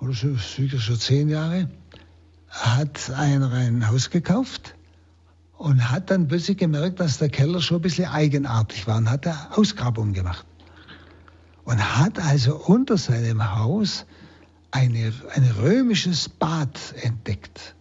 oder 0.00 0.14
sicher 0.14 0.78
schon 0.78 0.98
zehn 0.98 1.28
Jahre, 1.28 1.68
hat 2.48 3.10
einer 3.10 3.52
ein 3.52 3.90
Haus 3.90 4.08
gekauft 4.08 4.74
und 5.58 5.90
hat 5.90 6.10
dann 6.10 6.28
plötzlich 6.28 6.56
gemerkt, 6.56 6.98
dass 6.98 7.18
der 7.18 7.28
Keller 7.28 7.60
schon 7.60 7.76
ein 7.76 7.82
bisschen 7.82 8.06
eigenartig 8.06 8.86
war 8.86 8.96
und 8.96 9.10
hat 9.10 9.26
da 9.26 9.50
Ausgrabungen 9.54 10.14
gemacht. 10.14 10.46
Und 11.68 11.98
hat 11.98 12.18
also 12.18 12.56
unter 12.56 12.96
seinem 12.96 13.54
Haus 13.54 14.06
eine, 14.70 15.12
ein 15.34 15.50
römisches 15.60 16.30
Bad 16.30 16.94
entdeckt. 17.02 17.74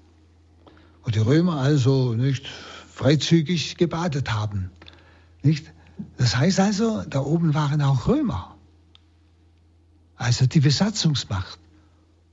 Und 1.04 1.16
die 1.16 1.20
Römer 1.20 1.62
also 1.62 2.14
nicht 2.14 2.46
freizügig 2.92 3.78
gebadet 3.78 4.34
haben. 4.34 4.72
Nicht? 5.42 5.72
Das 6.18 6.36
heißt 6.36 6.60
also, 6.60 7.06
da 7.10 7.22
oben 7.22 7.54
waren 7.54 7.82
auch 7.82 8.10
Römer. 8.10 8.58
Also 10.18 10.48
die 10.48 10.60
Besatzungsmacht. 10.60 11.58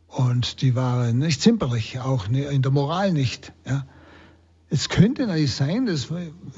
Und 0.09 0.61
die 0.61 0.75
waren 0.75 1.19
nicht 1.19 1.41
zimperlich, 1.41 2.01
auch 2.01 2.27
in 2.27 2.63
der 2.63 2.73
Moral 2.73 3.13
nicht. 3.13 3.53
Ja. 3.65 3.87
Es 4.71 4.89
könnte 4.89 5.29
natürlich 5.29 5.55
sein, 5.55 5.87
dass, 5.87 6.09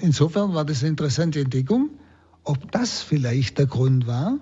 insofern 0.00 0.54
war 0.54 0.64
das 0.64 0.80
eine 0.80 0.88
interessante 0.88 1.40
Entdeckung, 1.42 1.90
ob 2.44 2.72
das 2.72 3.02
vielleicht 3.02 3.58
der 3.58 3.66
Grund 3.66 4.06
war, 4.06 4.38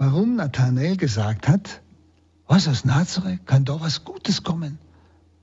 warum 0.00 0.36
Nathanael 0.36 0.96
gesagt 0.96 1.46
hat, 1.46 1.82
was 2.46 2.66
aus 2.66 2.86
Nazareth 2.86 3.46
kann 3.46 3.66
da 3.66 3.80
was 3.80 4.02
Gutes 4.02 4.42
kommen, 4.42 4.78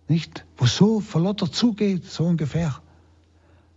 nicht? 0.07 0.45
Wo 0.57 0.65
so 0.65 0.99
verlottert 0.99 1.53
zugeht, 1.53 2.05
so 2.05 2.25
ungefähr. 2.25 2.75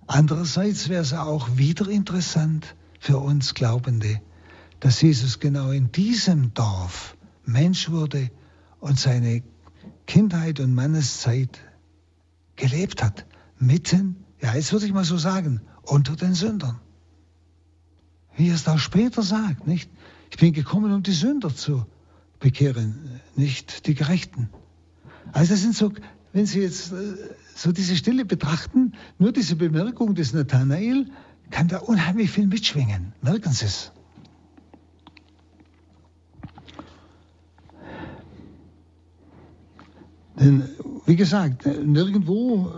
Andererseits 0.06 0.88
wäre 0.88 1.02
es 1.02 1.12
auch 1.12 1.58
wieder 1.58 1.86
interessant 1.88 2.74
für 2.98 3.18
uns 3.18 3.52
Glaubende, 3.52 4.22
dass 4.80 5.02
Jesus 5.02 5.38
genau 5.38 5.70
in 5.70 5.92
diesem 5.92 6.54
Dorf 6.54 7.14
Mensch 7.44 7.90
wurde 7.90 8.30
und 8.80 8.98
seine 8.98 9.42
Kindheit 10.06 10.60
und 10.60 10.74
Manneszeit 10.74 11.58
gelebt 12.56 13.04
hat 13.04 13.26
mitten, 13.58 14.24
ja, 14.40 14.54
jetzt 14.54 14.72
würde 14.72 14.86
ich 14.86 14.94
mal 14.94 15.04
so 15.04 15.18
sagen, 15.18 15.60
unter 15.82 16.16
den 16.16 16.32
Sündern. 16.32 16.80
Wie 18.34 18.48
er 18.48 18.54
es 18.54 18.64
da 18.64 18.78
später 18.78 19.22
sagt, 19.22 19.66
nicht? 19.66 19.90
Ich 20.30 20.36
bin 20.36 20.52
gekommen, 20.52 20.92
um 20.92 21.02
die 21.02 21.12
Sünder 21.12 21.54
zu 21.54 21.84
bekehren, 22.38 23.20
nicht 23.36 23.86
die 23.86 23.94
Gerechten. 23.94 24.48
Also 25.32 25.52
das 25.52 25.62
sind 25.62 25.74
so, 25.74 25.92
wenn 26.32 26.46
Sie 26.46 26.60
jetzt 26.60 26.92
äh, 26.92 26.96
so 27.54 27.72
diese 27.72 27.96
Stille 27.96 28.24
betrachten, 28.24 28.92
nur 29.18 29.32
diese 29.32 29.56
Bemerkung 29.56 30.14
des 30.14 30.32
Nathanael 30.32 31.06
kann 31.50 31.68
da 31.68 31.78
unheimlich 31.78 32.30
viel 32.30 32.46
mitschwingen. 32.46 33.12
Merken 33.22 33.52
Sie 33.52 33.66
es. 33.66 33.92
Denn, 40.38 40.68
wie 41.04 41.16
gesagt, 41.16 41.66
nirgendwo 41.66 42.72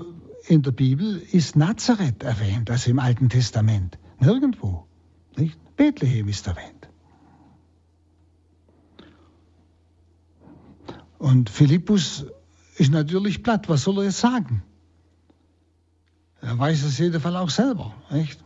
in 0.48 0.62
der 0.62 0.72
Bibel 0.72 1.22
ist 1.30 1.54
Nazareth 1.54 2.24
erwähnt, 2.24 2.70
also 2.70 2.90
im 2.90 2.98
Alten 2.98 3.28
Testament. 3.28 3.98
Nirgendwo. 4.18 4.86
Nicht? 5.36 5.58
Bethlehem 5.76 6.28
ist 6.28 6.46
erwähnt. 6.48 6.81
Und 11.22 11.50
Philippus 11.50 12.26
ist 12.78 12.90
natürlich 12.90 13.44
platt. 13.44 13.68
Was 13.68 13.82
soll 13.82 13.98
er 13.98 14.04
jetzt 14.06 14.18
sagen? 14.18 14.64
Er 16.40 16.58
weiß 16.58 16.82
es 16.82 16.98
jeden 16.98 17.20
Fall 17.20 17.36
auch 17.36 17.48
selber, 17.48 17.94
nicht? 18.10 18.42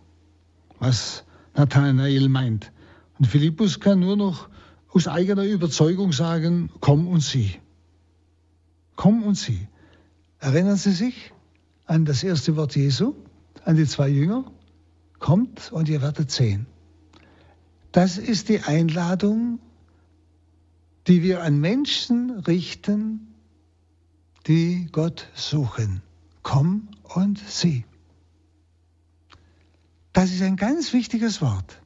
was 0.78 1.24
Nathanael 1.54 2.28
meint. 2.28 2.70
Und 3.18 3.28
Philippus 3.28 3.80
kann 3.80 4.00
nur 4.00 4.18
noch 4.18 4.50
aus 4.92 5.08
eigener 5.08 5.44
Überzeugung 5.44 6.12
sagen, 6.12 6.70
komm 6.80 7.08
und 7.08 7.22
sieh. 7.22 7.54
Komm 8.94 9.22
und 9.22 9.36
sieh. 9.36 9.68
Erinnern 10.38 10.76
Sie 10.76 10.92
sich? 10.92 11.32
an 11.86 12.04
das 12.04 12.24
erste 12.24 12.56
Wort 12.56 12.76
Jesu, 12.76 13.14
an 13.64 13.76
die 13.76 13.86
zwei 13.86 14.08
Jünger, 14.08 14.44
kommt 15.18 15.72
und 15.72 15.88
ihr 15.88 16.02
werdet 16.02 16.30
sehen. 16.30 16.66
Das 17.92 18.18
ist 18.18 18.50
die 18.50 18.60
Einladung, 18.60 19.60
die 21.06 21.22
wir 21.22 21.42
an 21.42 21.60
Menschen 21.60 22.30
richten, 22.40 23.34
die 24.46 24.88
Gott 24.92 25.28
suchen. 25.34 26.02
Komm 26.42 26.88
und 27.02 27.38
sieh. 27.38 27.84
Das 30.12 30.32
ist 30.32 30.42
ein 30.42 30.56
ganz 30.56 30.92
wichtiges 30.92 31.40
Wort. 31.40 31.80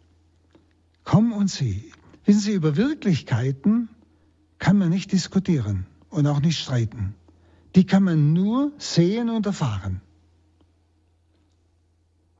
Komm 1.05 1.33
und 1.33 1.49
sieh. 1.49 1.91
Wissen 2.25 2.41
Sie, 2.41 2.53
über 2.53 2.77
Wirklichkeiten 2.77 3.89
kann 4.59 4.79
man 4.79 4.91
nicht 4.91 5.13
diskutieren 5.13 5.87
und 6.11 6.27
auch 6.27 6.41
nicht 6.41 6.59
streiten 6.59 7.15
die 7.75 7.85
kann 7.85 8.03
man 8.03 8.33
nur 8.33 8.73
sehen 8.79 9.31
und 9.31 9.47
erfahren. 9.47 10.01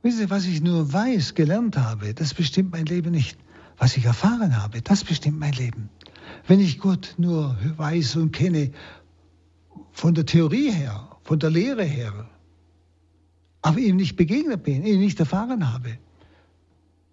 Wissen 0.01 0.19
Sie, 0.19 0.29
was 0.29 0.45
ich 0.45 0.61
nur 0.61 0.91
weiß, 0.91 1.35
gelernt 1.35 1.77
habe, 1.77 2.13
das 2.13 2.33
bestimmt 2.33 2.71
mein 2.71 2.85
Leben 2.85 3.11
nicht. 3.11 3.37
Was 3.77 3.97
ich 3.97 4.05
erfahren 4.05 4.61
habe, 4.61 4.81
das 4.81 5.03
bestimmt 5.03 5.39
mein 5.39 5.53
Leben. 5.53 5.89
Wenn 6.47 6.59
ich 6.59 6.79
Gott 6.79 7.15
nur 7.17 7.57
weiß 7.77 8.15
und 8.17 8.31
kenne, 8.31 8.71
von 9.91 10.13
der 10.13 10.25
Theorie 10.25 10.71
her, 10.71 11.07
von 11.23 11.39
der 11.39 11.49
Lehre 11.49 11.83
her, 11.83 12.29
aber 13.61 13.77
ihm 13.77 13.97
nicht 13.97 14.15
begegnet 14.15 14.63
bin, 14.63 14.85
ihn 14.85 14.99
nicht 14.99 15.19
erfahren 15.19 15.71
habe, 15.71 15.97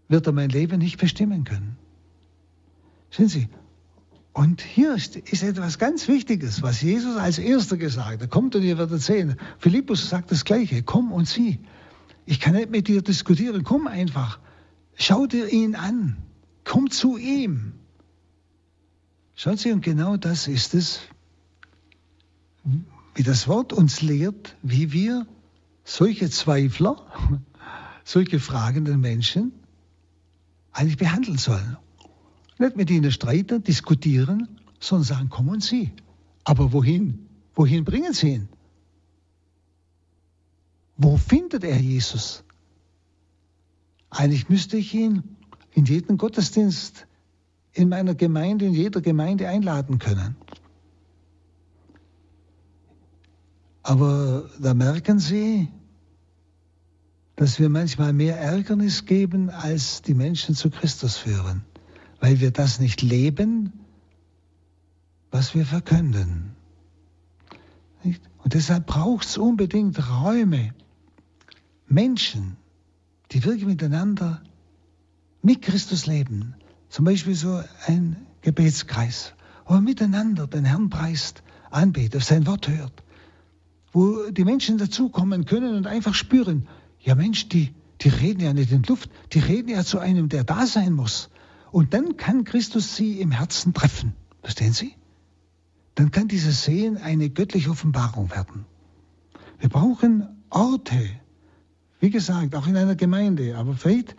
wird 0.08 0.26
er 0.26 0.32
mein 0.32 0.48
Leben 0.48 0.78
nicht 0.78 0.98
bestimmen 0.98 1.44
können. 1.44 1.76
Sehen 3.10 3.28
Sie, 3.28 3.48
und 4.38 4.60
hier 4.60 4.94
ist, 4.94 5.16
ist, 5.16 5.42
etwas 5.42 5.78
ganz 5.78 6.06
Wichtiges, 6.06 6.62
was 6.62 6.80
Jesus 6.80 7.16
als 7.16 7.38
Erster 7.38 7.76
gesagt 7.76 8.22
hat. 8.22 8.30
Kommt 8.30 8.54
und 8.54 8.62
ihr 8.62 8.78
werdet 8.78 9.02
sehen. 9.02 9.34
Philippus 9.58 10.08
sagt 10.08 10.30
das 10.30 10.44
Gleiche. 10.44 10.84
Komm 10.84 11.10
und 11.10 11.26
sieh. 11.26 11.58
Ich 12.24 12.38
kann 12.38 12.54
nicht 12.54 12.70
mit 12.70 12.86
dir 12.86 13.02
diskutieren. 13.02 13.64
Komm 13.64 13.88
einfach. 13.88 14.38
Schau 14.94 15.26
dir 15.26 15.52
ihn 15.52 15.74
an. 15.74 16.18
Komm 16.62 16.88
zu 16.88 17.16
ihm. 17.16 17.72
Schauen 19.40 19.56
Sie, 19.56 19.70
und 19.70 19.82
genau 19.82 20.16
das 20.16 20.48
ist 20.48 20.74
es, 20.74 20.98
wie 23.14 23.22
das 23.22 23.46
Wort 23.46 23.72
uns 23.72 24.02
lehrt, 24.02 24.56
wie 24.62 24.90
wir 24.90 25.28
solche 25.84 26.28
Zweifler, 26.28 27.06
solche 28.04 28.40
fragenden 28.40 29.00
Menschen 29.00 29.52
eigentlich 30.72 30.96
behandeln 30.96 31.38
sollen. 31.38 31.76
Nicht 32.58 32.74
mit 32.74 32.90
ihnen 32.90 33.12
streiten, 33.12 33.62
diskutieren, 33.62 34.58
sondern 34.80 35.04
sagen, 35.04 35.28
kommen 35.28 35.60
Sie. 35.60 35.92
Aber 36.42 36.72
wohin? 36.72 37.28
Wohin 37.54 37.84
bringen 37.84 38.14
Sie 38.14 38.32
ihn? 38.32 38.48
Wo 40.96 41.16
findet 41.16 41.62
er 41.62 41.78
Jesus? 41.78 42.42
Eigentlich 44.10 44.48
müsste 44.48 44.78
ich 44.78 44.92
ihn 44.94 45.22
in 45.74 45.84
jeden 45.84 46.18
Gottesdienst 46.18 47.06
in 47.78 47.88
meiner 47.88 48.14
Gemeinde, 48.14 48.66
in 48.66 48.74
jeder 48.74 49.00
Gemeinde 49.00 49.48
einladen 49.48 49.98
können. 49.98 50.36
Aber 53.82 54.50
da 54.60 54.74
merken 54.74 55.18
Sie, 55.18 55.68
dass 57.36 57.58
wir 57.58 57.68
manchmal 57.68 58.12
mehr 58.12 58.38
Ärgernis 58.38 59.06
geben, 59.06 59.48
als 59.48 60.02
die 60.02 60.14
Menschen 60.14 60.54
zu 60.54 60.70
Christus 60.70 61.16
führen 61.16 61.64
weil 62.20 62.40
wir 62.40 62.50
das 62.50 62.80
nicht 62.80 63.02
leben, 63.02 63.72
was 65.30 65.54
wir 65.54 65.66
verkünden. 65.66 66.54
Und 68.02 68.54
deshalb 68.54 68.86
braucht 68.86 69.26
es 69.26 69.38
unbedingt 69.38 69.98
Räume, 70.10 70.74
Menschen, 71.86 72.56
die 73.32 73.44
wirklich 73.44 73.66
miteinander 73.66 74.42
mit 75.42 75.62
Christus 75.62 76.06
leben. 76.06 76.54
Zum 76.88 77.04
Beispiel 77.04 77.34
so 77.34 77.62
ein 77.86 78.16
Gebetskreis, 78.42 79.34
wo 79.66 79.74
man 79.74 79.84
miteinander 79.84 80.46
den 80.46 80.64
Herrn 80.64 80.90
preist, 80.90 81.42
anbetet, 81.70 82.22
sein 82.22 82.46
Wort 82.46 82.68
hört, 82.68 83.02
wo 83.92 84.30
die 84.30 84.44
Menschen 84.44 84.78
dazukommen 84.78 85.44
können 85.44 85.76
und 85.76 85.86
einfach 85.86 86.14
spüren, 86.14 86.66
ja 87.00 87.14
Mensch, 87.14 87.48
die, 87.48 87.74
die 88.00 88.08
reden 88.08 88.40
ja 88.40 88.52
nicht 88.52 88.72
in 88.72 88.82
Luft, 88.84 89.10
die 89.32 89.40
reden 89.40 89.68
ja 89.68 89.84
zu 89.84 89.98
einem, 89.98 90.28
der 90.28 90.44
da 90.44 90.66
sein 90.66 90.92
muss. 90.92 91.30
Und 91.70 91.92
dann 91.92 92.16
kann 92.16 92.44
Christus 92.44 92.96
sie 92.96 93.20
im 93.20 93.30
Herzen 93.30 93.74
treffen. 93.74 94.14
Verstehen 94.40 94.72
Sie? 94.72 94.94
Dann 95.94 96.10
kann 96.10 96.28
dieses 96.28 96.64
Sehen 96.64 96.96
eine 96.96 97.28
göttliche 97.28 97.70
Offenbarung 97.70 98.30
werden. 98.30 98.64
Wir 99.58 99.68
brauchen 99.68 100.26
Orte, 100.48 101.10
wie 102.00 102.10
gesagt, 102.10 102.54
auch 102.54 102.66
in 102.66 102.76
einer 102.76 102.94
Gemeinde, 102.94 103.56
aber 103.56 103.74
vielleicht 103.74 104.16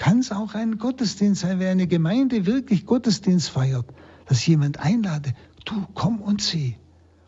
kann 0.00 0.20
es 0.20 0.32
auch 0.32 0.54
ein 0.54 0.78
Gottesdienst 0.78 1.42
sein, 1.42 1.60
wer 1.60 1.70
eine 1.70 1.86
Gemeinde 1.86 2.46
wirklich 2.46 2.86
Gottesdienst 2.86 3.50
feiert, 3.50 3.84
dass 4.24 4.46
jemand 4.46 4.80
einlade, 4.80 5.34
du 5.66 5.86
komm 5.92 6.22
und 6.22 6.40
sieh. 6.40 6.76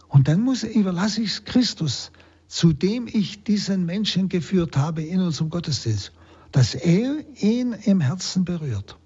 Und 0.09 0.27
dann 0.27 0.41
muss, 0.41 0.63
überlasse 0.63 1.21
ich 1.21 1.33
es 1.33 1.45
Christus, 1.45 2.13
zu 2.49 2.73
dem 2.73 3.07
ich 3.07 3.45
diesen 3.45 3.85
Menschen 3.85 4.31
geführt 4.31 4.79
habe 4.79 5.03
in 5.03 5.21
unserem 5.21 5.51
Gottesdienst, 5.51 6.13
dass 6.51 6.75
er 6.75 7.23
ihn 7.43 7.75
im 7.85 8.01
Herzen 8.01 8.47
berührt. 8.47 8.97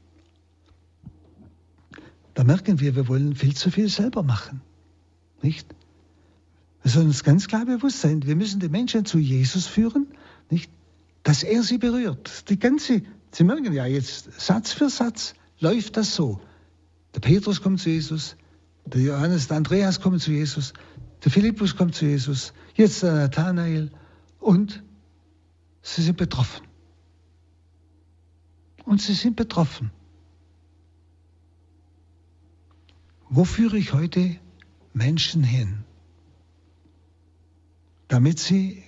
Da 2.34 2.44
merken 2.44 2.78
wir, 2.78 2.94
wir 2.94 3.08
wollen 3.08 3.34
viel 3.34 3.56
zu 3.56 3.72
viel 3.72 3.88
selber 3.88 4.22
machen. 4.22 4.60
nicht? 5.42 5.74
Wir 6.82 6.92
sollen 6.92 7.08
uns 7.08 7.24
ganz 7.24 7.48
klar 7.48 7.66
bewusst 7.66 8.00
sein, 8.00 8.24
wir 8.24 8.36
müssen 8.36 8.60
die 8.60 8.68
Menschen 8.68 9.06
zu 9.06 9.18
Jesus 9.18 9.66
führen, 9.66 10.06
nicht? 10.50 10.70
Dass 11.24 11.42
er 11.42 11.64
sie 11.64 11.78
berührt. 11.78 12.48
Die 12.48 12.60
ganze, 12.60 13.02
Sie 13.36 13.44
merken 13.44 13.70
ja 13.74 13.84
jetzt, 13.84 14.40
Satz 14.40 14.72
für 14.72 14.88
Satz 14.88 15.34
läuft 15.60 15.98
das 15.98 16.14
so. 16.14 16.40
Der 17.14 17.20
Petrus 17.20 17.60
kommt 17.60 17.80
zu 17.80 17.90
Jesus, 17.90 18.34
der 18.86 19.02
Johannes, 19.02 19.48
der 19.48 19.58
Andreas 19.58 20.00
kommen 20.00 20.18
zu 20.18 20.30
Jesus, 20.30 20.72
der 21.22 21.30
Philippus 21.30 21.76
kommt 21.76 21.94
zu 21.94 22.06
Jesus, 22.06 22.54
jetzt 22.76 23.02
der 23.02 23.12
Nathanael 23.12 23.90
und 24.40 24.82
sie 25.82 26.00
sind 26.00 26.16
betroffen. 26.16 26.66
Und 28.86 29.02
sie 29.02 29.12
sind 29.12 29.36
betroffen. 29.36 29.90
Wo 33.28 33.44
führe 33.44 33.76
ich 33.76 33.92
heute 33.92 34.36
Menschen 34.94 35.44
hin, 35.44 35.84
damit 38.08 38.38
sie 38.38 38.82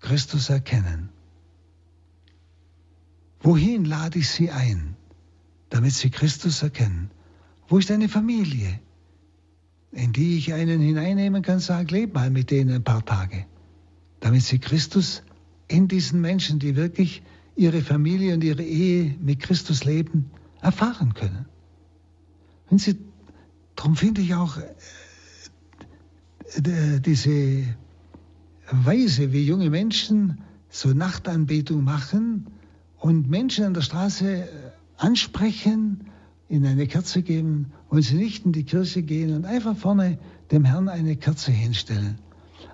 Christus 0.00 0.50
erkennen? 0.50 1.10
Wohin 3.42 3.84
lade 3.84 4.20
ich 4.20 4.30
sie 4.30 4.50
ein, 4.50 4.96
damit 5.68 5.92
sie 5.92 6.08
Christus 6.10 6.62
erkennen? 6.62 7.10
Wo 7.66 7.76
ist 7.78 7.90
eine 7.90 8.08
Familie, 8.08 8.78
in 9.90 10.12
die 10.12 10.38
ich 10.38 10.54
einen 10.54 10.80
hineinnehmen 10.80 11.42
kann, 11.42 11.58
sage, 11.58 11.92
leb 11.92 12.14
mal 12.14 12.30
mit 12.30 12.52
denen 12.52 12.76
ein 12.76 12.84
paar 12.84 13.04
Tage, 13.04 13.46
damit 14.20 14.42
sie 14.42 14.60
Christus 14.60 15.24
in 15.66 15.88
diesen 15.88 16.20
Menschen, 16.20 16.60
die 16.60 16.76
wirklich 16.76 17.24
ihre 17.56 17.82
Familie 17.82 18.34
und 18.34 18.44
ihre 18.44 18.62
Ehe 18.62 19.16
mit 19.20 19.40
Christus 19.40 19.84
leben, 19.84 20.30
erfahren 20.60 21.14
können. 21.14 21.46
Wenn 22.68 22.78
sie, 22.78 22.96
darum 23.74 23.96
finde 23.96 24.20
ich 24.20 24.34
auch 24.34 24.58
äh, 24.58 24.72
diese 27.00 27.64
Weise, 28.70 29.32
wie 29.32 29.44
junge 29.44 29.68
Menschen 29.68 30.38
so 30.68 30.90
Nachtanbetung 30.90 31.82
machen 31.82 32.46
und 33.02 33.28
Menschen 33.28 33.64
an 33.64 33.74
der 33.74 33.80
Straße 33.80 34.44
äh, 34.44 34.46
ansprechen, 34.96 36.04
ihnen 36.48 36.66
eine 36.66 36.86
Kerze 36.86 37.22
geben, 37.22 37.72
wollen 37.90 38.02
sie 38.02 38.14
nicht 38.14 38.46
in 38.46 38.52
die 38.52 38.62
Kirche 38.62 39.02
gehen 39.02 39.34
und 39.34 39.44
einfach 39.44 39.76
vorne 39.76 40.18
dem 40.52 40.64
Herrn 40.64 40.88
eine 40.88 41.16
Kerze 41.16 41.50
hinstellen. 41.50 42.18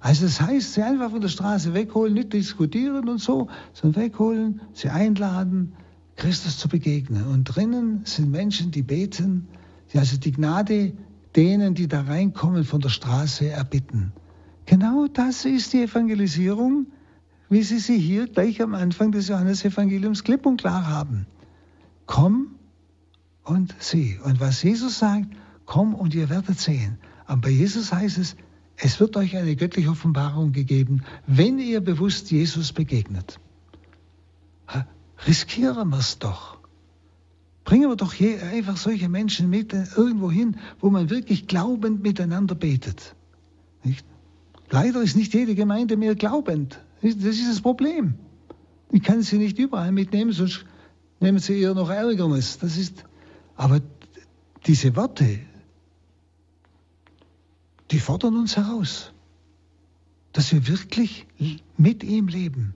Also 0.01 0.27
das 0.27 0.41
heißt, 0.41 0.75
sie 0.75 0.83
einfach 0.83 1.11
von 1.11 1.23
der 1.23 1.29
Straße 1.29 1.73
wegholen, 1.73 2.13
nicht 2.13 2.35
diskutieren 2.35 3.09
und 3.09 3.21
so, 3.21 3.49
sondern 3.73 4.03
wegholen, 4.03 4.61
sie 4.75 4.91
einladen, 4.91 5.73
Christus 6.17 6.59
zu 6.59 6.69
begegnen. 6.69 7.27
Und 7.27 7.45
drinnen 7.45 8.03
sind 8.05 8.31
Menschen, 8.31 8.71
die 8.71 8.83
beten, 8.83 9.49
die 9.93 9.99
also 9.99 10.19
die 10.19 10.33
Gnade 10.33 10.93
denen, 11.37 11.75
die 11.75 11.89
da 11.89 12.03
reinkommen, 12.03 12.65
von 12.65 12.81
der 12.81 12.91
Straße 12.91 13.49
erbitten. 13.49 14.13
Genau 14.67 15.07
das 15.07 15.47
ist 15.47 15.73
die 15.73 15.83
Evangelisierung, 15.83 16.87
wie 17.49 17.63
Sie 17.63 17.79
sie 17.79 17.99
hier 17.99 18.27
gleich 18.27 18.61
am 18.63 18.75
Anfang 18.75 19.13
des 19.13 19.29
Johannesevangeliums 19.29 20.25
klipp 20.25 20.47
und 20.47 20.61
klar 20.61 20.87
haben. 20.87 21.27
Komm 22.07 22.55
und 23.45 23.75
sieh. 23.79 24.19
Und 24.23 24.41
was 24.41 24.63
Jesus 24.63 24.99
sagt, 24.99 25.29
komm 25.65 25.95
und 25.95 26.15
ihr 26.15 26.29
werdet 26.29 26.59
sehen. 26.59 26.99
Aber 27.27 27.43
bei 27.43 27.51
Jesus 27.51 27.93
heißt 27.93 28.19
es, 28.19 28.37
es 28.77 29.01
wird 29.01 29.17
euch 29.17 29.37
eine 29.37 29.57
göttliche 29.57 29.91
Offenbarung 29.91 30.53
gegeben, 30.53 31.03
wenn 31.27 31.59
ihr 31.59 31.81
bewusst 31.81 32.31
Jesus 32.31 32.73
begegnet. 32.73 33.41
Riskieren 35.27 35.89
wir 35.89 35.99
es 35.99 36.19
doch. 36.19 36.59
Bringen 37.65 37.91
wir 37.91 37.97
doch 37.97 38.15
einfach 38.21 38.77
solche 38.77 39.09
Menschen 39.09 39.51
mit 39.51 39.73
irgendwo 39.73 40.31
hin, 40.31 40.57
wo 40.81 40.91
man 40.91 41.11
wirklich 41.11 41.47
glaubend 41.47 42.03
miteinander 42.03 42.55
betet. 42.55 43.15
Nicht? 43.83 44.07
Leider 44.71 45.03
ist 45.03 45.17
nicht 45.17 45.35
jede 45.35 45.55
Gemeinde 45.55 45.97
mehr 45.97 46.15
glaubend. 46.15 46.81
Das 47.03 47.15
ist 47.15 47.49
das 47.49 47.61
Problem. 47.61 48.15
Ich 48.91 49.03
kann 49.03 49.23
sie 49.23 49.39
nicht 49.39 49.59
überall 49.59 49.93
mitnehmen, 49.93 50.33
sonst 50.33 50.65
nehmen 51.21 51.39
sie 51.39 51.61
eher 51.61 51.75
noch 51.75 51.91
Ärgernis. 51.91 52.59
Das 52.59 52.77
ist, 52.77 53.05
aber 53.57 53.81
diese 54.67 54.97
Worte, 54.97 55.41
die 57.91 58.01
fordern 58.01 58.37
uns 58.37 58.57
heraus, 58.57 59.13
dass 60.33 60.53
wir 60.53 60.67
wirklich 60.69 61.27
mit 61.77 62.05
ihm 62.05 62.29
leben, 62.29 62.75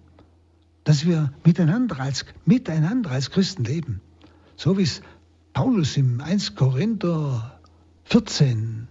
dass 0.85 1.07
wir 1.07 1.33
miteinander 1.45 2.01
als, 2.01 2.25
miteinander 2.45 3.11
als 3.11 3.31
Christen 3.31 3.65
leben. 3.65 4.01
So 4.57 4.79
wie 4.79 4.83
es 4.83 5.03
Paulus 5.53 5.97
im 5.97 6.21
1 6.21 6.55
Korinther 6.55 7.61
14 8.05 8.89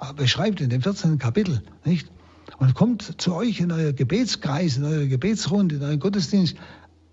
äh, 0.00 0.12
beschreibt, 0.14 0.60
in 0.60 0.70
dem 0.70 0.82
14. 0.82 1.18
Kapitel, 1.18 1.62
nicht? 1.84 2.10
Und 2.58 2.74
kommt 2.74 3.20
zu 3.20 3.34
euch 3.34 3.60
in 3.60 3.72
euer 3.72 3.92
Gebetskreis, 3.92 4.76
in 4.76 4.84
eure 4.84 5.08
Gebetsrunde, 5.08 5.76
in 5.76 5.82
euren 5.82 6.00
Gottesdienst, 6.00 6.56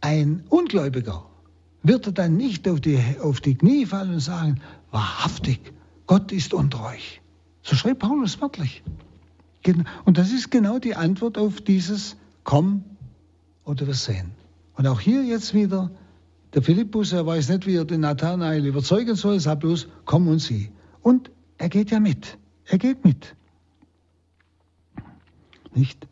ein 0.01 0.43
Ungläubiger, 0.49 1.25
wird 1.83 2.07
er 2.07 2.11
dann 2.11 2.37
nicht 2.37 2.67
auf 2.67 2.81
die, 2.81 2.99
auf 3.21 3.41
die 3.41 3.55
Knie 3.55 3.85
fallen 3.85 4.15
und 4.15 4.19
sagen, 4.19 4.59
wahrhaftig, 4.91 5.59
Gott 6.05 6.31
ist 6.31 6.53
unter 6.53 6.85
euch. 6.85 7.21
So 7.61 7.75
schreibt 7.75 7.99
Paulus 7.99 8.41
wörtlich. 8.41 8.83
Und 10.05 10.17
das 10.17 10.31
ist 10.31 10.49
genau 10.49 10.79
die 10.79 10.95
Antwort 10.95 11.37
auf 11.37 11.59
dieses 11.59 12.15
Komm 12.45 12.83
oder 13.65 13.85
wir 13.85 13.93
sehen. 13.93 14.31
Und 14.75 14.87
auch 14.87 15.01
hier 15.01 15.23
jetzt 15.23 15.53
wieder, 15.53 15.91
der 16.53 16.61
Philippus, 16.61 17.11
er 17.11 17.25
weiß 17.25 17.49
nicht, 17.49 17.67
wie 17.67 17.75
er 17.75 17.83
den 17.83 18.01
Nathanael 18.01 18.65
überzeugen 18.65 19.15
soll, 19.15 19.33
er 19.33 19.39
sagt 19.41 19.61
bloß, 19.61 19.87
komm 20.05 20.29
und 20.29 20.39
sieh. 20.39 20.71
Und 21.01 21.29
er 21.57 21.67
geht 21.67 21.91
ja 21.91 21.99
mit. 21.99 22.37
Er 22.65 22.77
geht 22.77 23.03
mit. 23.03 23.35
Nicht? 25.77 26.07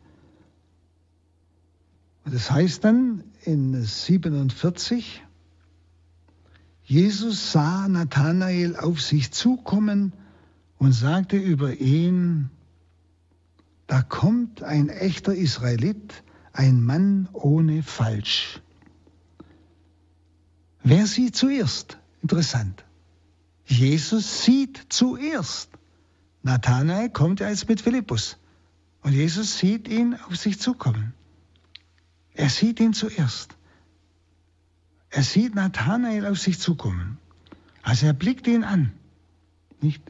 Das 2.24 2.52
heißt 2.52 2.84
dann 2.84 3.24
in 3.42 3.82
47, 3.82 5.24
Jesus 6.84 7.50
sah 7.50 7.88
Nathanael 7.88 8.76
auf 8.76 9.00
sich 9.02 9.32
zukommen 9.32 10.12
und 10.78 10.92
sagte 10.92 11.36
über 11.36 11.74
ihn, 11.74 12.48
da 13.88 14.02
kommt 14.02 14.62
ein 14.62 14.88
echter 14.88 15.34
Israelit, 15.34 16.22
ein 16.52 16.80
Mann 16.80 17.28
ohne 17.32 17.82
Falsch. 17.82 18.60
Wer 20.84 21.06
sieht 21.06 21.34
zuerst? 21.34 21.98
Interessant. 22.22 22.84
Jesus 23.64 24.44
sieht 24.44 24.86
zuerst. 24.90 25.70
Nathanael 26.44 27.10
kommt 27.10 27.40
jetzt 27.40 27.68
mit 27.68 27.80
Philippus. 27.80 28.36
Und 29.06 29.12
Jesus 29.12 29.58
sieht 29.58 29.86
ihn 29.86 30.16
auf 30.26 30.34
sich 30.34 30.58
zukommen. 30.58 31.14
Er 32.34 32.48
sieht 32.48 32.80
ihn 32.80 32.92
zuerst. 32.92 33.56
Er 35.10 35.22
sieht 35.22 35.54
Nathanael 35.54 36.26
auf 36.26 36.40
sich 36.40 36.58
zukommen. 36.58 37.16
Also 37.82 38.06
er 38.06 38.14
blickt 38.14 38.48
ihn 38.48 38.64
an. 38.64 38.90
Nicht? 39.80 40.02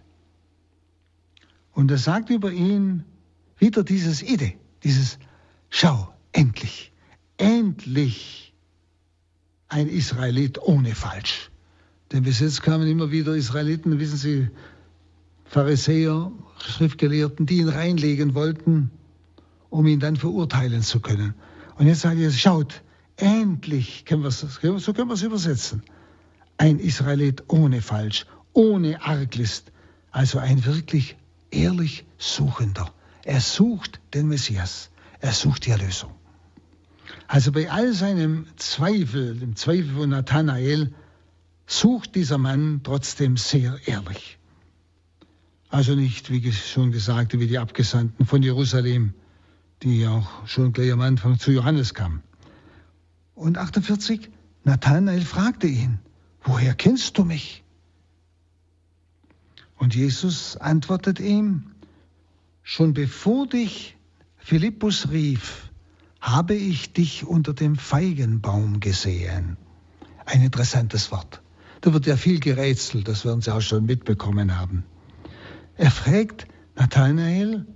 Und 1.72 1.90
er 1.90 1.98
sagt 1.98 2.30
über 2.30 2.50
ihn 2.50 3.04
wieder 3.58 3.84
dieses 3.84 4.22
Ide, 4.22 4.54
dieses 4.82 5.18
Schau, 5.68 6.10
endlich, 6.32 6.90
endlich 7.36 8.54
ein 9.68 9.88
Israelit 9.88 10.58
ohne 10.58 10.94
Falsch. 10.94 11.50
Denn 12.12 12.22
bis 12.22 12.40
jetzt 12.40 12.62
kamen 12.62 12.88
immer 12.88 13.10
wieder 13.10 13.34
Israeliten, 13.34 13.98
wissen 13.98 14.16
Sie, 14.16 14.48
Pharisäer, 15.44 16.32
Schriftgelehrten, 16.66 17.46
die 17.46 17.58
ihn 17.58 17.68
reinlegen 17.68 18.34
wollten, 18.34 18.90
um 19.70 19.86
ihn 19.86 20.00
dann 20.00 20.16
verurteilen 20.16 20.82
zu 20.82 21.00
können. 21.00 21.34
Und 21.78 21.86
jetzt 21.86 22.00
sagt 22.00 22.18
er, 22.18 22.30
schaut, 22.30 22.82
endlich, 23.16 24.04
können 24.04 24.30
so 24.30 24.46
können 24.92 25.08
wir 25.08 25.14
es 25.14 25.22
übersetzen, 25.22 25.82
ein 26.58 26.78
Israelit 26.78 27.44
ohne 27.48 27.82
Falsch, 27.82 28.26
ohne 28.52 29.02
Arglist, 29.02 29.72
also 30.10 30.38
ein 30.38 30.64
wirklich 30.64 31.16
ehrlich 31.50 32.04
Suchender. 32.18 32.90
Er 33.24 33.40
sucht 33.40 34.00
den 34.14 34.28
Messias, 34.28 34.90
er 35.20 35.32
sucht 35.32 35.66
die 35.66 35.70
Erlösung. 35.70 36.12
Also 37.28 37.52
bei 37.52 37.70
all 37.70 37.92
seinem 37.92 38.46
Zweifel, 38.56 39.36
dem 39.36 39.56
Zweifel 39.56 39.94
von 39.94 40.10
Nathanael, 40.10 40.94
sucht 41.66 42.14
dieser 42.14 42.38
Mann 42.38 42.80
trotzdem 42.82 43.36
sehr 43.36 43.78
ehrlich. 43.86 44.38
Also 45.76 45.94
nicht, 45.94 46.30
wie 46.30 46.52
schon 46.52 46.90
gesagt, 46.90 47.38
wie 47.38 47.46
die 47.46 47.58
Abgesandten 47.58 48.24
von 48.24 48.42
Jerusalem, 48.42 49.12
die 49.82 50.06
auch 50.06 50.46
schon 50.46 50.72
gleich 50.72 50.90
am 50.90 51.02
Anfang 51.02 51.38
zu 51.38 51.52
Johannes 51.52 51.92
kamen. 51.92 52.22
Und 53.34 53.58
48, 53.58 54.30
Nathanael 54.64 55.20
fragte 55.20 55.66
ihn, 55.66 55.98
woher 56.42 56.72
kennst 56.72 57.18
du 57.18 57.24
mich? 57.24 57.62
Und 59.76 59.94
Jesus 59.94 60.56
antwortet 60.56 61.20
ihm, 61.20 61.64
schon 62.62 62.94
bevor 62.94 63.46
dich 63.46 63.98
Philippus 64.38 65.10
rief, 65.10 65.70
habe 66.22 66.54
ich 66.54 66.94
dich 66.94 67.26
unter 67.26 67.52
dem 67.52 67.76
Feigenbaum 67.76 68.80
gesehen. 68.80 69.58
Ein 70.24 70.40
interessantes 70.40 71.12
Wort. 71.12 71.42
Da 71.82 71.92
wird 71.92 72.06
ja 72.06 72.16
viel 72.16 72.40
gerätselt, 72.40 73.08
das 73.08 73.26
werden 73.26 73.42
Sie 73.42 73.54
auch 73.54 73.60
schon 73.60 73.84
mitbekommen 73.84 74.56
haben. 74.56 74.84
Er 75.76 75.90
fragt, 75.90 76.46
Nathanael 76.74 77.66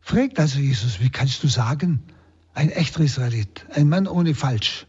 fragt 0.00 0.38
also 0.40 0.58
Jesus, 0.58 1.00
wie 1.00 1.10
kannst 1.10 1.42
du 1.44 1.48
sagen, 1.48 2.02
ein 2.54 2.70
echter 2.70 3.00
Israelit, 3.00 3.66
ein 3.72 3.88
Mann 3.88 4.08
ohne 4.08 4.34
Falsch, 4.34 4.86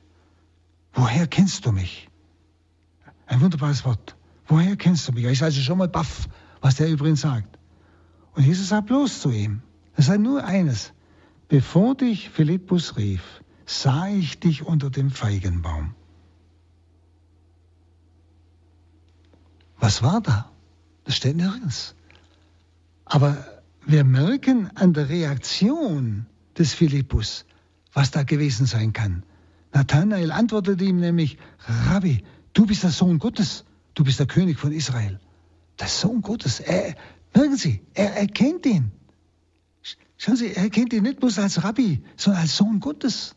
woher 0.94 1.28
kennst 1.28 1.66
du 1.66 1.72
mich? 1.72 2.10
Ein 3.28 3.42
wunderbares 3.42 3.86
Wort. 3.86 4.16
Woher 4.48 4.76
kennst 4.76 5.08
du 5.08 5.12
mich? 5.12 5.24
Er 5.24 5.32
ist 5.32 5.44
also 5.44 5.62
schon 5.62 5.78
mal 5.78 5.88
baff, 5.88 6.28
was 6.62 6.76
der 6.76 6.90
übrigens 6.90 7.22
sagt. 7.22 7.60
Und 8.34 8.44
Jesus 8.44 8.70
sagt 8.70 8.88
bloß 8.88 9.22
zu 9.22 9.30
ihm, 9.30 9.62
er 9.96 10.04
sagt 10.04 10.22
nur 10.22 10.44
eines, 10.44 10.94
bevor 11.48 11.94
dich 11.94 12.30
Philippus 12.32 12.98
rief, 12.98 13.44
sah 13.68 14.08
ich 14.08 14.40
dich 14.40 14.66
unter 14.66 14.90
dem 14.90 15.12
Feigenbaum. 15.12 15.94
Was 19.78 20.02
war 20.02 20.22
da? 20.22 20.52
Das 21.04 21.16
steht 21.16 21.38
nirgends. 21.38 21.96
Aber 23.10 23.44
wir 23.86 24.04
merken 24.04 24.70
an 24.76 24.94
der 24.94 25.10
Reaktion 25.10 26.28
des 26.58 26.74
Philippus, 26.74 27.46
was 27.92 28.12
da 28.12 28.22
gewesen 28.24 28.68
sein 28.68 28.94
kann. 28.94 29.24
Nathanael 29.74 30.32
antwortete 30.32 30.84
ihm 30.84 31.00
nämlich, 31.00 31.38
Rabbi, 31.88 32.24
du 32.54 32.68
bist 32.68 32.84
der 32.84 32.92
Sohn 32.92 33.18
Gottes, 33.18 33.66
du 33.96 34.04
bist 34.04 34.20
der 34.20 34.28
König 34.28 34.60
von 34.60 34.72
Israel. 34.72 35.20
Der 35.80 35.88
Sohn 35.88 36.22
Gottes, 36.22 36.60
er, 36.60 36.96
merken 37.34 37.58
Sie, 37.58 37.82
er 37.96 38.16
erkennt 38.16 38.66
ihn. 38.68 38.92
Schauen 40.18 40.36
Sie, 40.36 40.54
er 40.54 40.64
erkennt 40.64 40.94
ihn 40.94 41.04
nicht 41.04 41.20
bloß 41.20 41.40
als 41.40 41.64
Rabbi, 41.64 42.04
sondern 42.16 42.44
als 42.44 42.58
Sohn 42.58 42.80
Gottes. 42.80 43.36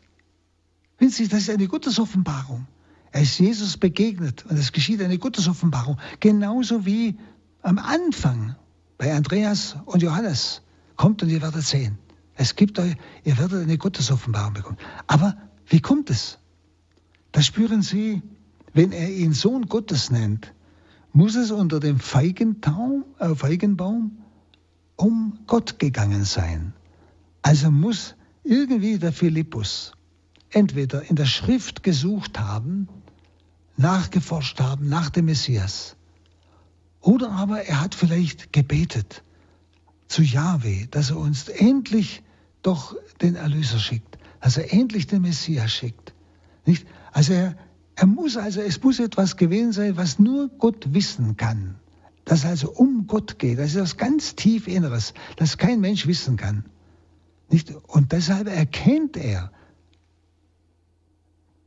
Wissen 0.99 1.23
Sie, 1.23 1.27
das 1.27 1.43
ist 1.43 1.49
eine 1.49 1.67
Gottesoffenbarung. 1.67 2.67
Er 3.11 3.21
ist 3.21 3.39
Jesus 3.39 3.77
begegnet 3.77 4.45
und 4.45 4.57
es 4.57 4.71
geschieht 4.71 5.01
eine 5.01 5.17
Gottesoffenbarung. 5.17 5.97
Genauso 6.19 6.85
wie 6.85 7.17
am 7.61 7.79
Anfang 7.79 8.55
bei 8.97 9.13
Andreas 9.13 9.77
und 9.85 10.01
Johannes. 10.01 10.61
Kommt 10.95 11.23
und 11.23 11.29
ihr 11.29 11.41
werdet 11.41 11.63
sehen. 11.63 11.97
Es 12.35 12.55
gibt 12.55 12.79
euch, 12.79 12.95
ihr 13.23 13.37
werdet 13.37 13.63
eine 13.63 13.77
Gottesoffenbarung 13.77 14.53
bekommen. 14.53 14.77
Aber 15.07 15.35
wie 15.67 15.81
kommt 15.81 16.09
es? 16.09 16.39
Das 17.31 17.45
spüren 17.45 17.81
Sie, 17.81 18.21
wenn 18.73 18.91
er 18.91 19.09
ihn 19.09 19.33
Sohn 19.33 19.67
Gottes 19.67 20.11
nennt, 20.11 20.53
muss 21.13 21.35
es 21.35 21.51
unter 21.51 21.79
dem 21.79 21.99
Feigenbaum, 21.99 23.05
äh, 23.19 23.35
Feigenbaum 23.35 24.17
um 24.95 25.39
Gott 25.47 25.79
gegangen 25.79 26.25
sein. 26.25 26.73
Also 27.41 27.71
muss 27.71 28.15
irgendwie 28.43 28.97
der 28.97 29.13
Philippus 29.13 29.93
entweder 30.49 31.09
in 31.09 31.15
der 31.15 31.25
Schrift 31.25 31.83
gesucht 31.83 32.39
haben, 32.39 32.87
nachgeforscht 33.77 34.59
haben 34.59 34.87
nach 34.87 35.09
dem 35.09 35.25
Messias, 35.25 35.95
oder 37.03 37.31
aber 37.31 37.63
er 37.63 37.81
hat 37.81 37.95
vielleicht 37.95 38.53
gebetet 38.53 39.23
zu 40.07 40.23
Yahweh, 40.23 40.87
dass 40.89 41.11
er 41.11 41.17
uns 41.17 41.49
endlich 41.49 42.23
doch 42.61 42.95
den 43.21 43.35
Erlöser 43.35 43.77
schickt, 43.77 44.17
dass 44.39 44.57
er 44.57 44.73
endlich 44.73 45.05
den 45.05 45.21
Messias 45.21 45.71
schickt. 45.71 46.13
Nicht? 46.65 46.87
Also 47.11 47.33
er, 47.33 47.57
er 47.95 48.07
muss 48.07 48.37
also, 48.37 48.61
es 48.61 48.81
muss 48.81 48.99
etwas 48.99 49.35
gewesen 49.35 49.73
sein, 49.73 49.97
was 49.97 50.17
nur 50.17 50.47
Gott 50.47 50.93
wissen 50.93 51.35
kann. 51.35 51.75
Das 52.23 52.45
also 52.45 52.71
um 52.71 53.05
Gott 53.05 53.37
geht. 53.37 53.59
Das 53.59 53.71
ist 53.71 53.75
etwas 53.75 53.97
ganz 53.97 54.35
tief 54.35 54.67
Inneres, 54.67 55.13
das 55.35 55.57
kein 55.57 55.81
Mensch 55.81 56.07
wissen 56.07 56.37
kann. 56.37 56.63
Nicht? 57.49 57.69
Und 57.87 58.13
deshalb 58.13 58.47
erkennt 58.47 59.17
er, 59.17 59.51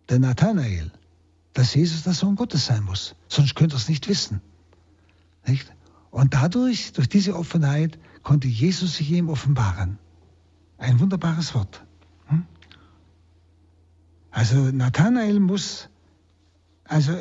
der 0.09 0.19
Nathanael, 0.19 0.91
dass 1.53 1.75
Jesus 1.75 2.05
der 2.05 2.15
Sohn 2.15 2.37
Gottes 2.37 2.65
sein 2.65 2.85
muss. 2.85 3.17
Sonst 3.29 3.55
könnte 3.55 3.75
er 3.75 3.79
es 3.79 3.89
nicht 3.89 4.09
wissen. 4.09 4.41
Nicht? 5.47 5.73
Und 6.11 6.35
dadurch, 6.35 6.93
durch 6.93 7.09
diese 7.09 7.37
Offenheit, 7.37 7.99
konnte 8.23 8.49
Jesus 8.49 8.97
sich 8.97 9.11
ihm 9.11 9.29
offenbaren. 9.29 9.99
Ein 10.79 10.99
wunderbares 11.01 11.55
Wort. 11.55 11.85
Hm? 12.27 12.45
Also 14.31 14.57
Nathanael 14.57 15.41
muss 15.41 15.89
also 16.85 17.13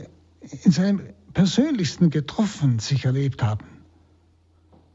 in 0.64 0.72
seinem 0.72 1.02
persönlichsten 1.34 2.10
getroffen 2.10 2.80
sich 2.80 3.06
erlebt 3.06 3.44
haben. 3.44 3.66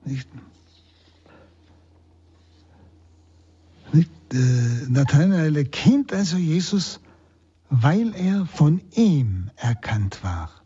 Nicht? 0.04 0.28
Nicht? 3.92 4.10
Äh, 4.32 4.36
Nathanael 4.88 5.64
kennt 5.66 6.12
also 6.12 6.36
Jesus, 6.36 7.00
weil 7.68 8.14
er 8.14 8.46
von 8.46 8.80
ihm 8.92 9.50
erkannt 9.56 10.22
war. 10.22 10.59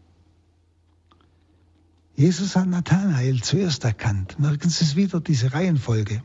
Jesus 2.17 2.55
hat 2.55 2.69
Nathanael 2.69 3.43
zuerst 3.43 3.85
erkannt. 3.85 4.39
Merken 4.39 4.71
Sie 4.71 4.85
es 4.85 4.95
wieder, 4.95 5.21
diese 5.21 5.53
Reihenfolge. 5.53 6.23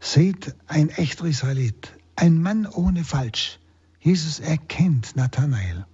Seht, 0.00 0.54
ein 0.66 0.90
echter 0.90 1.24
Israelit, 1.24 1.92
ein 2.14 2.40
Mann 2.40 2.66
ohne 2.66 3.04
Falsch. 3.04 3.58
Jesus 4.00 4.38
erkennt 4.38 5.16
Nathanael. 5.16 5.86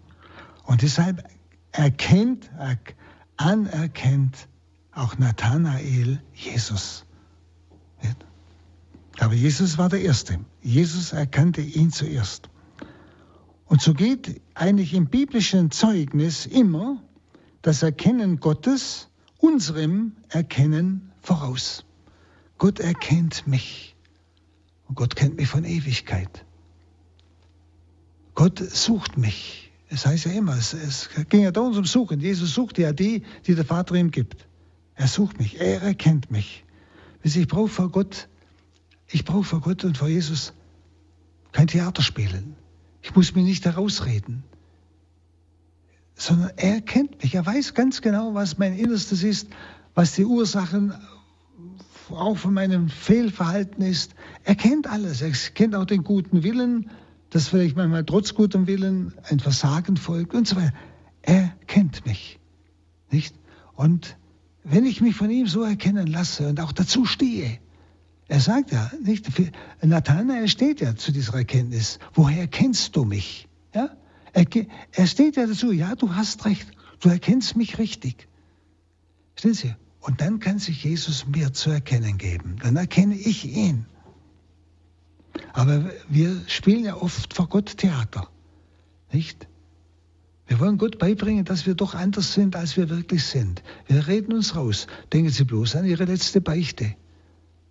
Und 0.65 0.83
deshalb 0.83 1.25
erkennt, 1.73 2.51
anerkennt 3.37 4.49
auch 4.93 5.17
Nathanael 5.19 6.21
Jesus. 6.35 7.05
Aber 9.21 9.35
Jesus 9.35 9.79
war 9.79 9.89
der 9.89 10.03
Erste. 10.03 10.41
Jesus 10.61 11.13
erkannte 11.13 11.61
ihn 11.61 11.93
zuerst. 11.93 12.51
Und 13.67 13.81
so 13.81 13.95
geht 13.95 14.41
eigentlich 14.55 14.93
im 14.93 15.07
biblischen 15.07 15.71
Zeugnis 15.71 16.47
immer 16.47 17.03
das 17.65 17.83
Erkennen 17.83 18.41
Gottes 18.41 19.09
unserem 19.39 20.13
Erkennen 20.29 21.11
voraus. 21.23 21.87
Gott 22.59 22.79
erkennt 22.79 23.47
mich. 23.47 23.97
Und 24.87 24.97
Gott 24.97 25.17
kennt 25.17 25.37
mich 25.37 25.49
von 25.49 25.65
Ewigkeit. 25.65 26.45
Gott 28.35 28.59
sucht 28.59 29.17
mich. 29.17 29.73
Es 29.89 30.05
heißt 30.05 30.27
ja 30.27 30.33
immer, 30.33 30.59
es, 30.59 30.75
es 30.75 31.09
ging 31.31 31.41
ja 31.41 31.53
da 31.53 31.63
uns 31.63 31.79
um 31.79 31.87
Suchen. 31.87 32.21
Jesus 32.21 32.53
sucht 32.53 32.77
ja 32.77 32.93
die, 32.93 33.23
die 33.47 33.55
der 33.55 33.65
Vater 33.65 33.95
ihm 33.95 34.11
gibt. 34.11 34.47
Er 34.95 35.09
sucht 35.09 35.39
mich, 35.39 35.59
er 35.59 35.81
erkennt 35.81 36.31
mich. 36.31 36.65
Ich 37.23 37.49
brauche 37.49 37.69
vor 37.69 37.91
Gott, 37.91 38.29
ich 39.09 39.25
brauche 39.25 39.45
vor 39.45 39.63
Gott 39.63 39.85
und 39.85 39.97
vor 39.97 40.09
Jesus 40.09 40.53
kein 41.53 41.69
Theater 41.69 42.03
spielen. 42.03 42.57
Ich 43.01 43.15
muss 43.15 43.35
mich 43.35 43.45
nicht 43.45 43.65
herausreden 43.65 44.45
sondern 46.15 46.53
er 46.57 46.81
kennt 46.81 47.23
mich. 47.23 47.35
Er 47.35 47.45
weiß 47.45 47.75
ganz 47.75 48.01
genau, 48.01 48.35
was 48.35 48.59
mein 48.59 48.79
Innerstes 48.79 49.23
ist, 49.23 49.49
was 49.95 50.13
die 50.13 50.25
Ursachen 50.25 50.95
auch 52.11 52.37
von 52.37 52.55
meinem 52.55 52.89
Fehlverhalten 52.89 53.83
ist. 53.83 54.15
Er 54.45 54.55
kennt 54.55 54.87
alles. 54.87 55.23
Er 55.23 55.31
kennt 55.55 55.75
auch 55.75 55.87
den 55.87 56.05
guten 56.05 56.43
Willen, 56.43 56.91
dass 57.31 57.49
vielleicht 57.49 57.77
manchmal 57.77 58.05
trotz 58.05 58.35
gutem 58.35 58.67
Willen 58.67 59.15
ein 59.29 59.41
Versagen 59.41 59.97
folgt 59.97 60.35
und 60.35 60.47
so 60.47 60.57
weiter. 60.57 60.75
Er 61.23 61.53
kennt 61.67 62.07
mich. 62.07 62.39
Nicht? 63.11 63.35
Und 63.75 64.17
wenn 64.63 64.87
ich 64.87 65.01
mich 65.01 65.17
von 65.17 65.31
ihm 65.31 65.47
so 65.47 65.63
erkennen 65.63 66.07
lasse 66.07 66.49
und 66.49 66.61
auch 66.61 66.73
dazu 66.73 67.07
stehe, 67.07 67.59
er 68.29 68.41
sagt 68.41 68.73
ja, 68.73 68.91
nicht, 69.03 69.27
Nathanael 69.83 70.49
steht 70.49 70.81
ja 70.81 70.97
zu 70.97 71.13
dieser 71.13 71.35
Erkenntnis. 71.35 71.99
Woher 72.15 72.47
kennst 72.47 72.97
du 72.97 73.05
mich? 73.05 73.49
Ja? 73.75 73.91
Er, 74.35 75.07
steht 75.07 75.37
ja 75.37 75.47
dazu, 75.47 75.71
ja, 75.71 75.95
du 75.95 76.15
hast 76.15 76.45
recht, 76.45 76.67
du 77.01 77.09
erkennst 77.09 77.57
mich 77.57 77.79
richtig. 77.79 78.29
Stehen 79.37 79.55
Sie? 79.55 79.75
Und 80.01 80.21
dann 80.21 80.41
kann 80.41 80.59
sich 80.59 80.85
Jesus 80.85 81.27
mir 81.27 81.53
zu 81.53 81.71
erkennen 81.71 82.19
geben. 82.19 82.57
Dann 82.61 82.77
erkenne 82.77 83.15
ich 83.15 83.45
ihn. 83.45 83.87
Aber 85.53 85.91
wir 86.09 86.43
spielen 86.47 86.85
ja 86.85 86.97
oft 86.97 87.33
vor 87.33 87.49
Gott 87.49 87.79
Theater. 87.79 88.29
Nicht? 89.13 89.47
Wir 90.47 90.61
wollen 90.61 90.79
Gott 90.79 90.99
beibringen, 90.99 91.45
dass 91.45 91.65
wir 91.65 91.75
doch 91.75 91.95
anders 91.95 92.35
sind, 92.35 92.55
als 92.55 92.77
wir 92.77 92.91
wirklich 92.91 93.25
sind. 93.25 93.63
Wir 93.87 94.07
reden 94.07 94.33
uns 94.33 94.57
raus. 94.57 94.89
Denken 95.13 95.31
Sie 95.31 95.45
bloß 95.45 95.77
an 95.77 95.87
Ihre 95.87 96.05
letzte 96.05 96.41
Beichte. 96.41 96.95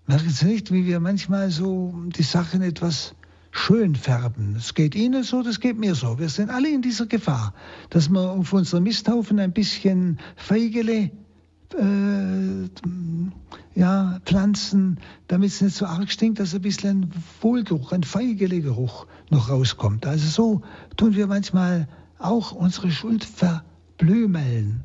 Merken 0.08 0.30
Sie 0.30 0.46
nicht, 0.46 0.72
wie 0.72 0.86
wir 0.86 1.00
manchmal 1.00 1.52
so 1.52 1.94
die 2.08 2.24
Sachen 2.24 2.62
etwas 2.62 3.16
schön 3.54 3.96
färben. 3.96 4.56
Es 4.58 4.74
geht 4.74 4.96
Ihnen 4.96 5.24
so, 5.24 5.44
das 5.44 5.60
geht 5.60 5.78
mir 5.78 5.94
so. 5.94 6.18
Wir 6.18 6.28
sind 6.28 6.50
alle 6.50 6.70
in 6.70 6.82
dieser 6.82 7.06
Gefahr, 7.06 7.54
dass 7.92 8.10
wir 8.10 8.32
auf 8.32 8.52
unseren 8.52 8.84
Misthaufen 8.84 9.40
ein 9.40 9.54
bisschen 9.54 10.20
Feigele 10.36 11.12
äh, 11.78 12.70
ja, 13.76 14.20
pflanzen, 14.26 15.00
damit 15.28 15.52
es 15.52 15.62
nicht 15.62 15.76
so 15.76 15.86
arg 15.86 16.12
stinkt, 16.12 16.40
dass 16.40 16.56
ein 16.56 16.62
bisschen 16.62 17.04
ein 17.04 17.14
Wohlgeruch, 17.42 17.92
ein 17.92 18.04
Feigele-Geruch 18.04 19.06
noch 19.30 19.50
rauskommt. 19.50 20.08
Also 20.08 20.28
so 20.28 20.62
tun 20.98 21.16
wir 21.16 21.28
manchmal 21.28 21.88
auch 22.18 22.54
unsere 22.54 22.90
Schuld 22.92 23.24
verblümeln, 23.24 24.84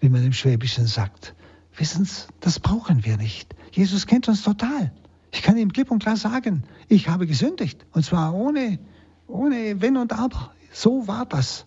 wie 0.00 0.08
man 0.08 0.24
im 0.24 0.32
Schwäbischen 0.32 0.86
sagt. 0.86 1.34
Wissen 1.76 2.04
Sie, 2.04 2.22
das 2.40 2.58
brauchen 2.58 3.04
wir 3.04 3.16
nicht. 3.16 3.54
Jesus 3.70 4.06
kennt 4.06 4.28
uns 4.28 4.42
total. 4.42 4.92
Ich 5.32 5.42
kann 5.42 5.56
ihm 5.56 5.72
klipp 5.72 5.90
und 5.90 6.02
klar 6.02 6.16
sagen, 6.16 6.64
ich 6.88 7.08
habe 7.08 7.26
gesündigt. 7.26 7.84
Und 7.92 8.04
zwar 8.04 8.34
ohne, 8.34 8.78
ohne 9.26 9.80
Wenn 9.80 9.96
und 9.96 10.12
Aber. 10.12 10.52
So 10.70 11.08
war 11.08 11.26
das. 11.26 11.66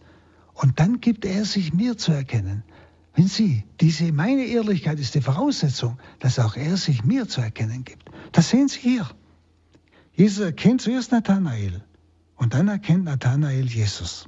Und 0.54 0.80
dann 0.80 1.02
gibt 1.02 1.26
er 1.26 1.44
sich 1.46 1.74
mir 1.74 1.98
zu 1.98 2.12
erkennen. 2.12 2.64
Wenn 3.16 3.28
Sie, 3.28 3.64
diese, 3.82 4.12
meine 4.12 4.46
Ehrlichkeit 4.46 5.00
ist 5.00 5.16
die 5.16 5.22
Voraussetzung, 5.22 5.98
dass 6.20 6.38
auch 6.38 6.56
er 6.56 6.78
sich 6.78 7.04
mir 7.04 7.28
zu 7.28 7.42
erkennen 7.42 7.84
gibt. 7.84 8.10
Das 8.32 8.50
sehen 8.50 8.68
Sie 8.68 8.80
hier. 8.80 9.10
Jesus 10.14 10.44
erkennt 10.44 10.82
zuerst 10.82 11.12
Nathanael 11.12 11.84
und 12.36 12.54
dann 12.54 12.68
erkennt 12.68 13.06
Nathanael 13.06 13.66
Jesus. 13.66 14.28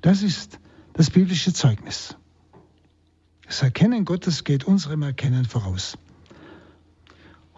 Das 0.00 0.22
ist 0.22 0.58
das 0.92 1.10
biblische 1.10 1.52
Zeugnis. 1.52 2.16
Das 3.46 3.62
Erkennen 3.62 4.04
Gottes 4.04 4.44
geht 4.44 4.64
unserem 4.64 5.02
Erkennen 5.02 5.44
voraus. 5.44 5.96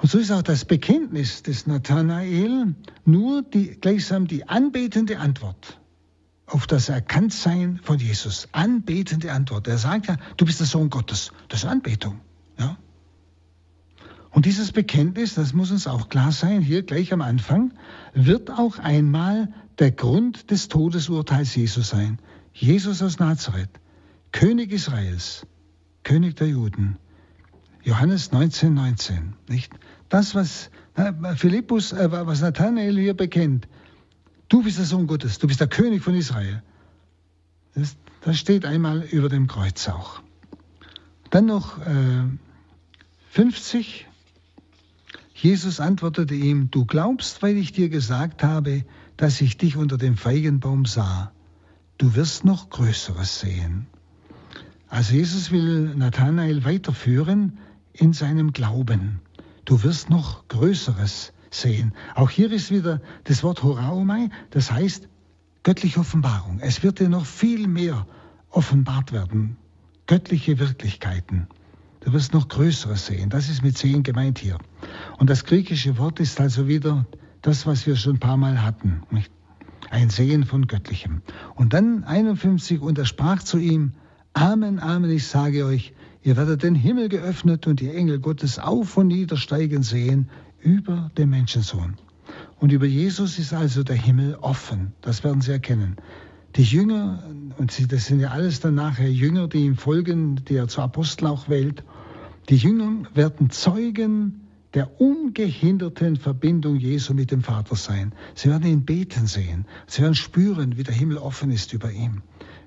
Und 0.00 0.10
so 0.10 0.18
ist 0.18 0.30
auch 0.30 0.42
das 0.42 0.64
Bekenntnis 0.64 1.42
des 1.42 1.66
Nathanael 1.66 2.74
nur 3.04 3.42
die, 3.42 3.78
gleichsam 3.80 4.26
die 4.26 4.48
anbetende 4.48 5.18
Antwort 5.18 5.78
auf 6.46 6.66
das 6.66 6.88
Erkanntsein 6.88 7.78
von 7.82 7.98
Jesus. 7.98 8.48
Anbetende 8.52 9.32
Antwort. 9.32 9.68
Er 9.68 9.78
sagt 9.78 10.06
ja, 10.06 10.16
du 10.38 10.46
bist 10.46 10.58
der 10.58 10.66
Sohn 10.66 10.88
Gottes. 10.88 11.32
Das 11.48 11.64
ist 11.64 11.68
Anbetung. 11.68 12.20
Ja? 12.58 12.78
Und 14.30 14.46
dieses 14.46 14.72
Bekenntnis, 14.72 15.34
das 15.34 15.52
muss 15.52 15.70
uns 15.70 15.86
auch 15.86 16.08
klar 16.08 16.32
sein, 16.32 16.62
hier 16.62 16.82
gleich 16.82 17.12
am 17.12 17.20
Anfang, 17.20 17.74
wird 18.14 18.50
auch 18.50 18.78
einmal 18.78 19.52
der 19.78 19.90
Grund 19.90 20.50
des 20.50 20.68
Todesurteils 20.68 21.54
Jesu 21.54 21.82
sein. 21.82 22.18
Jesus 22.52 23.02
aus 23.02 23.18
Nazareth, 23.18 23.70
König 24.32 24.72
Israels, 24.72 25.46
König 26.04 26.36
der 26.36 26.48
Juden. 26.48 26.96
Johannes 27.82 28.32
19, 28.32 28.74
19, 28.74 29.34
nicht? 29.48 29.72
Das, 30.08 30.34
was 30.34 30.70
Philippus, 31.36 31.92
äh, 31.92 32.10
was 32.10 32.40
Nathanael 32.40 32.98
hier 32.98 33.14
bekennt, 33.14 33.68
du 34.48 34.62
bist 34.62 34.78
der 34.78 34.84
Sohn 34.84 35.06
Gottes, 35.06 35.38
du 35.38 35.46
bist 35.46 35.60
der 35.60 35.68
König 35.68 36.02
von 36.02 36.14
Israel. 36.14 36.62
Das, 37.74 37.96
das 38.22 38.38
steht 38.38 38.64
einmal 38.64 39.02
über 39.02 39.28
dem 39.28 39.46
Kreuz 39.46 39.88
auch. 39.88 40.22
Dann 41.30 41.46
noch 41.46 41.78
äh, 41.78 42.24
50. 43.30 44.06
Jesus 45.34 45.80
antwortete 45.80 46.34
ihm, 46.34 46.70
du 46.70 46.84
glaubst, 46.84 47.42
weil 47.42 47.56
ich 47.56 47.72
dir 47.72 47.88
gesagt 47.88 48.42
habe, 48.42 48.84
dass 49.16 49.40
ich 49.40 49.56
dich 49.56 49.76
unter 49.76 49.96
dem 49.96 50.16
Feigenbaum 50.16 50.84
sah. 50.84 51.32
Du 51.98 52.14
wirst 52.14 52.44
noch 52.44 52.68
Größeres 52.68 53.40
sehen. 53.40 53.86
Also 54.88 55.14
Jesus 55.14 55.52
will 55.52 55.94
Nathanael 55.94 56.64
weiterführen 56.64 57.58
in 58.00 58.12
seinem 58.12 58.52
Glauben. 58.52 59.20
Du 59.66 59.82
wirst 59.82 60.08
noch 60.10 60.48
Größeres 60.48 61.32
sehen. 61.50 61.92
Auch 62.14 62.30
hier 62.30 62.50
ist 62.50 62.70
wieder 62.70 63.00
das 63.24 63.42
Wort 63.42 63.62
Horaumai, 63.62 64.30
das 64.50 64.72
heißt 64.72 65.08
göttliche 65.62 66.00
Offenbarung. 66.00 66.60
Es 66.60 66.82
wird 66.82 66.98
dir 66.98 67.10
noch 67.10 67.26
viel 67.26 67.68
mehr 67.68 68.06
offenbart 68.48 69.12
werden. 69.12 69.56
Göttliche 70.06 70.58
Wirklichkeiten. 70.58 71.46
Du 72.00 72.12
wirst 72.14 72.32
noch 72.32 72.48
Größeres 72.48 73.06
sehen. 73.06 73.28
Das 73.28 73.50
ist 73.50 73.62
mit 73.62 73.76
sehen 73.76 74.02
gemeint 74.02 74.38
hier. 74.38 74.56
Und 75.18 75.28
das 75.28 75.44
griechische 75.44 75.98
Wort 75.98 76.18
ist 76.18 76.40
also 76.40 76.66
wieder 76.66 77.04
das, 77.42 77.66
was 77.66 77.86
wir 77.86 77.96
schon 77.96 78.16
ein 78.16 78.20
paar 78.20 78.38
Mal 78.38 78.62
hatten. 78.62 79.02
Ein 79.90 80.08
Sehen 80.08 80.44
von 80.44 80.66
Göttlichem. 80.66 81.20
Und 81.54 81.74
dann 81.74 82.04
51, 82.04 82.80
und 82.80 82.96
er 82.96 83.04
sprach 83.04 83.42
zu 83.42 83.58
ihm, 83.58 83.92
Amen, 84.32 84.78
Amen, 84.78 85.10
ich 85.10 85.26
sage 85.26 85.66
euch, 85.66 85.92
ihr 86.22 86.36
werdet 86.36 86.62
den 86.62 86.74
Himmel 86.74 87.08
geöffnet 87.08 87.66
und 87.66 87.80
die 87.80 87.90
Engel 87.90 88.18
Gottes 88.18 88.58
auf 88.58 88.96
und 88.96 89.08
niedersteigen 89.08 89.82
sehen 89.82 90.28
über 90.60 91.10
den 91.16 91.30
Menschensohn. 91.30 91.94
Und 92.58 92.72
über 92.72 92.86
Jesus 92.86 93.38
ist 93.38 93.52
also 93.52 93.82
der 93.82 93.96
Himmel 93.96 94.36
offen. 94.40 94.92
Das 95.00 95.24
werden 95.24 95.40
Sie 95.40 95.52
erkennen. 95.52 95.96
Die 96.56 96.62
Jünger, 96.62 97.22
und 97.58 97.92
das 97.92 98.06
sind 98.06 98.20
ja 98.20 98.30
alles 98.30 98.60
dann 98.60 98.74
nachher 98.74 99.10
Jünger, 99.10 99.48
die 99.48 99.64
ihm 99.64 99.76
folgen, 99.76 100.44
die 100.44 100.56
er 100.56 100.68
zu 100.68 100.82
Apostel 100.82 101.26
auch 101.26 101.48
wählt, 101.48 101.84
die 102.48 102.56
Jünger 102.56 103.04
werden 103.14 103.50
Zeugen 103.50 104.40
der 104.74 105.00
ungehinderten 105.00 106.16
Verbindung 106.16 106.76
Jesu 106.76 107.14
mit 107.14 107.30
dem 107.30 107.42
Vater 107.42 107.76
sein. 107.76 108.12
Sie 108.34 108.48
werden 108.48 108.68
ihn 108.68 108.84
beten 108.84 109.26
sehen. 109.26 109.66
Sie 109.86 110.02
werden 110.02 110.14
spüren, 110.14 110.76
wie 110.76 110.82
der 110.82 110.94
Himmel 110.94 111.18
offen 111.18 111.50
ist 111.50 111.72
über 111.72 111.90
ihm 111.90 112.22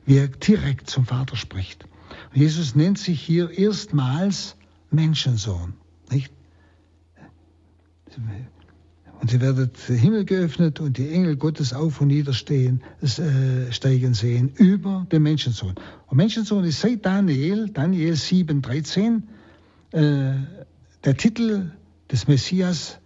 wie 0.05 0.17
er 0.17 0.27
direkt 0.27 0.89
zum 0.89 1.05
Vater 1.05 1.35
spricht. 1.35 1.85
Jesus 2.33 2.75
nennt 2.75 2.97
sich 2.97 3.21
hier 3.21 3.51
erstmals 3.51 4.55
Menschensohn. 4.91 5.73
Nicht? 6.09 6.31
Und 9.21 9.31
sie 9.31 9.39
werden 9.39 9.71
den 9.87 9.97
Himmel 9.97 10.25
geöffnet 10.25 10.79
und 10.79 10.97
die 10.97 11.09
Engel 11.09 11.37
Gottes 11.37 11.73
auf 11.73 12.01
und 12.01 12.07
nieder 12.07 12.33
stehen, 12.33 12.83
äh, 13.01 13.71
steigen 13.71 14.13
sehen 14.13 14.51
über 14.57 15.07
den 15.11 15.23
Menschensohn. 15.23 15.75
Und 16.07 16.17
Menschensohn 16.17 16.63
ist 16.65 16.81
seit 16.81 17.05
Daniel, 17.05 17.69
Daniel 17.69 18.15
7, 18.15 18.61
13, 18.61 19.23
äh, 19.91 20.33
der 21.03 21.17
Titel 21.17 21.71
des 22.11 22.27
Messias 22.27 22.99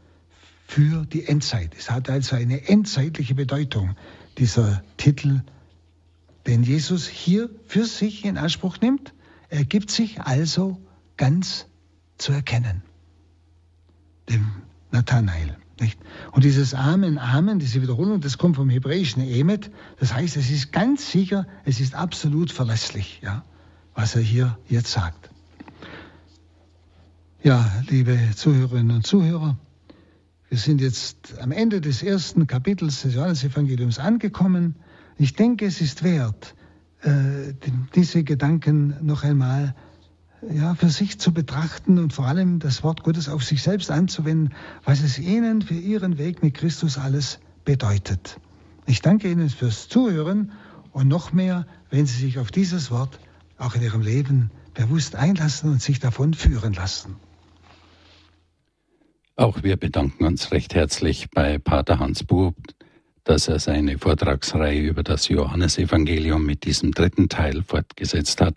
für 0.65 1.05
die 1.05 1.25
Endzeit. 1.25 1.75
Es 1.77 1.91
hat 1.91 2.09
also 2.09 2.35
eine 2.35 2.67
endzeitliche 2.67 3.35
Bedeutung, 3.35 3.95
dieser 4.37 4.83
Titel 4.97 5.41
den 6.47 6.63
Jesus 6.63 7.07
hier 7.07 7.49
für 7.67 7.85
sich 7.85 8.25
in 8.25 8.37
Anspruch 8.37 8.79
nimmt. 8.81 9.13
Er 9.49 9.65
gibt 9.65 9.91
sich 9.91 10.21
also 10.21 10.77
ganz 11.15 11.67
zu 12.17 12.31
erkennen. 12.31 12.83
Dem 14.29 14.45
Nathanael. 14.91 15.55
Nicht? 15.79 15.99
Und 16.31 16.43
dieses 16.43 16.73
Amen, 16.73 17.19
Amen, 17.19 17.59
diese 17.59 17.81
Wiederholung, 17.81 18.19
das 18.19 18.37
kommt 18.37 18.55
vom 18.55 18.69
hebräischen 18.69 19.21
Emet. 19.21 19.69
Das 19.99 20.13
heißt, 20.13 20.35
es 20.37 20.49
ist 20.49 20.71
ganz 20.71 21.11
sicher, 21.11 21.45
es 21.65 21.79
ist 21.79 21.93
absolut 21.93 22.51
verlässlich, 22.51 23.21
ja, 23.23 23.45
was 23.93 24.15
er 24.15 24.21
hier 24.21 24.57
jetzt 24.67 24.91
sagt. 24.91 25.29
Ja, 27.43 27.71
liebe 27.87 28.17
Zuhörerinnen 28.35 28.97
und 28.97 29.05
Zuhörer, 29.05 29.57
wir 30.49 30.57
sind 30.57 30.81
jetzt 30.81 31.37
am 31.39 31.51
Ende 31.51 31.79
des 31.79 32.01
ersten 32.01 32.47
Kapitels 32.47 33.03
des 33.03 33.13
Johannesevangeliums 33.13 33.99
angekommen. 33.99 34.75
Ich 35.17 35.33
denke, 35.33 35.65
es 35.65 35.79
ist 35.79 36.03
wert, 36.03 36.55
äh, 37.01 37.53
diese 37.95 38.23
Gedanken 38.23 38.95
noch 39.01 39.23
einmal 39.23 39.75
ja, 40.51 40.75
für 40.75 40.89
sich 40.89 41.19
zu 41.19 41.33
betrachten 41.33 41.97
und 41.97 42.13
vor 42.13 42.25
allem 42.25 42.59
das 42.59 42.83
Wort 42.83 43.03
Gottes 43.03 43.29
auf 43.29 43.43
sich 43.43 43.63
selbst 43.63 43.91
anzuwenden, 43.91 44.53
was 44.83 45.01
es 45.01 45.19
Ihnen 45.19 45.61
für 45.61 45.73
Ihren 45.73 46.17
Weg 46.17 46.43
mit 46.43 46.53
Christus 46.53 46.97
alles 46.97 47.39
bedeutet. 47.65 48.39
Ich 48.85 49.01
danke 49.01 49.29
Ihnen 49.29 49.49
fürs 49.49 49.89
Zuhören 49.89 50.51
und 50.91 51.07
noch 51.07 51.33
mehr, 51.33 51.65
wenn 51.89 52.05
Sie 52.05 52.19
sich 52.19 52.39
auf 52.39 52.51
dieses 52.51 52.91
Wort 52.91 53.19
auch 53.57 53.75
in 53.75 53.81
Ihrem 53.81 54.01
Leben 54.01 54.51
bewusst 54.73 55.15
einlassen 55.15 55.71
und 55.71 55.81
sich 55.81 55.99
davon 55.99 56.33
führen 56.33 56.73
lassen. 56.73 57.15
Auch 59.35 59.61
wir 59.63 59.77
bedanken 59.77 60.25
uns 60.25 60.51
recht 60.51 60.73
herzlich 60.73 61.29
bei 61.31 61.59
Pater 61.59 61.99
Hans 61.99 62.23
Bub, 62.23 62.55
dass 63.27 63.49
er 63.49 63.59
seine 63.59 63.97
Vortragsreihe 63.97 64.81
über 64.81 65.03
das 65.03 65.27
Johannesevangelium 65.27 66.45
mit 66.45 66.63
diesem 66.63 66.91
dritten 66.91 67.27
Teil 67.27 67.61
fortgesetzt 67.61 68.39
hat. 68.39 68.55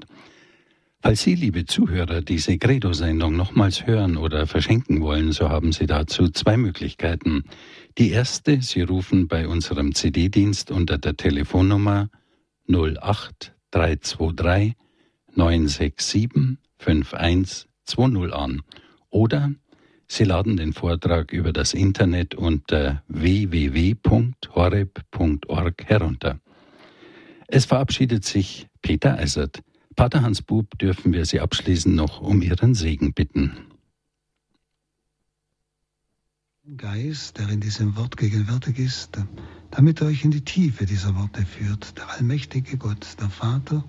Falls 1.02 1.22
Sie, 1.22 1.34
liebe 1.34 1.64
Zuhörer, 1.64 2.20
diese 2.20 2.56
Credo-Sendung 2.56 3.34
nochmals 3.34 3.86
hören 3.86 4.16
oder 4.16 4.46
verschenken 4.46 5.00
wollen, 5.00 5.32
so 5.32 5.48
haben 5.48 5.72
Sie 5.72 5.86
dazu 5.86 6.28
zwei 6.28 6.56
Möglichkeiten. 6.56 7.44
Die 7.98 8.10
erste, 8.10 8.62
Sie 8.62 8.82
rufen 8.82 9.26
bei 9.26 9.48
unserem 9.48 9.94
CD-Dienst 9.94 10.70
unter 10.70 10.98
der 10.98 11.16
Telefonnummer 11.16 12.08
08323 12.68 14.74
967 15.34 16.58
5120 16.78 18.32
an 18.32 18.62
oder 19.08 19.50
Sie 20.12 20.24
laden 20.24 20.56
den 20.56 20.72
Vortrag 20.72 21.32
über 21.32 21.52
das 21.52 21.72
Internet 21.72 22.34
unter 22.34 23.04
www.horeb.org 23.06 24.24
herunter. 25.86 26.40
Es 27.46 27.64
verabschiedet 27.64 28.24
sich 28.24 28.66
Peter 28.82 29.16
Eisert. 29.16 29.62
Pater 29.94 30.22
Hans 30.22 30.42
Bub 30.42 30.76
dürfen 30.80 31.12
wir 31.12 31.24
Sie 31.26 31.38
abschließend 31.38 31.94
noch 31.94 32.20
um 32.20 32.42
Ihren 32.42 32.74
Segen 32.74 33.12
bitten. 33.12 33.52
Geist, 36.76 37.38
der 37.38 37.48
in 37.48 37.60
diesem 37.60 37.96
Wort 37.96 38.16
gegenwärtig 38.16 38.80
ist, 38.80 39.16
damit 39.70 40.00
er 40.00 40.08
euch 40.08 40.24
in 40.24 40.32
die 40.32 40.44
Tiefe 40.44 40.86
dieser 40.86 41.14
Worte 41.14 41.46
führt, 41.46 41.96
der 41.96 42.10
allmächtige 42.10 42.78
Gott, 42.78 43.06
der 43.20 43.30
Vater 43.30 43.84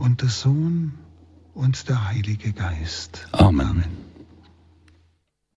und 0.00 0.20
der 0.20 0.30
Sohn 0.30 0.94
und 1.54 1.88
der 1.88 2.08
Heilige 2.08 2.52
Geist. 2.52 3.28
Amen. 3.30 3.68
Amen. 3.68 4.07